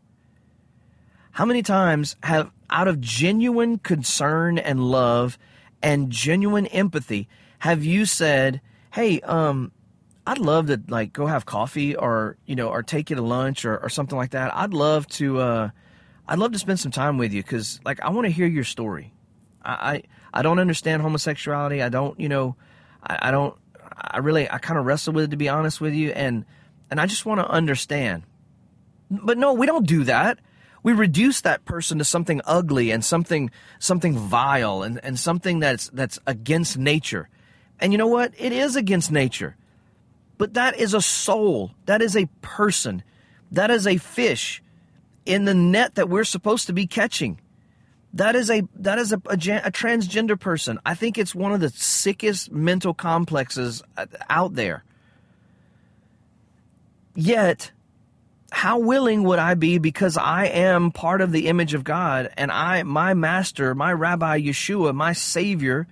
how 1.34 1.44
many 1.44 1.62
times 1.62 2.14
have, 2.22 2.50
out 2.70 2.86
of 2.86 3.00
genuine 3.00 3.78
concern 3.78 4.56
and 4.56 4.80
love 4.80 5.36
and 5.82 6.10
genuine 6.10 6.66
empathy, 6.68 7.28
have 7.58 7.84
you 7.84 8.06
said, 8.06 8.60
"Hey, 8.92 9.20
um, 9.20 9.72
I'd 10.26 10.38
love 10.38 10.68
to 10.68 10.80
like 10.88 11.12
go 11.12 11.26
have 11.26 11.44
coffee 11.44 11.96
or 11.96 12.36
you 12.46 12.54
know 12.54 12.68
or 12.68 12.82
take 12.82 13.10
you 13.10 13.16
to 13.16 13.22
lunch 13.22 13.64
or, 13.64 13.76
or 13.78 13.88
something 13.88 14.16
like 14.16 14.30
that. 14.30 14.54
I'd 14.54 14.72
love 14.72 15.08
to 15.08 15.40
uh, 15.40 15.70
I'd 16.28 16.38
love 16.38 16.52
to 16.52 16.58
spend 16.58 16.78
some 16.78 16.92
time 16.92 17.18
with 17.18 17.32
you 17.32 17.42
because 17.42 17.80
like 17.84 18.00
I 18.00 18.10
want 18.10 18.26
to 18.26 18.30
hear 18.30 18.46
your 18.46 18.64
story. 18.64 19.12
I, 19.62 19.72
I, 19.72 20.02
I 20.38 20.42
don't 20.42 20.60
understand 20.60 21.02
homosexuality. 21.02 21.82
I 21.82 21.88
don't 21.88 22.18
you 22.18 22.28
know 22.28 22.54
I, 23.02 23.28
I 23.28 23.30
don't 23.32 23.56
I 23.96 24.18
really 24.18 24.48
I 24.48 24.58
kind 24.58 24.78
of 24.78 24.86
wrestle 24.86 25.12
with 25.12 25.24
it 25.24 25.30
to 25.32 25.36
be 25.36 25.48
honest 25.48 25.80
with 25.80 25.94
you 25.94 26.10
and 26.10 26.44
and 26.92 27.00
I 27.00 27.06
just 27.06 27.26
want 27.26 27.40
to 27.40 27.48
understand. 27.48 28.22
But 29.10 29.36
no, 29.36 29.52
we 29.52 29.66
don't 29.66 29.86
do 29.86 30.04
that 30.04 30.38
we 30.84 30.92
reduce 30.92 31.40
that 31.40 31.64
person 31.64 31.98
to 31.98 32.04
something 32.04 32.40
ugly 32.44 32.92
and 32.92 33.04
something 33.04 33.50
something 33.80 34.16
vile 34.16 34.84
and, 34.84 35.00
and 35.02 35.18
something 35.18 35.58
that's 35.58 35.88
that's 35.88 36.20
against 36.26 36.78
nature. 36.78 37.28
And 37.80 37.90
you 37.92 37.98
know 37.98 38.06
what? 38.06 38.32
It 38.38 38.52
is 38.52 38.76
against 38.76 39.10
nature. 39.10 39.56
But 40.38 40.54
that 40.54 40.78
is 40.78 40.94
a 40.94 41.00
soul. 41.00 41.72
That 41.86 42.02
is 42.02 42.16
a 42.16 42.26
person. 42.42 43.02
That 43.50 43.70
is 43.70 43.86
a 43.86 43.96
fish 43.96 44.62
in 45.24 45.46
the 45.46 45.54
net 45.54 45.94
that 45.94 46.08
we're 46.08 46.24
supposed 46.24 46.66
to 46.66 46.72
be 46.72 46.86
catching. 46.86 47.40
That 48.12 48.36
is 48.36 48.50
a 48.50 48.62
that 48.76 48.98
is 48.98 49.12
a, 49.12 49.16
a, 49.26 49.34
a 49.34 49.72
transgender 49.72 50.38
person. 50.38 50.78
I 50.84 50.94
think 50.94 51.16
it's 51.16 51.34
one 51.34 51.52
of 51.52 51.60
the 51.60 51.70
sickest 51.70 52.52
mental 52.52 52.92
complexes 52.92 53.82
out 54.28 54.54
there. 54.54 54.84
Yet 57.16 57.72
how 58.54 58.78
willing 58.78 59.24
would 59.24 59.40
I 59.40 59.54
be 59.54 59.78
because 59.78 60.16
I 60.16 60.46
am 60.46 60.92
part 60.92 61.20
of 61.20 61.32
the 61.32 61.48
image 61.48 61.74
of 61.74 61.82
God 61.82 62.30
and 62.36 62.52
I 62.52 62.84
my 62.84 63.12
master, 63.12 63.74
my 63.74 63.92
rabbi 63.92 64.40
Yeshua, 64.40 64.94
my 64.94 65.12
savior 65.12 65.88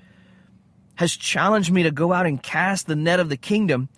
has 0.95 1.17
challenged 1.17 1.73
me 1.73 1.83
to 1.83 1.91
go 1.91 2.13
out 2.13 2.25
and 2.25 2.41
cast 2.41 2.87
the 2.87 2.95
net 2.95 3.19
of 3.19 3.29
the 3.29 3.37
kingdom. 3.37 3.89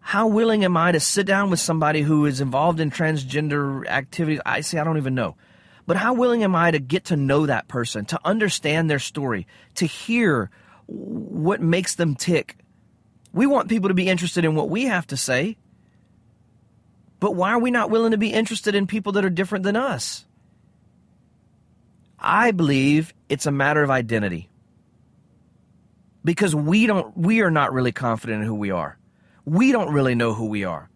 How 0.00 0.26
willing 0.26 0.64
am 0.64 0.76
I 0.76 0.90
to 0.90 0.98
sit 0.98 1.24
down 1.24 1.50
with 1.50 1.60
somebody 1.60 2.02
who 2.02 2.26
is 2.26 2.40
involved 2.40 2.80
in 2.80 2.90
transgender 2.90 3.86
activities? 3.86 4.40
I 4.44 4.62
see 4.62 4.76
I 4.76 4.82
don't 4.82 4.96
even 4.96 5.14
know. 5.14 5.36
But 5.86 5.96
how 5.96 6.12
willing 6.12 6.42
am 6.42 6.56
I 6.56 6.72
to 6.72 6.80
get 6.80 7.04
to 7.06 7.16
know 7.16 7.46
that 7.46 7.68
person, 7.68 8.06
to 8.06 8.20
understand 8.24 8.90
their 8.90 8.98
story, 8.98 9.46
to 9.76 9.86
hear 9.86 10.50
what 10.86 11.60
makes 11.60 11.94
them 11.94 12.16
tick? 12.16 12.56
We 13.32 13.46
want 13.46 13.68
people 13.68 13.88
to 13.88 13.94
be 13.94 14.08
interested 14.08 14.44
in 14.44 14.56
what 14.56 14.68
we 14.68 14.86
have 14.86 15.06
to 15.06 15.16
say. 15.16 15.58
But 17.20 17.34
why 17.36 17.52
are 17.52 17.60
we 17.60 17.70
not 17.70 17.90
willing 17.90 18.12
to 18.12 18.18
be 18.18 18.32
interested 18.32 18.74
in 18.74 18.86
people 18.86 19.12
that 19.12 19.24
are 19.24 19.30
different 19.30 19.64
than 19.64 19.76
us? 19.76 20.24
I 22.18 22.50
believe 22.52 23.14
it's 23.28 23.46
a 23.46 23.52
matter 23.52 23.82
of 23.82 23.90
identity. 23.90 24.48
because 26.24 26.54
we 26.54 26.86
don't 26.86 27.16
we 27.16 27.40
are 27.40 27.50
not 27.50 27.72
really 27.72 27.92
confident 27.92 28.42
in 28.42 28.46
who 28.46 28.54
we 28.54 28.70
are. 28.70 28.98
We 29.44 29.72
don't 29.72 29.92
really 29.92 30.14
know 30.14 30.34
who 30.34 30.46
we 30.46 30.64
are. 30.64 30.90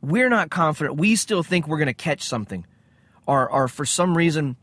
We're 0.00 0.28
not 0.28 0.50
confident. 0.50 0.96
We 0.96 1.16
still 1.16 1.42
think 1.42 1.66
we're 1.68 1.78
going 1.78 1.86
to 1.88 1.94
catch 1.94 2.22
something. 2.22 2.66
Or 3.26 3.48
or 3.50 3.68
for 3.68 3.84
some 3.84 4.16
reason 4.16 4.56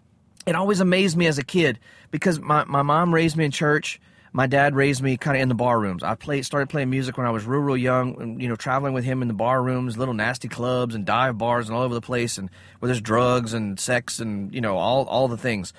it 0.46 0.56
always 0.56 0.80
amazed 0.80 1.16
me 1.18 1.28
as 1.28 1.38
a 1.38 1.44
kid 1.44 1.80
because 2.12 2.40
my, 2.40 2.66
my 2.66 2.82
mom 2.82 3.14
raised 3.14 3.38
me 3.38 3.46
in 3.46 3.52
church. 3.52 4.02
My 4.36 4.48
dad 4.48 4.76
raised 4.76 5.04
me 5.04 5.16
kind 5.16 5.38
of 5.38 5.44
in 5.44 5.50
the 5.50 5.56
bar 5.56 5.80
rooms. 5.80 6.02
I 6.02 6.16
played, 6.16 6.44
started 6.44 6.68
playing 6.68 6.90
music 6.90 7.18
when 7.18 7.28
I 7.28 7.30
was 7.30 7.46
real, 7.46 7.62
real 7.62 7.78
young, 7.78 8.40
you 8.40 8.50
know, 8.50 8.56
traveling 8.56 8.94
with 8.94 9.04
him 9.04 9.22
in 9.22 9.28
the 9.28 9.34
bar 9.36 9.62
rooms, 9.62 9.96
little 9.96 10.16
nasty 10.16 10.48
clubs 10.48 10.96
and 10.96 11.06
dive 11.06 11.38
bars 11.38 11.70
and 11.70 11.78
all 11.78 11.84
over 11.84 11.94
the 11.94 12.02
place, 12.02 12.40
and 12.40 12.50
where 12.80 12.88
there's 12.88 13.00
drugs 13.00 13.54
and 13.54 13.80
sex 13.80 14.20
and, 14.20 14.52
you 14.54 14.60
know, 14.60 14.76
all, 14.76 15.06
all 15.06 15.28
the 15.28 15.38
things. 15.38 15.72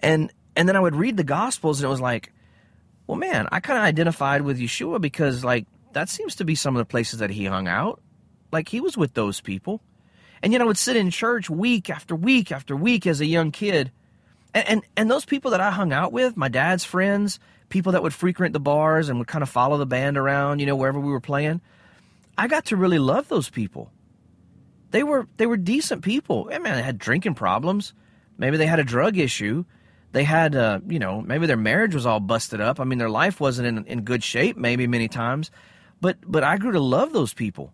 And, 0.00 0.32
and 0.56 0.66
then 0.66 0.76
I 0.76 0.80
would 0.80 0.96
read 0.96 1.18
the 1.18 1.24
Gospels, 1.24 1.80
and 1.80 1.86
it 1.86 1.90
was 1.90 2.00
like, 2.00 2.32
well, 3.06 3.18
man, 3.18 3.48
I 3.52 3.60
kind 3.60 3.78
of 3.78 3.84
identified 3.84 4.40
with 4.40 4.58
Yeshua 4.58 4.98
because, 4.98 5.44
like, 5.44 5.66
that 5.92 6.08
seems 6.08 6.36
to 6.36 6.44
be 6.46 6.54
some 6.54 6.74
of 6.74 6.80
the 6.80 6.90
places 6.90 7.18
that 7.18 7.28
he 7.28 7.44
hung 7.44 7.68
out. 7.68 8.00
Like, 8.50 8.68
he 8.68 8.80
was 8.80 8.96
with 8.96 9.12
those 9.12 9.42
people. 9.42 9.82
And 10.42 10.52
yet 10.52 10.62
I 10.62 10.64
would 10.64 10.78
sit 10.78 10.96
in 10.96 11.10
church 11.10 11.50
week 11.50 11.90
after 11.90 12.16
week 12.16 12.50
after 12.50 12.74
week 12.74 13.06
as 13.06 13.20
a 13.20 13.26
young 13.26 13.50
kid. 13.50 13.92
And, 14.54 14.68
and, 14.68 14.82
and 14.96 15.10
those 15.10 15.26
people 15.26 15.50
that 15.50 15.60
I 15.60 15.70
hung 15.70 15.92
out 15.92 16.12
with, 16.12 16.34
my 16.34 16.48
dad's 16.48 16.84
friends, 16.84 17.38
people 17.68 17.92
that 17.92 18.02
would 18.02 18.14
frequent 18.14 18.52
the 18.52 18.60
bars 18.60 19.08
and 19.08 19.18
would 19.18 19.28
kind 19.28 19.42
of 19.42 19.48
follow 19.48 19.76
the 19.76 19.86
band 19.86 20.16
around, 20.16 20.60
you 20.60 20.66
know, 20.66 20.76
wherever 20.76 21.00
we 21.00 21.10
were 21.10 21.20
playing, 21.20 21.60
I 22.36 22.48
got 22.48 22.66
to 22.66 22.76
really 22.76 22.98
love 22.98 23.28
those 23.28 23.50
people. 23.50 23.90
They 24.90 25.02
were 25.02 25.26
they 25.36 25.46
were 25.46 25.56
decent 25.56 26.02
people. 26.02 26.48
I 26.52 26.58
mean, 26.58 26.72
they 26.74 26.82
had 26.82 26.98
drinking 26.98 27.34
problems. 27.34 27.94
Maybe 28.38 28.56
they 28.56 28.66
had 28.66 28.80
a 28.80 28.84
drug 28.84 29.18
issue. 29.18 29.64
They 30.12 30.24
had, 30.24 30.54
uh, 30.54 30.78
you 30.86 31.00
know, 31.00 31.20
maybe 31.20 31.46
their 31.46 31.56
marriage 31.56 31.94
was 31.94 32.06
all 32.06 32.20
busted 32.20 32.60
up. 32.60 32.78
I 32.78 32.84
mean, 32.84 32.98
their 32.98 33.10
life 33.10 33.40
wasn't 33.40 33.66
in, 33.66 33.84
in 33.86 34.02
good 34.02 34.22
shape, 34.22 34.56
maybe 34.56 34.86
many 34.86 35.08
times. 35.08 35.50
But 36.00 36.18
but 36.24 36.44
I 36.44 36.56
grew 36.56 36.72
to 36.72 36.80
love 36.80 37.12
those 37.12 37.34
people. 37.34 37.72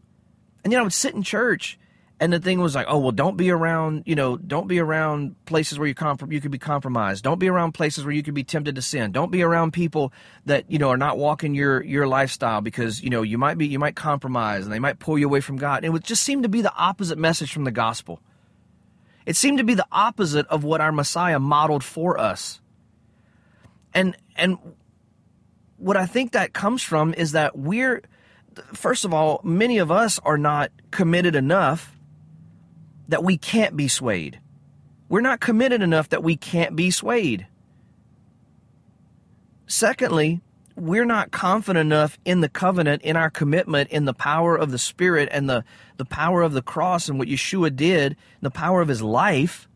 And 0.65 0.73
know, 0.73 0.81
I 0.81 0.83
would 0.83 0.93
sit 0.93 1.15
in 1.15 1.23
church 1.23 1.79
and 2.21 2.31
the 2.35 2.39
thing 2.39 2.61
was 2.61 2.75
like, 2.75 2.87
oh 2.89 2.99
well, 2.99 3.13
don't 3.13 3.39
be 3.39 3.51
around, 3.51 4.03
you 4.05 4.15
know, 4.15 4.37
don't 4.37 4.69
be 4.69 4.79
around 4.79 5.43
places 5.47 5.79
where 5.79 5.89
you 5.89 5.95
comp- 5.95 6.31
you 6.31 6.41
could 6.41 6.51
be 6.51 6.59
compromised. 6.59 7.25
Don't 7.25 7.39
be 7.39 7.49
around 7.49 7.73
places 7.73 8.05
where 8.05 8.13
you 8.13 8.23
could 8.23 8.35
be 8.35 8.45
tempted 8.45 8.75
to 8.75 8.83
sin. 8.83 9.11
Don't 9.11 9.33
be 9.33 9.43
around 9.43 9.73
people 9.73 10.13
that 10.45 10.71
you 10.71 10.79
know 10.79 10.91
are 10.91 10.99
not 10.99 11.17
walking 11.17 11.55
your 11.55 11.83
your 11.83 12.07
lifestyle 12.07 12.61
because 12.61 13.03
you 13.03 13.09
know 13.09 13.23
you 13.23 13.39
might 13.39 13.57
be 13.57 13.67
you 13.67 13.79
might 13.79 13.97
compromise 13.97 14.65
and 14.65 14.73
they 14.73 14.79
might 14.79 14.99
pull 14.99 15.19
you 15.19 15.27
away 15.27 15.41
from 15.41 15.57
God. 15.57 15.83
And 15.83 15.97
it 15.97 16.05
just 16.05 16.23
seem 16.23 16.43
to 16.43 16.49
be 16.51 16.61
the 16.61 16.75
opposite 16.75 17.17
message 17.17 17.55
from 17.55 17.65
the 17.65 17.71
gospel. 17.71 18.21
It 19.25 19.35
seemed 19.35 19.57
to 19.57 19.65
be 19.65 19.75
the 19.75 19.87
opposite 19.91 20.47
of 20.49 20.63
what 20.63 20.83
our 20.83 20.93
Messiah 20.93 21.39
modeled 21.39 21.83
for 21.83 22.21
us. 22.21 22.61
And 23.95 24.15
and 24.37 24.59
what 25.79 25.97
I 25.97 26.05
think 26.05 26.33
that 26.33 26.53
comes 26.53 26.83
from 26.83 27.15
is 27.15 27.33
that 27.33 27.57
we're 27.57 28.03
first 28.75 29.07
of 29.07 29.15
all, 29.15 29.41
many 29.43 29.79
of 29.79 29.91
us 29.91 30.19
are 30.19 30.37
not 30.37 30.71
committed 30.91 31.35
enough 31.35 31.97
that 33.11 33.23
we 33.23 33.37
can't 33.37 33.77
be 33.77 33.89
swayed. 33.89 34.41
We're 35.09 35.21
not 35.21 35.41
committed 35.41 35.83
enough 35.83 36.09
that 36.11 36.23
we 36.23 36.37
can't 36.37 36.75
be 36.77 36.91
swayed. 36.91 37.47
Secondly, 39.67 40.41
we're 40.77 41.05
not 41.05 41.31
confident 41.31 41.87
enough 41.87 42.19
in 42.25 42.41
the 42.41 42.49
covenant, 42.49 43.03
in 43.03 43.17
our 43.17 43.31
commitment, 43.31 43.91
in 43.91 44.05
the 44.05 44.15
power 44.15 44.57
of 44.57 44.71
the 44.71 44.79
Spirit 44.79 45.29
and 45.31 45.51
the, 45.51 45.65
the 45.97 46.05
power 46.05 46.43
of 46.43 46.53
the 46.53 46.63
cross 46.63 47.09
and 47.09 47.19
what 47.19 47.29
Yeshua 47.29 47.75
did, 47.75 48.17
the 48.41 48.51
power 48.51 48.81
of 48.81 48.89
his 48.89 49.03
life. 49.03 49.69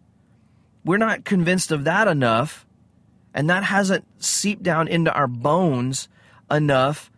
We're 0.85 0.99
not 0.99 1.25
convinced 1.25 1.73
of 1.73 1.85
that 1.85 2.09
enough, 2.09 2.67
and 3.35 3.51
that 3.51 3.65
hasn't 3.65 4.05
seeped 4.23 4.63
down 4.63 4.89
into 4.89 5.13
our 5.13 5.27
bones 5.27 6.09
enough 6.51 7.11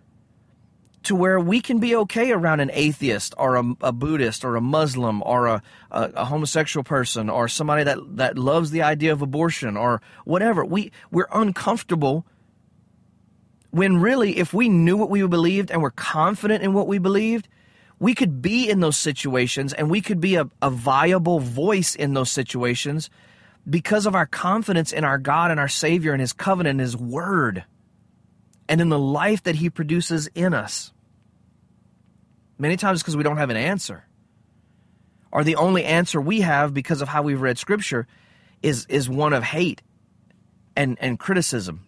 to 1.06 1.14
where 1.14 1.38
we 1.38 1.60
can 1.60 1.78
be 1.78 1.94
okay 1.94 2.32
around 2.32 2.60
an 2.60 2.70
atheist 2.72 3.34
or 3.38 3.56
a, 3.56 3.64
a 3.80 3.92
Buddhist 3.92 4.44
or 4.44 4.56
a 4.56 4.60
Muslim 4.60 5.22
or 5.24 5.46
a, 5.46 5.62
a, 5.90 6.10
a, 6.16 6.24
homosexual 6.24 6.82
person 6.82 7.30
or 7.30 7.48
somebody 7.48 7.84
that, 7.84 7.98
that 8.16 8.36
loves 8.36 8.70
the 8.70 8.82
idea 8.82 9.12
of 9.12 9.22
abortion 9.22 9.76
or 9.76 10.02
whatever. 10.24 10.64
We, 10.64 10.90
we're 11.10 11.28
uncomfortable 11.32 12.26
when 13.70 14.00
really, 14.00 14.38
if 14.38 14.52
we 14.52 14.68
knew 14.68 14.96
what 14.96 15.10
we 15.10 15.24
believed 15.26 15.70
and 15.70 15.80
were 15.80 15.90
confident 15.90 16.64
in 16.64 16.72
what 16.72 16.88
we 16.88 16.98
believed, 16.98 17.48
we 17.98 18.14
could 18.14 18.42
be 18.42 18.68
in 18.68 18.80
those 18.80 18.96
situations 18.96 19.72
and 19.72 19.88
we 19.88 20.00
could 20.00 20.20
be 20.20 20.34
a, 20.34 20.50
a 20.60 20.70
viable 20.70 21.40
voice 21.40 21.94
in 21.94 22.14
those 22.14 22.30
situations 22.30 23.10
because 23.68 24.06
of 24.06 24.14
our 24.14 24.26
confidence 24.26 24.92
in 24.92 25.04
our 25.04 25.18
God 25.18 25.50
and 25.50 25.60
our 25.60 25.68
Savior 25.68 26.12
and 26.12 26.20
His 26.20 26.32
covenant 26.32 26.72
and 26.72 26.80
His 26.80 26.96
Word 26.96 27.64
and 28.68 28.80
in 28.80 28.88
the 28.88 28.98
life 28.98 29.44
that 29.44 29.56
He 29.56 29.70
produces 29.70 30.28
in 30.34 30.52
us. 30.52 30.92
Many 32.58 32.76
times 32.76 33.02
because 33.02 33.16
we 33.16 33.22
don't 33.22 33.36
have 33.36 33.50
an 33.50 33.56
answer. 33.56 34.04
Or 35.30 35.44
the 35.44 35.56
only 35.56 35.84
answer 35.84 36.20
we 36.20 36.40
have 36.40 36.72
because 36.72 37.02
of 37.02 37.08
how 37.08 37.22
we've 37.22 37.40
read 37.40 37.58
scripture 37.58 38.06
is 38.62 38.86
is 38.86 39.08
one 39.08 39.32
of 39.32 39.42
hate 39.42 39.82
and, 40.74 40.96
and 41.00 41.18
criticism. 41.18 41.84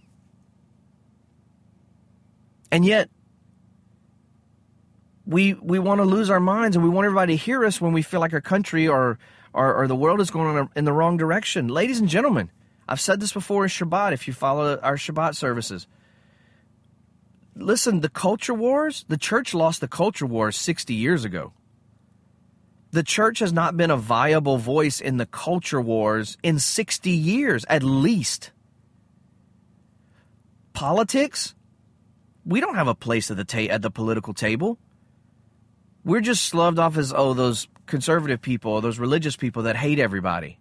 And 2.71 2.85
yet 2.85 3.09
we 5.25 5.55
we 5.55 5.79
want 5.79 6.01
to 6.01 6.05
lose 6.05 6.29
our 6.29 6.41
minds 6.41 6.77
and 6.77 6.85
we 6.85 6.91
want 6.91 7.07
everybody 7.07 7.37
to 7.37 7.43
hear 7.43 7.65
us 7.65 7.81
when 7.81 7.93
we 7.93 8.03
feel 8.03 8.21
like 8.21 8.35
our 8.35 8.41
country 8.41 8.87
or 8.87 9.19
or, 9.55 9.75
or 9.75 9.87
the 9.89 9.97
world 9.97 10.21
is 10.21 10.31
going 10.31 10.69
in 10.77 10.85
the 10.85 10.93
wrong 10.93 11.17
direction. 11.17 11.69
Ladies 11.69 12.01
and 12.01 12.09
gentlemen, 12.09 12.51
I've 12.87 13.01
said 13.01 13.21
this 13.21 13.33
before 13.33 13.65
in 13.65 13.71
Shabbat 13.71 14.13
if 14.13 14.29
you 14.29 14.35
follow 14.35 14.79
our 14.79 14.97
Shabbat 14.97 15.35
services 15.37 15.87
listen, 17.59 18.01
the 18.01 18.09
culture 18.09 18.55
wars, 18.55 19.05
the 19.09 19.17
church 19.17 19.53
lost 19.53 19.81
the 19.81 19.89
culture 19.89 20.27
wars 20.27 20.57
60 20.57 20.95
years 20.95 21.25
ago. 21.25 21.53
The 22.91 23.03
church 23.03 23.41
has 23.41 23.53
not 23.53 23.77
been 23.77 23.91
a 23.91 23.97
viable 23.97 24.57
voice 24.57 25.01
in 25.01 25.19
the 25.19 25.27
culture 25.27 25.81
wars 25.81 26.39
in 26.43 26.59
60 26.59 27.11
years, 27.11 27.67
at 27.69 27.83
least. 27.83 28.51
Politics, 30.73 31.55
we 32.47 32.61
don't 32.61 32.77
have 32.77 32.89
a 32.89 32.95
place 32.95 33.31
at 33.31 33.37
the 33.37 33.45
ta- 33.45 33.71
at 33.71 33.83
the 33.83 33.91
political 33.91 34.33
table. 34.33 34.79
We're 36.05 36.23
just 36.23 36.47
sloved 36.47 36.79
off 36.79 36.97
as 36.97 37.13
oh 37.13 37.35
those 37.35 37.69
conservative 37.85 38.41
people, 38.41 38.81
those 38.81 38.99
religious 38.99 39.37
people 39.37 39.65
that 39.65 39.77
hate 39.77 39.99
everybody. 39.99 40.59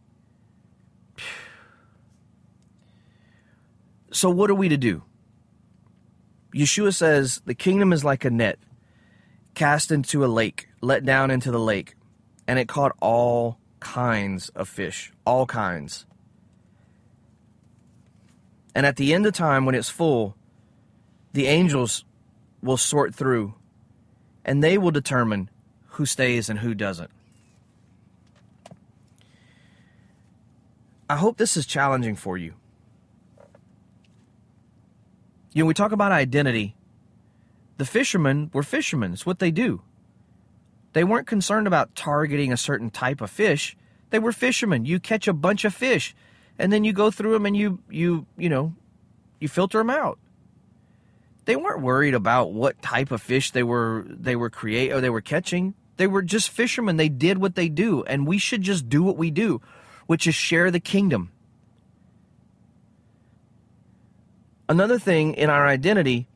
So 4.12 4.30
what 4.30 4.50
are 4.50 4.56
we 4.56 4.70
to 4.70 4.78
do? 4.78 5.04
Yeshua 6.58 6.92
says 6.92 7.40
the 7.46 7.54
kingdom 7.54 7.94
is 7.94 8.04
like 8.04 8.26
a 8.26 8.32
net 8.32 8.58
cast 9.54 9.92
into 9.92 10.26
a 10.26 10.28
lake, 10.28 10.68
let 10.82 11.06
down 11.06 11.30
into 11.30 11.52
the 11.52 11.60
lake, 11.60 11.96
and 12.48 12.58
it 12.58 12.68
caught 12.68 12.96
all 13.00 13.60
kinds 13.80 14.50
of 14.50 14.68
fish, 14.68 15.14
all 15.24 15.46
kinds. 15.46 16.08
And 18.74 18.88
at 18.88 18.96
the 18.96 19.14
end 19.14 19.28
of 19.28 19.34
time, 19.34 19.66
when 19.66 19.76
it's 19.76 19.90
full, 19.90 20.36
the 21.34 21.46
angels 21.46 22.04
will 22.64 22.78
sort 22.78 23.14
through 23.14 23.54
and 24.44 24.64
they 24.64 24.80
will 24.80 24.92
determine 24.92 25.52
who 25.90 26.08
stays 26.08 26.50
and 26.50 26.60
who 26.60 26.74
doesn't. 26.74 27.12
I 31.08 31.18
hope 31.18 31.38
this 31.38 31.56
is 31.56 31.68
challenging 31.68 32.16
for 32.16 32.36
you. 32.36 32.56
You 35.58 35.64
know, 35.64 35.70
we 35.70 35.74
talk 35.74 35.92
about 35.92 36.12
identity. 36.12 36.76
The 37.78 37.86
fishermen 37.86 38.52
were 38.54 38.62
fishermen. 38.62 39.14
It's 39.14 39.26
what 39.26 39.40
they 39.40 39.50
do. 39.50 39.82
They 40.94 41.04
weren't 41.04 41.26
concerned 41.26 41.66
about 41.66 41.96
targeting 41.96 42.54
a 42.54 42.58
certain 42.58 42.92
type 42.92 43.22
of 43.22 43.32
fish. 43.32 43.76
They 44.12 44.20
were 44.20 44.32
fishermen. 44.32 44.86
You 44.86 45.00
catch 45.00 45.28
a 45.28 45.34
bunch 45.34 45.66
of 45.66 45.74
fish, 45.74 46.16
and 46.60 46.72
then 46.72 46.84
you 46.84 46.94
go 46.94 47.10
through 47.10 47.34
them 47.34 47.48
and 47.48 47.58
you 47.58 47.80
you 47.90 48.28
you 48.38 48.50
know, 48.50 48.76
you 49.40 49.48
filter 49.48 49.80
them 49.80 49.90
out. 49.90 50.20
They 51.46 51.56
weren't 51.56 51.82
worried 51.82 52.14
about 52.14 52.54
what 52.54 52.80
type 52.84 53.10
of 53.10 53.24
fish 53.24 53.50
they 53.50 53.64
were 53.64 54.06
they 54.08 54.36
were 54.36 54.52
create 54.52 54.92
or 54.92 55.02
they 55.02 55.10
were 55.10 55.22
catching. 55.22 55.74
They 55.96 56.06
were 56.06 56.22
just 56.22 56.52
fishermen. 56.52 56.98
They 56.98 57.10
did 57.10 57.40
what 57.40 57.56
they 57.56 57.68
do, 57.68 58.04
and 58.04 58.28
we 58.28 58.38
should 58.38 58.62
just 58.62 58.90
do 58.90 59.02
what 59.02 59.18
we 59.18 59.32
do, 59.32 59.62
which 60.06 60.28
is 60.28 60.36
share 60.36 60.70
the 60.70 60.80
kingdom. 60.80 61.32
Another 64.70 65.00
thing 65.00 65.34
in 65.36 65.50
our 65.50 65.66
identity 65.66 66.28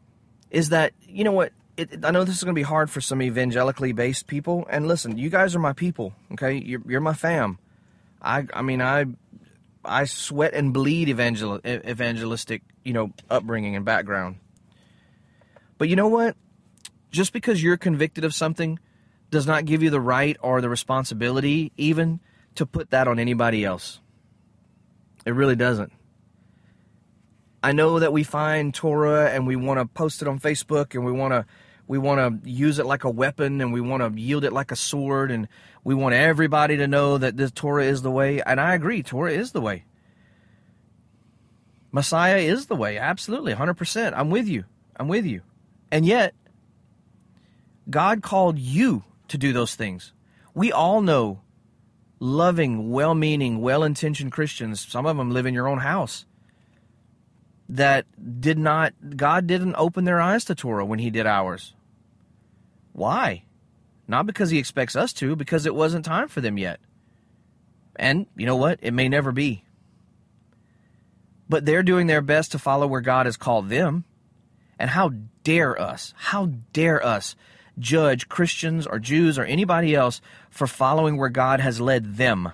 is 0.49 0.69
that, 0.69 0.93
you 1.01 1.23
know 1.23 1.32
what, 1.32 1.51
it, 1.77 2.05
I 2.05 2.11
know 2.11 2.23
this 2.23 2.38
is 2.38 2.43
going 2.43 2.55
to 2.55 2.59
be 2.59 2.63
hard 2.63 2.89
for 2.89 3.01
some 3.01 3.21
evangelically 3.21 3.91
based 3.91 4.27
people. 4.27 4.65
And 4.69 4.88
listen, 4.88 5.17
you 5.17 5.29
guys 5.29 5.55
are 5.55 5.59
my 5.59 5.73
people, 5.73 6.13
okay? 6.34 6.55
You're, 6.55 6.82
you're 6.88 7.01
my 7.01 7.13
fam. 7.13 7.57
I, 8.21 8.45
I 8.53 8.61
mean, 8.61 8.82
I, 8.82 9.05
I 9.84 10.05
sweat 10.05 10.53
and 10.53 10.73
bleed 10.73 11.09
evangel, 11.09 11.59
evangelistic, 11.65 12.61
you 12.84 12.93
know, 12.93 13.11
upbringing 13.29 13.75
and 13.75 13.84
background. 13.84 14.38
But 15.77 15.89
you 15.89 15.95
know 15.95 16.07
what? 16.07 16.36
Just 17.09 17.34
because 17.34 17.61
you're 17.61 17.77
convicted 17.77 18.23
of 18.23 18.34
something 18.34 18.79
does 19.32 19.47
not 19.47 19.65
give 19.65 19.82
you 19.82 19.89
the 19.89 19.99
right 19.99 20.38
or 20.41 20.61
the 20.61 20.69
responsibility, 20.69 21.71
even, 21.77 22.19
to 22.55 22.65
put 22.65 22.91
that 22.91 23.07
on 23.07 23.17
anybody 23.17 23.65
else. 23.65 23.99
It 25.25 25.32
really 25.32 25.55
doesn't. 25.55 25.91
I 27.64 27.72
know 27.74 27.99
that 27.99 28.12
we 28.12 28.24
find 28.24 28.74
Torah 28.74 29.30
and 29.30 29.45
we 29.45 29.55
want 29.55 29.80
to 29.80 29.86
post 29.86 30.22
it 30.22 30.28
on 30.28 30.39
Facebook 30.39 30.95
and 30.95 31.05
we 31.05 31.12
want 31.12 31.34
to 31.34 31.45
we 31.88 31.97
want 31.97 32.43
to 32.43 32.49
use 32.49 32.80
it 32.80 32.86
like 32.86 33.03
a 33.03 33.09
weapon 33.09 33.59
and 33.59 33.74
we 33.74 33.82
want 33.82 34.01
to 34.01 34.22
yield 34.22 34.45
it 34.45 34.53
like 34.53 34.72
a 34.72 34.78
sword 34.78 35.30
and 35.30 35.47
we 35.84 35.93
want 35.93 36.16
everybody 36.16 36.78
to 36.78 36.88
know 36.88 37.18
that 37.18 37.36
the 37.36 37.49
Torah 37.49 37.84
is 37.84 38.01
the 38.01 38.12
way. 38.12 38.41
And 38.41 38.62
I 38.62 38.76
agree, 38.76 39.03
Torah 39.03 39.34
is 39.34 39.51
the 39.51 39.59
way. 39.59 39.84
Messiah 41.91 42.38
is 42.38 42.68
the 42.68 42.76
way, 42.76 42.97
absolutely, 42.97 43.53
100%. 43.53 44.14
I'm 44.16 44.30
with 44.30 44.47
you. 44.47 44.64
I'm 44.95 45.09
with 45.09 45.26
you. 45.26 45.41
And 45.91 46.05
yet, 46.05 46.34
God 47.89 48.22
called 48.22 48.57
you 48.57 49.03
to 49.28 49.38
do 49.38 49.51
those 49.51 49.76
things. 49.76 50.14
We 50.53 50.72
all 50.72 51.01
know 51.01 51.41
loving, 52.20 52.89
well 52.91 53.16
meaning, 53.16 53.59
well 53.59 53.84
intentioned 53.84 54.32
Christians, 54.32 54.80
some 54.80 55.05
of 55.05 55.18
them 55.18 55.32
live 55.32 55.45
in 55.45 55.53
your 55.53 55.68
own 55.68 55.80
house, 55.80 56.26
that 57.72 58.05
did 58.41 58.57
not, 58.57 58.93
God 59.15 59.47
didn't 59.47 59.76
open 59.78 60.03
their 60.03 60.19
eyes 60.19 60.43
to 60.45 60.55
Torah 60.55 60.86
when 60.86 60.99
He 60.99 61.09
did 61.09 61.26
ours. 61.26 61.74
Why? 62.91 63.43
Not 64.07 64.26
because 64.26 64.49
He 64.49 64.59
expects 64.59 64.95
us 64.95 65.13
to, 65.13 65.36
because 65.38 65.65
it 65.65 65.74
wasn't 65.74 66.03
time 66.03 66.28
for 66.28 66.41
them 66.41 66.57
yet. 66.57 66.82
And 67.95 68.26
you 68.36 68.45
know 68.45 68.57
what? 68.57 68.80
It 68.82 68.91
may 68.91 69.07
never 69.07 69.32
be. 69.32 69.63
But 71.47 71.65
they're 71.65 71.84
doing 71.84 72.07
their 72.07 72.22
best 72.22 72.51
to 72.51 72.59
follow 72.59 72.88
where 72.88 73.01
God 73.01 73.26
has 73.26 73.38
called 73.38 73.69
them. 73.69 74.03
And 74.78 74.89
how 74.89 75.11
dare 75.43 75.80
us, 75.80 76.13
how 76.17 76.47
dare 76.74 77.05
us 77.05 77.36
judge 77.80 78.28
Christians 78.28 78.86
or 78.86 78.99
Jews 78.99 79.38
or 79.38 79.45
anybody 79.45 79.95
else 79.95 80.19
for 80.49 80.67
following 80.67 81.17
where 81.17 81.30
God 81.30 81.61
has 81.61 81.80
led 81.80 82.15
them? 82.15 82.51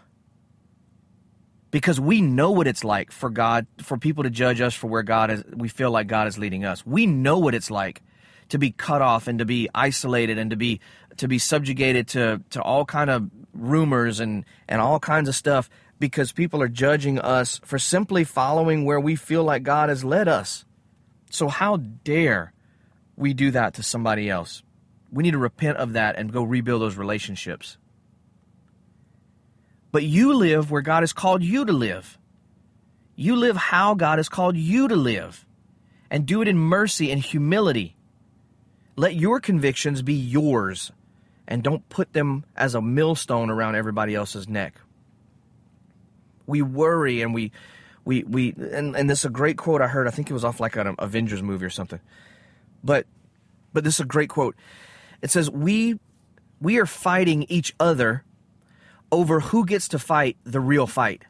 Because 1.78 2.00
we 2.00 2.22
know 2.22 2.50
what 2.50 2.66
it's 2.66 2.84
like 2.84 3.12
for 3.12 3.30
God, 3.30 3.68
for 3.84 4.00
people 4.00 4.24
to 4.24 4.32
judge 4.32 4.62
us 4.62 4.74
for 4.74 4.88
where 4.88 5.04
God 5.04 5.30
is, 5.30 5.44
we 5.56 5.68
feel 5.70 5.92
like 5.92 6.08
God 6.08 6.28
is 6.28 6.36
leading 6.40 6.66
us. 6.66 6.84
We 6.88 7.06
know 7.06 7.38
what 7.38 7.54
it's 7.54 7.70
like 7.70 8.02
to 8.50 8.58
be 8.58 8.72
cut 8.72 9.04
off 9.04 9.28
and 9.28 9.38
to 9.38 9.46
be 9.46 9.70
isolated 9.76 10.40
and 10.40 10.50
to 10.50 10.56
be 10.56 10.80
to 11.18 11.28
be 11.28 11.38
subjugated 11.38 12.08
to 12.08 12.42
to 12.50 12.64
all 12.64 12.84
kind 12.84 13.12
of 13.12 13.30
rumors 13.54 14.20
and 14.20 14.44
and 14.68 14.82
all 14.82 15.00
kinds 15.00 15.30
of 15.30 15.36
stuff 15.36 15.70
because 16.00 16.32
people 16.32 16.64
are 16.64 16.68
judging 16.68 17.20
us 17.20 17.62
for 17.64 17.78
simply 17.78 18.24
following 18.24 18.84
where 18.84 19.00
we 19.00 19.16
feel 19.16 19.44
like 19.44 19.62
God 19.62 19.90
has 19.90 20.04
led 20.04 20.28
us. 20.28 20.66
So 21.30 21.48
how 21.48 21.78
dare 21.78 22.54
we 23.16 23.36
do 23.36 23.52
that 23.52 23.76
to 23.76 23.84
somebody 23.84 24.32
else? 24.32 24.64
We 25.12 25.22
need 25.22 25.38
to 25.38 25.38
repent 25.38 25.78
of 25.78 25.94
that 25.94 26.16
and 26.18 26.34
go 26.34 26.42
rebuild 26.42 26.82
those 26.82 26.98
relationships. 26.98 27.78
But 29.92 30.04
you 30.04 30.34
live 30.34 30.70
where 30.70 30.82
God 30.82 31.04
has 31.04 31.14
called 31.14 31.44
you 31.44 31.66
to 31.66 31.74
live. 31.74 32.18
You 33.16 33.36
live 33.36 33.56
how 33.56 33.96
God 33.96 34.20
has 34.20 34.30
called 34.30 34.58
you 34.58 34.88
to 34.88 34.96
live. 34.96 35.46
And 36.10 36.26
do 36.26 36.42
it 36.42 36.48
in 36.48 36.58
mercy 36.58 37.12
and 37.12 37.22
humility. 37.22 37.96
Let 38.96 39.16
your 39.16 39.40
convictions 39.40 40.02
be 40.02 40.14
yours 40.14 40.92
and 41.48 41.64
don't 41.64 41.88
put 41.90 42.14
them 42.14 42.46
as 42.56 42.76
a 42.76 42.82
millstone 42.82 43.50
around 43.50 43.76
everybody 43.76 44.14
else's 44.14 44.48
neck. 44.48 44.80
We 46.46 46.62
worry 46.62 47.22
and 47.22 47.34
we 47.34 47.52
we 48.06 48.24
we 48.24 48.54
and, 48.58 48.96
and 48.96 49.10
this 49.10 49.20
is 49.20 49.26
a 49.26 49.30
great 49.30 49.58
quote 49.58 49.82
I 49.82 49.88
heard. 49.88 50.08
I 50.08 50.12
think 50.12 50.30
it 50.30 50.34
was 50.34 50.46
off 50.46 50.60
like 50.60 50.76
an 50.76 50.96
Avengers 51.00 51.44
movie 51.44 51.66
or 51.66 51.70
something. 51.70 52.00
But 52.84 53.06
but 53.74 53.84
this 53.84 53.96
is 53.96 54.00
a 54.02 54.06
great 54.06 54.30
quote. 54.30 54.56
It 55.22 55.32
says 55.32 55.50
we 55.50 56.00
we 56.62 56.78
are 56.78 56.86
fighting 56.86 57.46
each 57.50 57.76
other 57.80 58.24
over 59.12 59.40
who 59.40 59.66
gets 59.66 59.88
to 59.90 60.00
fight 60.00 60.38
the 60.44 60.60
real 60.60 60.88
fight. 60.88 61.24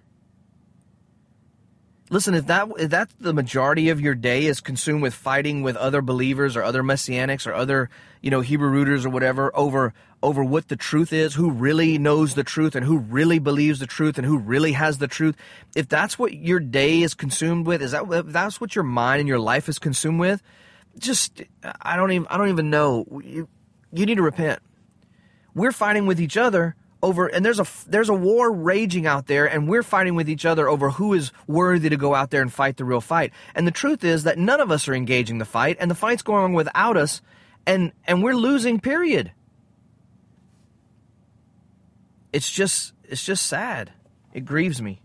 Listen, 2.09 2.35
if 2.35 2.47
that 2.47 2.69
if 2.79 2.89
that's 2.89 3.13
the 3.19 3.33
majority 3.33 3.89
of 3.89 3.99
your 3.99 4.15
day 4.15 4.45
is 4.45 4.61
consumed 4.61 5.01
with 5.01 5.13
fighting 5.13 5.61
with 5.61 5.75
other 5.75 6.01
believers 6.01 6.55
or 6.55 6.63
other 6.63 6.81
messianics 6.81 7.45
or 7.45 7.53
other, 7.53 7.89
you 8.21 8.31
know, 8.31 8.39
Hebrew 8.39 8.69
rooters 8.69 9.05
or 9.05 9.09
whatever 9.09 9.51
over 9.53 9.93
over 10.23 10.41
what 10.41 10.69
the 10.69 10.77
truth 10.77 11.11
is, 11.11 11.35
who 11.35 11.51
really 11.51 11.97
knows 11.97 12.33
the 12.33 12.45
truth 12.45 12.75
and 12.75 12.85
who 12.85 12.97
really 12.97 13.39
believes 13.39 13.79
the 13.79 13.87
truth 13.87 14.17
and 14.17 14.25
who 14.25 14.37
really 14.37 14.71
has 14.71 14.99
the 14.99 15.07
truth. 15.07 15.35
If 15.75 15.89
that's 15.89 16.17
what 16.17 16.33
your 16.33 16.61
day 16.61 17.01
is 17.01 17.13
consumed 17.13 17.67
with, 17.67 17.81
is 17.81 17.91
that 17.91 18.05
if 18.09 18.27
that's 18.27 18.61
what 18.61 18.73
your 18.73 18.85
mind 18.85 19.19
and 19.19 19.27
your 19.27 19.39
life 19.39 19.67
is 19.67 19.77
consumed 19.77 20.21
with, 20.21 20.41
just 20.97 21.41
I 21.81 21.97
don't 21.97 22.13
even 22.13 22.27
I 22.29 22.37
don't 22.37 22.49
even 22.49 22.69
know. 22.69 23.05
You, 23.21 23.49
you 23.91 24.05
need 24.05 24.15
to 24.15 24.23
repent. 24.23 24.59
We're 25.53 25.73
fighting 25.73 26.05
with 26.05 26.21
each 26.21 26.37
other 26.37 26.76
over 27.03 27.27
and 27.27 27.45
there's 27.45 27.59
a 27.59 27.67
there's 27.87 28.09
a 28.09 28.13
war 28.13 28.51
raging 28.51 29.05
out 29.05 29.27
there 29.27 29.45
and 29.45 29.67
we're 29.67 29.83
fighting 29.83 30.15
with 30.15 30.29
each 30.29 30.45
other 30.45 30.67
over 30.67 30.89
who 30.89 31.13
is 31.13 31.31
worthy 31.45 31.89
to 31.89 31.97
go 31.97 32.15
out 32.15 32.31
there 32.31 32.41
and 32.41 32.51
fight 32.51 32.77
the 32.77 32.85
real 32.85 33.01
fight. 33.01 33.31
And 33.53 33.67
the 33.67 33.71
truth 33.71 34.03
is 34.03 34.23
that 34.23 34.37
none 34.37 34.59
of 34.59 34.71
us 34.71 34.87
are 34.87 34.93
engaging 34.93 35.37
the 35.37 35.45
fight 35.45 35.77
and 35.79 35.91
the 35.91 35.95
fight's 35.95 36.23
going 36.23 36.43
on 36.43 36.53
without 36.53 36.97
us 36.97 37.21
and 37.65 37.91
and 38.05 38.23
we're 38.23 38.35
losing 38.35 38.79
period. 38.79 39.31
It's 42.33 42.49
just 42.49 42.93
it's 43.03 43.23
just 43.23 43.45
sad. 43.45 43.91
It 44.33 44.45
grieves 44.45 44.81
me. 44.81 45.01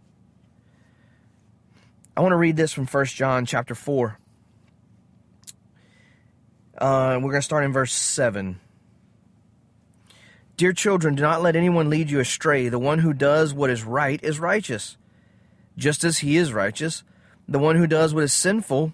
I 2.17 2.21
want 2.21 2.33
to 2.33 2.37
read 2.37 2.57
this 2.57 2.73
from 2.73 2.87
1 2.87 3.07
John 3.07 3.47
chapter 3.47 3.75
4. 3.75 4.19
Uh, 6.77 7.15
we're 7.23 7.31
going 7.31 7.41
to 7.41 7.43
start 7.43 7.65
in 7.65 7.73
verse 7.73 7.93
7. 7.93 8.61
Dear 10.57 10.73
children, 10.73 11.15
do 11.15 11.23
not 11.23 11.43
let 11.43 11.57
anyone 11.57 11.89
lead 11.89 12.11
you 12.11 12.21
astray. 12.21 12.69
The 12.69 12.79
one 12.79 12.99
who 12.99 13.13
does 13.13 13.55
what 13.55 13.71
is 13.71 13.85
right 13.85 14.23
is 14.23 14.39
righteous, 14.39 14.97
just 15.77 16.05
as 16.05 16.19
he 16.19 16.37
is 16.37 16.53
righteous. 16.53 17.05
The 17.49 17.59
one 17.59 17.77
who 17.77 17.87
does 17.87 18.15
what 18.15 18.25
is 18.25 18.33
sinful 18.33 18.93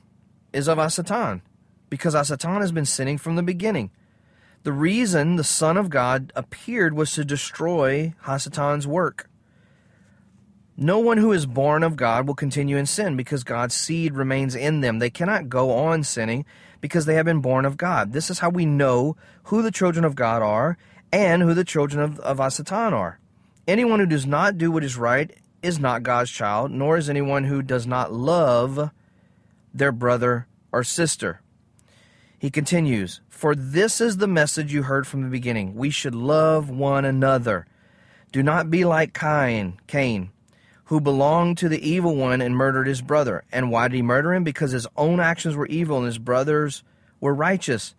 is 0.52 0.68
of 0.68 0.78
Asatan, 0.78 1.42
because 1.90 2.14
Asatan 2.14 2.60
has 2.60 2.72
been 2.72 2.84
sinning 2.84 3.18
from 3.18 3.36
the 3.36 3.42
beginning. 3.42 3.90
The 4.62 4.72
reason 4.72 5.36
the 5.36 5.44
Son 5.44 5.76
of 5.76 5.90
God 5.90 6.32
appeared 6.34 6.94
was 6.94 7.12
to 7.12 7.24
destroy 7.24 8.14
Hasatan's 8.24 8.86
work. 8.86 9.28
No 10.76 11.00
one 11.00 11.18
who 11.18 11.32
is 11.32 11.44
born 11.44 11.82
of 11.82 11.96
God 11.96 12.26
will 12.26 12.36
continue 12.36 12.76
in 12.76 12.86
sin 12.86 13.16
because 13.16 13.42
God's 13.42 13.74
seed 13.74 14.14
remains 14.14 14.54
in 14.54 14.80
them. 14.80 15.00
They 15.00 15.10
cannot 15.10 15.48
go 15.48 15.72
on 15.72 16.04
sinning 16.04 16.44
because 16.80 17.04
they 17.04 17.14
have 17.14 17.24
been 17.24 17.40
born 17.40 17.64
of 17.64 17.76
God. 17.76 18.12
This 18.12 18.30
is 18.30 18.38
how 18.38 18.48
we 18.48 18.64
know 18.64 19.16
who 19.44 19.60
the 19.60 19.72
children 19.72 20.04
of 20.04 20.14
God 20.14 20.40
are 20.40 20.78
and 21.12 21.42
who 21.42 21.54
the 21.54 21.64
children 21.64 22.02
of, 22.02 22.18
of 22.20 22.38
Asatan 22.38 22.92
are. 22.92 23.18
Anyone 23.66 24.00
who 24.00 24.06
does 24.06 24.26
not 24.26 24.58
do 24.58 24.70
what 24.70 24.84
is 24.84 24.96
right 24.96 25.30
is 25.62 25.78
not 25.78 26.02
God's 26.02 26.30
child, 26.30 26.70
nor 26.70 26.96
is 26.96 27.10
anyone 27.10 27.44
who 27.44 27.62
does 27.62 27.86
not 27.86 28.12
love 28.12 28.90
their 29.74 29.92
brother 29.92 30.46
or 30.72 30.84
sister. 30.84 31.40
He 32.38 32.50
continues, 32.50 33.20
For 33.28 33.54
this 33.54 34.00
is 34.00 34.18
the 34.18 34.28
message 34.28 34.72
you 34.72 34.84
heard 34.84 35.06
from 35.06 35.22
the 35.22 35.28
beginning. 35.28 35.74
We 35.74 35.90
should 35.90 36.14
love 36.14 36.70
one 36.70 37.04
another. 37.04 37.66
Do 38.30 38.42
not 38.42 38.70
be 38.70 38.84
like 38.84 39.18
Cain, 39.18 39.80
Cain, 39.86 40.30
who 40.84 41.00
belonged 41.00 41.58
to 41.58 41.68
the 41.68 41.86
evil 41.86 42.14
one 42.14 42.40
and 42.40 42.56
murdered 42.56 42.86
his 42.86 43.02
brother. 43.02 43.44
And 43.50 43.70
why 43.70 43.88
did 43.88 43.96
he 43.96 44.02
murder 44.02 44.32
him? 44.34 44.44
Because 44.44 44.70
his 44.70 44.86
own 44.96 45.18
actions 45.18 45.56
were 45.56 45.66
evil 45.66 45.98
and 45.98 46.06
his 46.06 46.18
brothers 46.18 46.84
were 47.20 47.34
righteous. 47.34 47.94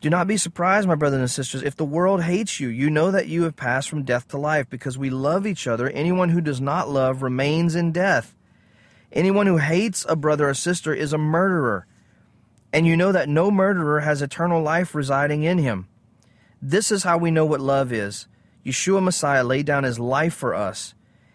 Do 0.00 0.10
not 0.10 0.28
be 0.28 0.36
surprised, 0.36 0.86
my 0.86 0.94
brothers 0.94 1.20
and 1.20 1.30
sisters, 1.30 1.62
if 1.62 1.74
the 1.74 1.84
world 1.84 2.22
hates 2.22 2.60
you. 2.60 2.68
You 2.68 2.88
know 2.88 3.10
that 3.10 3.26
you 3.26 3.42
have 3.42 3.56
passed 3.56 3.88
from 3.88 4.04
death 4.04 4.28
to 4.28 4.38
life 4.38 4.70
because 4.70 4.96
we 4.96 5.10
love 5.10 5.46
each 5.46 5.66
other. 5.66 5.88
Anyone 5.90 6.28
who 6.28 6.40
does 6.40 6.60
not 6.60 6.88
love 6.88 7.22
remains 7.22 7.74
in 7.74 7.90
death. 7.90 8.36
Anyone 9.12 9.46
who 9.46 9.56
hates 9.56 10.06
a 10.08 10.14
brother 10.14 10.48
or 10.48 10.54
sister 10.54 10.94
is 10.94 11.12
a 11.12 11.18
murderer. 11.18 11.86
And 12.72 12.86
you 12.86 12.96
know 12.96 13.10
that 13.10 13.28
no 13.28 13.50
murderer 13.50 14.00
has 14.00 14.22
eternal 14.22 14.62
life 14.62 14.94
residing 14.94 15.42
in 15.42 15.58
him. 15.58 15.88
This 16.62 16.92
is 16.92 17.02
how 17.02 17.18
we 17.18 17.30
know 17.30 17.46
what 17.46 17.60
love 17.60 17.92
is. 17.92 18.28
Yeshua 18.64 19.02
Messiah 19.02 19.42
laid 19.42 19.66
down 19.66 19.84
his 19.84 19.98
life 19.98 20.34
for 20.34 20.54
us, 20.54 20.94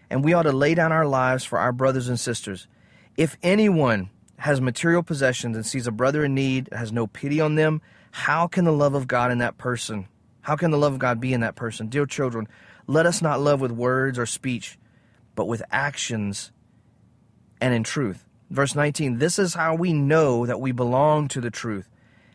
and 0.09 0.23
we 0.23 0.33
ought 0.33 0.43
to 0.43 0.51
lay 0.51 0.75
down 0.75 0.91
our 0.91 1.07
lives 1.07 1.43
for 1.43 1.57
our 1.57 1.71
brothers 1.71 2.07
and 2.07 2.19
sisters. 2.19 2.67
If 3.17 3.37
anyone 3.41 4.09
has 4.37 4.61
material 4.61 5.01
possessions 5.01 5.55
and 5.55 5.65
sees 5.65 5.87
a 5.87 5.91
brother 5.91 6.23
in 6.25 6.35
need, 6.35 6.69
has 6.71 6.91
no 6.91 7.07
pity 7.07 7.41
on 7.41 7.55
them, 7.55 7.81
how 8.15 8.45
can 8.45 8.63
the 8.63 8.71
love 8.71 8.93
of 8.93 9.07
God 9.07 9.31
in 9.31 9.39
that 9.39 9.57
person, 9.57 10.07
how 10.41 10.55
can 10.55 10.69
the 10.69 10.77
love 10.77 10.93
of 10.93 10.99
God 10.99 11.19
be 11.19 11.33
in 11.33 11.41
that 11.41 11.55
person? 11.55 11.87
Dear 11.87 12.05
children, 12.05 12.47
let 12.85 13.07
us 13.07 13.23
not 13.23 13.41
love 13.41 13.59
with 13.59 13.71
words 13.71 14.19
or 14.19 14.27
speech, 14.27 14.77
but 15.33 15.47
with 15.47 15.63
actions 15.71 16.51
and 17.59 17.73
in 17.73 17.83
truth. 17.83 18.23
Verse 18.51 18.75
19, 18.75 19.17
this 19.17 19.39
is 19.39 19.55
how 19.55 19.73
we 19.73 19.93
know 19.93 20.45
that 20.45 20.61
we 20.61 20.71
belong 20.71 21.27
to 21.29 21.41
the 21.41 21.49
truth 21.49 21.89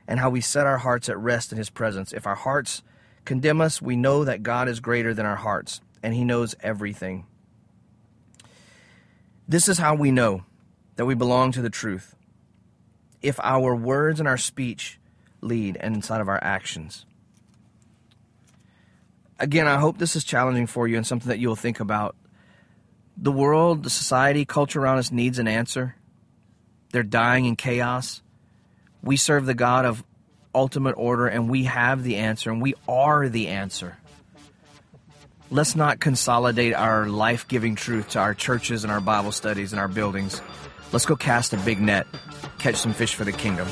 and 0.09 0.19
how 0.19 0.31
we 0.31 0.41
set 0.41 0.67
our 0.67 0.79
hearts 0.79 1.09
at 1.09 1.17
rest 1.17 1.53
in 1.53 1.59
his 1.59 1.71
presence. 1.71 2.13
If 2.13 2.27
our 2.27 2.35
hearts 2.35 2.83
condemn 3.25 3.61
us, 3.61 3.81
we 3.81 3.95
know 3.95 4.25
that 4.25 4.43
God 4.43 4.69
is 4.69 4.81
greater 4.81 5.15
than 5.15 5.27
our 5.27 5.37
hearts 5.37 5.81
and 6.03 6.13
he 6.13 6.25
knows 6.25 6.57
everything. 6.61 7.25
This 9.47 9.69
is 9.69 9.79
how 9.79 9.95
we 9.95 10.11
know 10.11 10.43
that 10.97 11.07
we 11.07 11.15
belong 11.15 11.53
to 11.53 11.63
the 11.63 11.71
truth. 11.71 12.17
If 13.23 13.39
our 13.45 13.77
words 13.77 14.19
and 14.19 14.29
our 14.29 14.37
speech 14.37 14.99
lead 15.41 15.77
and 15.81 15.95
inside 15.95 16.21
of 16.21 16.29
our 16.29 16.43
actions. 16.43 17.05
Again, 19.39 19.67
I 19.67 19.77
hope 19.79 19.99
this 19.99 20.17
is 20.17 20.25
challenging 20.25 20.67
for 20.67 20.89
you 20.89 20.97
and 20.97 21.07
something 21.07 21.29
that 21.29 21.39
you'll 21.39 21.57
think 21.57 21.81
about. 21.81 22.17
The 23.17 23.33
world, 23.33 23.83
the 23.83 23.91
society, 23.91 24.45
culture 24.45 24.81
around 24.81 24.99
us 24.99 25.13
needs 25.13 25.39
an 25.39 25.49
answer. 25.49 25.95
They're 26.93 27.03
dying 27.03 27.45
in 27.45 27.57
chaos. 27.57 28.23
We 29.03 29.17
serve 29.17 29.47
the 29.47 29.55
God 29.55 29.85
of 29.85 30.03
ultimate 30.55 30.95
order, 30.97 31.27
and 31.27 31.49
we 31.49 31.65
have 31.65 32.03
the 32.03 32.17
answer, 32.17 32.51
and 32.51 32.61
we 32.61 32.75
are 32.89 33.29
the 33.29 33.49
answer. 33.49 33.99
Let's 35.51 35.77
not 35.77 36.01
consolidate 36.01 36.75
our 36.75 37.07
life 37.09 37.49
giving 37.49 37.75
truth 37.75 38.11
to 38.11 38.19
our 38.19 38.35
churches 38.35 38.85
and 38.85 38.93
our 38.93 39.01
Bible 39.01 39.33
studies 39.33 39.73
and 39.73 39.81
our 39.81 39.89
buildings. 39.89 40.43
Let's 40.93 41.07
go 41.07 41.17
cast 41.17 41.53
a 41.53 41.57
big 41.59 41.81
net, 41.81 42.07
catch 42.59 42.77
some 42.77 42.93
fish 42.93 43.15
for 43.15 43.25
the 43.25 43.33
kingdom. 43.33 43.69